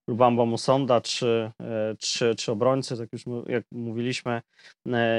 Lubamba 0.09 0.45
Musonda 0.45 1.01
czy, 1.01 1.51
czy, 1.99 2.35
czy 2.35 2.53
obrońcy, 2.53 2.97
tak 2.97 3.13
już 3.13 3.23
jak 3.47 3.65
mówiliśmy, 3.73 4.43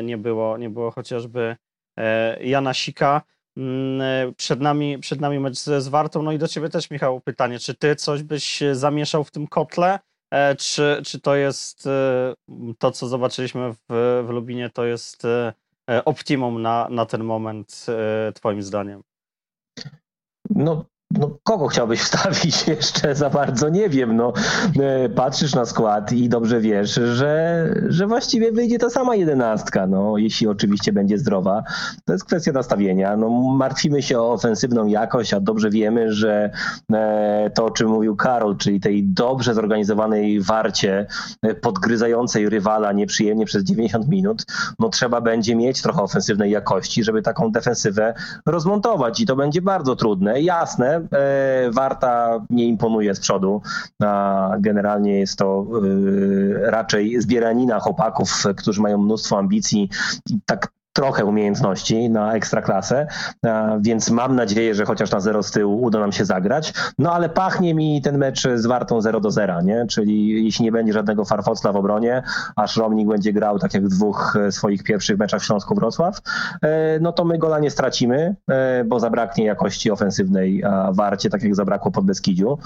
nie 0.04 0.18
było, 0.18 0.58
nie 0.58 0.70
było 0.70 0.92
chociażby 0.92 1.56
Jana 2.42 2.74
Sika. 2.74 3.22
Mm, 3.58 4.34
przed 4.34 4.62
nami, 4.62 5.00
przed 5.00 5.22
nami 5.22 5.40
mecz 5.40 5.58
z 5.58 5.88
Wartą. 5.88 6.22
No 6.22 6.32
i 6.32 6.38
do 6.38 6.48
ciebie 6.48 6.70
też, 6.70 6.90
Michał, 6.90 7.22
pytanie, 7.22 7.60
czy 7.60 7.74
ty 7.74 7.96
coś 7.96 8.24
byś 8.24 8.64
zamieszał 8.72 9.24
w 9.24 9.32
tym 9.32 9.48
kotle? 9.48 10.00
E, 10.32 10.56
czy, 10.56 11.02
czy 11.06 11.20
to 11.20 11.36
jest 11.36 11.88
e, 11.88 12.34
to, 12.80 12.92
co 12.92 13.08
zobaczyliśmy 13.08 13.74
w, 13.74 14.24
w 14.28 14.30
Lubinie, 14.30 14.70
to 14.70 14.86
jest 14.86 15.26
e, 15.26 15.54
optimum 16.06 16.62
na, 16.62 16.88
na 16.90 17.06
ten 17.06 17.24
moment, 17.24 17.86
Twoim 18.36 18.64
zdaniem? 18.64 19.02
No, 20.50 20.86
no, 21.12 21.38
kogo 21.44 21.68
chciałbyś 21.68 22.02
wstawić 22.10 22.68
jeszcze 22.68 23.16
za 23.16 23.30
bardzo? 23.30 23.70
Nie 23.70 23.90
wiem. 23.90 24.16
No, 24.16 24.34
e, 24.80 25.10
patrzysz 25.10 25.56
na 25.56 25.66
skład 25.66 26.12
i 26.12 26.30
dobrze 26.30 26.62
wiesz, 26.62 26.94
że, 26.94 27.66
że 27.88 28.08
właściwie 28.08 28.52
wyjdzie 28.52 28.80
ta 28.80 28.90
sama 28.90 29.16
jedenastka, 29.16 29.88
no, 29.88 30.18
jeśli 30.18 30.48
oczywiście 30.48 30.94
będzie 30.94 31.18
zdrowa. 31.18 31.64
To 32.06 32.14
jest 32.14 32.26
kwestia 32.26 32.52
nastawienia. 32.52 33.18
No, 33.18 33.30
martwimy 33.30 34.02
się 34.02 34.20
o 34.20 34.32
ofensywną 34.32 34.88
jakość, 34.88 35.34
a 35.34 35.40
dobrze 35.40 35.70
wiemy, 35.70 36.14
że 36.14 36.52
e, 36.94 37.52
to, 37.56 37.66
o 37.66 37.72
czym 37.72 37.90
mówił 37.90 38.16
Karol, 38.16 38.58
czyli 38.58 38.80
tej 38.80 39.04
dobrze 39.04 39.54
zorganizowanej 39.54 40.42
warcie, 40.42 41.08
e, 41.42 41.56
podgryzającej 41.56 42.50
rywala 42.50 42.92
nieprzyjemnie 42.92 43.46
przez 43.46 43.64
90 43.64 44.08
minut, 44.08 44.46
no 44.80 44.90
trzeba 44.90 45.22
będzie 45.22 45.56
mieć 45.56 45.82
trochę 45.82 46.02
ofensywnej 46.02 46.52
jakości, 46.52 47.04
żeby 47.04 47.22
taką 47.22 47.52
defensywę 47.52 48.14
rozmontować 48.46 49.20
i 49.20 49.26
to 49.26 49.36
będzie 49.36 49.62
bardzo 49.62 49.96
trudne. 49.96 50.42
Jasne, 50.42 50.95
E, 50.96 51.70
Warta 51.72 52.46
nie 52.50 52.66
imponuje 52.66 53.16
z 53.16 53.20
przodu. 53.20 53.62
Generalnie 54.60 55.20
jest 55.20 55.38
to 55.38 55.66
e, 56.68 56.72
raczej 56.72 57.22
zbieranina 57.22 57.80
chłopaków, 57.80 58.44
którzy 58.58 58.82
mają 58.82 58.98
mnóstwo 58.98 59.38
ambicji 59.38 59.90
tak 60.46 60.75
trochę 60.96 61.26
umiejętności 61.26 62.10
na 62.10 62.34
ekstraklasę, 62.34 63.08
więc 63.80 64.10
mam 64.12 64.36
nadzieję, 64.36 64.76
że 64.76 64.86
chociaż 64.86 65.12
na 65.12 65.20
zero 65.20 65.44
z 65.44 65.52
tyłu 65.52 65.82
uda 65.82 66.00
nam 66.00 66.12
się 66.12 66.26
zagrać. 66.26 66.74
No 67.00 67.14
ale 67.14 67.30
pachnie 67.30 67.74
mi 67.74 68.02
ten 68.02 68.18
mecz 68.18 68.48
z 68.56 68.66
Wartą 68.66 69.02
0 69.02 69.20
do 69.20 69.32
0, 69.32 69.62
nie? 69.62 69.86
Czyli 69.90 70.46
jeśli 70.46 70.66
nie 70.66 70.72
będzie 70.72 70.94
żadnego 70.94 71.26
farfocla 71.26 71.72
w 71.72 71.76
obronie, 71.76 72.24
a 72.56 72.68
Szromnik 72.68 73.08
będzie 73.08 73.34
grał 73.34 73.60
tak 73.60 73.74
jak 73.74 73.86
w 73.86 73.90
dwóch 73.90 74.36
e, 74.36 74.52
swoich 74.52 74.84
pierwszych 74.84 75.18
meczach 75.18 75.42
w 75.42 75.46
Śląsku-Wrocław, 75.46 76.22
e, 76.62 77.00
no 77.00 77.12
to 77.12 77.26
my 77.26 77.38
gola 77.38 77.60
nie 77.60 77.72
stracimy, 77.72 78.36
e, 78.50 78.84
bo 78.84 79.00
zabraknie 79.00 79.46
jakości 79.46 79.92
ofensywnej 79.92 80.64
Warcie, 80.92 81.30
tak 81.30 81.44
jak 81.44 81.56
zabrakło 81.56 81.92
pod 81.92 82.06
Beskidziu. 82.06 82.58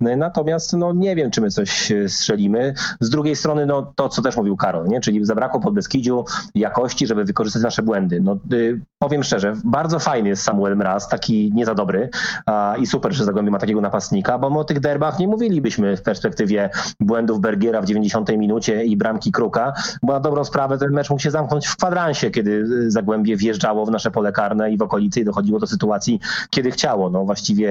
Natomiast 0.00 0.72
no 0.72 0.92
nie 0.92 1.16
wiem, 1.16 1.30
czy 1.30 1.40
my 1.40 1.50
coś 1.50 1.92
strzelimy. 2.08 2.74
Z 3.00 3.10
drugiej 3.10 3.36
strony, 3.36 3.66
no 3.66 3.92
to, 3.96 4.08
co 4.08 4.22
też 4.22 4.36
mówił 4.36 4.56
Karol, 4.56 4.88
nie? 4.88 5.00
Czyli 5.00 5.24
zabrakło 5.24 5.60
pod 5.60 5.74
Beskidziu 5.74 6.24
jakości, 6.54 7.06
żeby 7.06 7.24
wykorzystać 7.24 7.62
nasze 7.62 7.75
nasze 7.76 7.82
błędy. 7.82 8.20
No, 8.20 8.38
y, 8.52 8.80
powiem 8.98 9.22
szczerze, 9.22 9.54
bardzo 9.64 9.98
fajny 9.98 10.28
jest 10.28 10.42
Samuel 10.42 10.76
Mraz, 10.76 11.08
taki 11.08 11.52
nie 11.54 11.66
za 11.66 11.74
dobry 11.74 12.08
a, 12.46 12.74
i 12.78 12.86
super, 12.86 13.12
że 13.12 13.24
Zagłębie 13.24 13.50
ma 13.50 13.58
takiego 13.58 13.80
napastnika, 13.80 14.38
bo 14.38 14.50
my 14.50 14.58
o 14.58 14.64
tych 14.64 14.80
derbach 14.80 15.18
nie 15.18 15.28
mówilibyśmy 15.28 15.96
w 15.96 16.02
perspektywie 16.02 16.70
błędów 17.00 17.40
Bergiera 17.40 17.82
w 17.82 17.84
90 17.84 18.28
minucie 18.38 18.84
i 18.84 18.96
bramki 18.96 19.32
Kruka, 19.32 19.72
bo 20.02 20.12
na 20.12 20.20
dobrą 20.20 20.44
sprawę 20.44 20.78
ten 20.78 20.90
mecz 20.90 21.10
mógł 21.10 21.22
się 21.22 21.30
zamknąć 21.30 21.66
w 21.66 21.76
kwadransie, 21.76 22.30
kiedy 22.30 22.64
Zagłębie 22.90 23.36
wjeżdżało 23.36 23.86
w 23.86 23.90
nasze 23.90 24.10
pole 24.10 24.32
karne 24.32 24.72
i 24.72 24.76
w 24.76 24.82
okolicy 24.82 25.20
i 25.20 25.24
dochodziło 25.24 25.58
do 25.58 25.66
sytuacji, 25.66 26.20
kiedy 26.50 26.70
chciało. 26.70 27.10
No 27.10 27.24
właściwie 27.24 27.70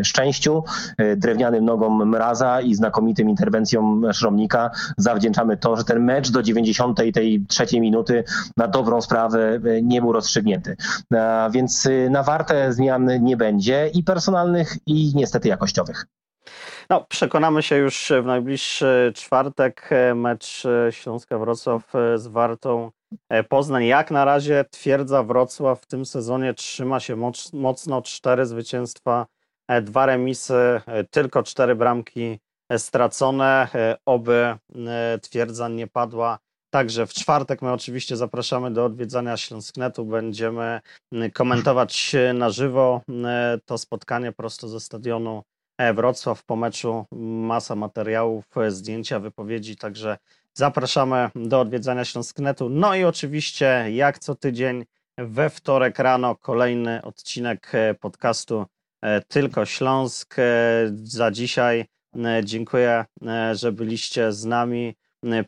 y, 0.00 0.04
szczęściu, 0.04 0.64
y, 1.00 1.16
drewnianym 1.16 1.64
nogom 1.64 2.08
Mraza 2.08 2.60
i 2.60 2.74
znakomitym 2.74 3.30
interwencjom 3.30 4.12
Szromnika 4.12 4.70
zawdzięczamy 4.96 5.56
to, 5.56 5.76
że 5.76 5.84
ten 5.84 6.04
mecz 6.04 6.30
do 6.30 6.42
90 6.42 6.98
tej 7.14 7.44
trzeciej 7.48 7.80
minuty 7.80 8.24
na 8.56 8.68
dobrą 8.68 9.00
sprawę 9.00 9.45
nie 9.82 10.00
był 10.00 10.12
rozstrzygnięty. 10.12 10.76
Więc 11.50 11.86
y, 11.86 12.10
na 12.10 12.22
warte 12.22 12.72
zmian 12.72 13.10
nie 13.24 13.36
będzie 13.36 13.90
i 13.94 14.02
personalnych, 14.02 14.76
i 14.86 15.12
niestety 15.14 15.48
jakościowych. 15.48 16.06
No, 16.90 17.04
przekonamy 17.08 17.62
się 17.62 17.76
już 17.76 18.12
w 18.22 18.26
najbliższy 18.26 19.12
czwartek. 19.14 19.90
Mecz 20.14 20.62
Śląska-Wrocław 20.90 21.92
z 22.16 22.26
Wartą 22.26 22.90
Poznań. 23.48 23.84
Jak 23.84 24.10
na 24.10 24.24
razie 24.24 24.64
twierdza 24.70 25.22
Wrocław 25.22 25.80
w 25.80 25.86
tym 25.86 26.06
sezonie 26.06 26.54
trzyma 26.54 27.00
się 27.00 27.16
moc, 27.16 27.52
mocno. 27.52 28.02
Cztery 28.02 28.46
zwycięstwa, 28.46 29.26
dwa 29.82 30.06
remisy, 30.06 30.80
tylko 31.10 31.42
cztery 31.42 31.74
bramki 31.74 32.38
stracone. 32.76 33.68
Oby 34.06 34.56
twierdza 35.22 35.68
nie 35.68 35.86
padła 35.86 36.38
Także 36.76 37.06
w 37.06 37.14
czwartek 37.14 37.62
my 37.62 37.72
oczywiście 37.72 38.16
zapraszamy 38.16 38.70
do 38.70 38.84
odwiedzania 38.84 39.36
Śląsknetu. 39.36 40.04
Będziemy 40.04 40.80
mm, 41.12 41.30
komentować 41.30 42.16
na 42.34 42.50
żywo 42.50 43.02
mm, 43.08 43.60
to 43.64 43.78
spotkanie 43.78 44.32
prosto 44.32 44.68
ze 44.68 44.80
stadionu 44.80 45.42
e, 45.78 45.94
Wrocław 45.94 46.44
po 46.44 46.56
meczu. 46.56 47.04
Masa 47.12 47.74
materiałów, 47.76 48.44
e, 48.56 48.70
zdjęcia, 48.70 49.20
wypowiedzi, 49.20 49.76
także 49.76 50.18
Zapraszamy 50.54 51.30
do 51.34 51.60
odwiedzania 51.60 52.04
Śląsknetu. 52.04 52.68
No 52.68 52.94
i 52.94 53.04
oczywiście, 53.04 53.84
jak 53.90 54.18
co 54.18 54.34
tydzień, 54.34 54.84
we 55.18 55.50
wtorek 55.50 55.98
rano 55.98 56.36
kolejny 56.36 57.02
odcinek 57.02 57.74
e, 57.74 57.94
podcastu 57.94 58.66
Tylko 59.28 59.66
Śląsk. 59.66 60.36
Za 60.94 61.30
dzisiaj 61.30 61.84
dziękuję, 62.44 63.04
że 63.52 63.72
byliście 63.72 64.32
z 64.32 64.44
nami. 64.44 64.94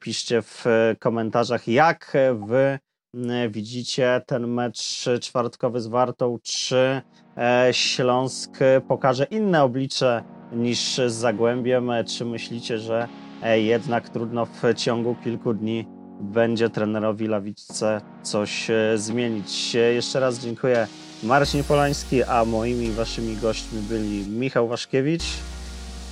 Piszcie 0.00 0.42
w 0.42 0.64
komentarzach, 0.98 1.68
jak 1.68 2.16
wy 2.46 2.78
e, 3.14 3.48
widzicie 3.48 4.22
ten 4.26 4.46
mecz 4.46 5.08
czwartkowy 5.20 5.80
z 5.80 5.86
Wartą. 5.86 6.38
Czy 6.42 7.02
e, 7.36 7.68
Śląsk 7.72 8.58
pokaże 8.88 9.24
inne 9.24 9.62
oblicze 9.62 10.22
niż 10.52 10.94
z 11.06 11.12
Zagłębiem? 11.12 11.90
Czy 12.06 12.24
myślicie, 12.24 12.78
że 12.78 13.08
e, 13.42 13.60
jednak 13.60 14.08
trudno 14.08 14.46
w 14.46 14.74
ciągu 14.76 15.16
kilku 15.24 15.54
dni 15.54 15.86
będzie 16.20 16.70
trenerowi 16.70 17.26
Lawicce 17.26 18.00
coś 18.22 18.70
zmienić? 18.94 19.74
Jeszcze 19.74 20.20
raz 20.20 20.38
dziękuję 20.38 20.86
Marcin 21.22 21.64
Polański, 21.64 22.22
a 22.22 22.44
moimi 22.44 22.86
i 22.86 22.92
waszymi 22.92 23.36
gośćmi 23.36 23.80
byli 23.80 24.26
Michał 24.30 24.68
Waszkiewicz 24.68 25.24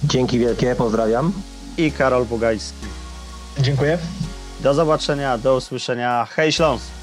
Dzięki 0.04 0.38
wielkie, 0.38 0.74
pozdrawiam. 0.74 1.32
i 1.78 1.92
Karol 1.92 2.24
Bugajski. 2.24 2.86
Dziękuję. 3.58 3.98
Do 4.60 4.74
zobaczenia, 4.74 5.38
do 5.38 5.56
usłyszenia. 5.56 6.26
Hej 6.30 6.52
Śląsk! 6.52 6.95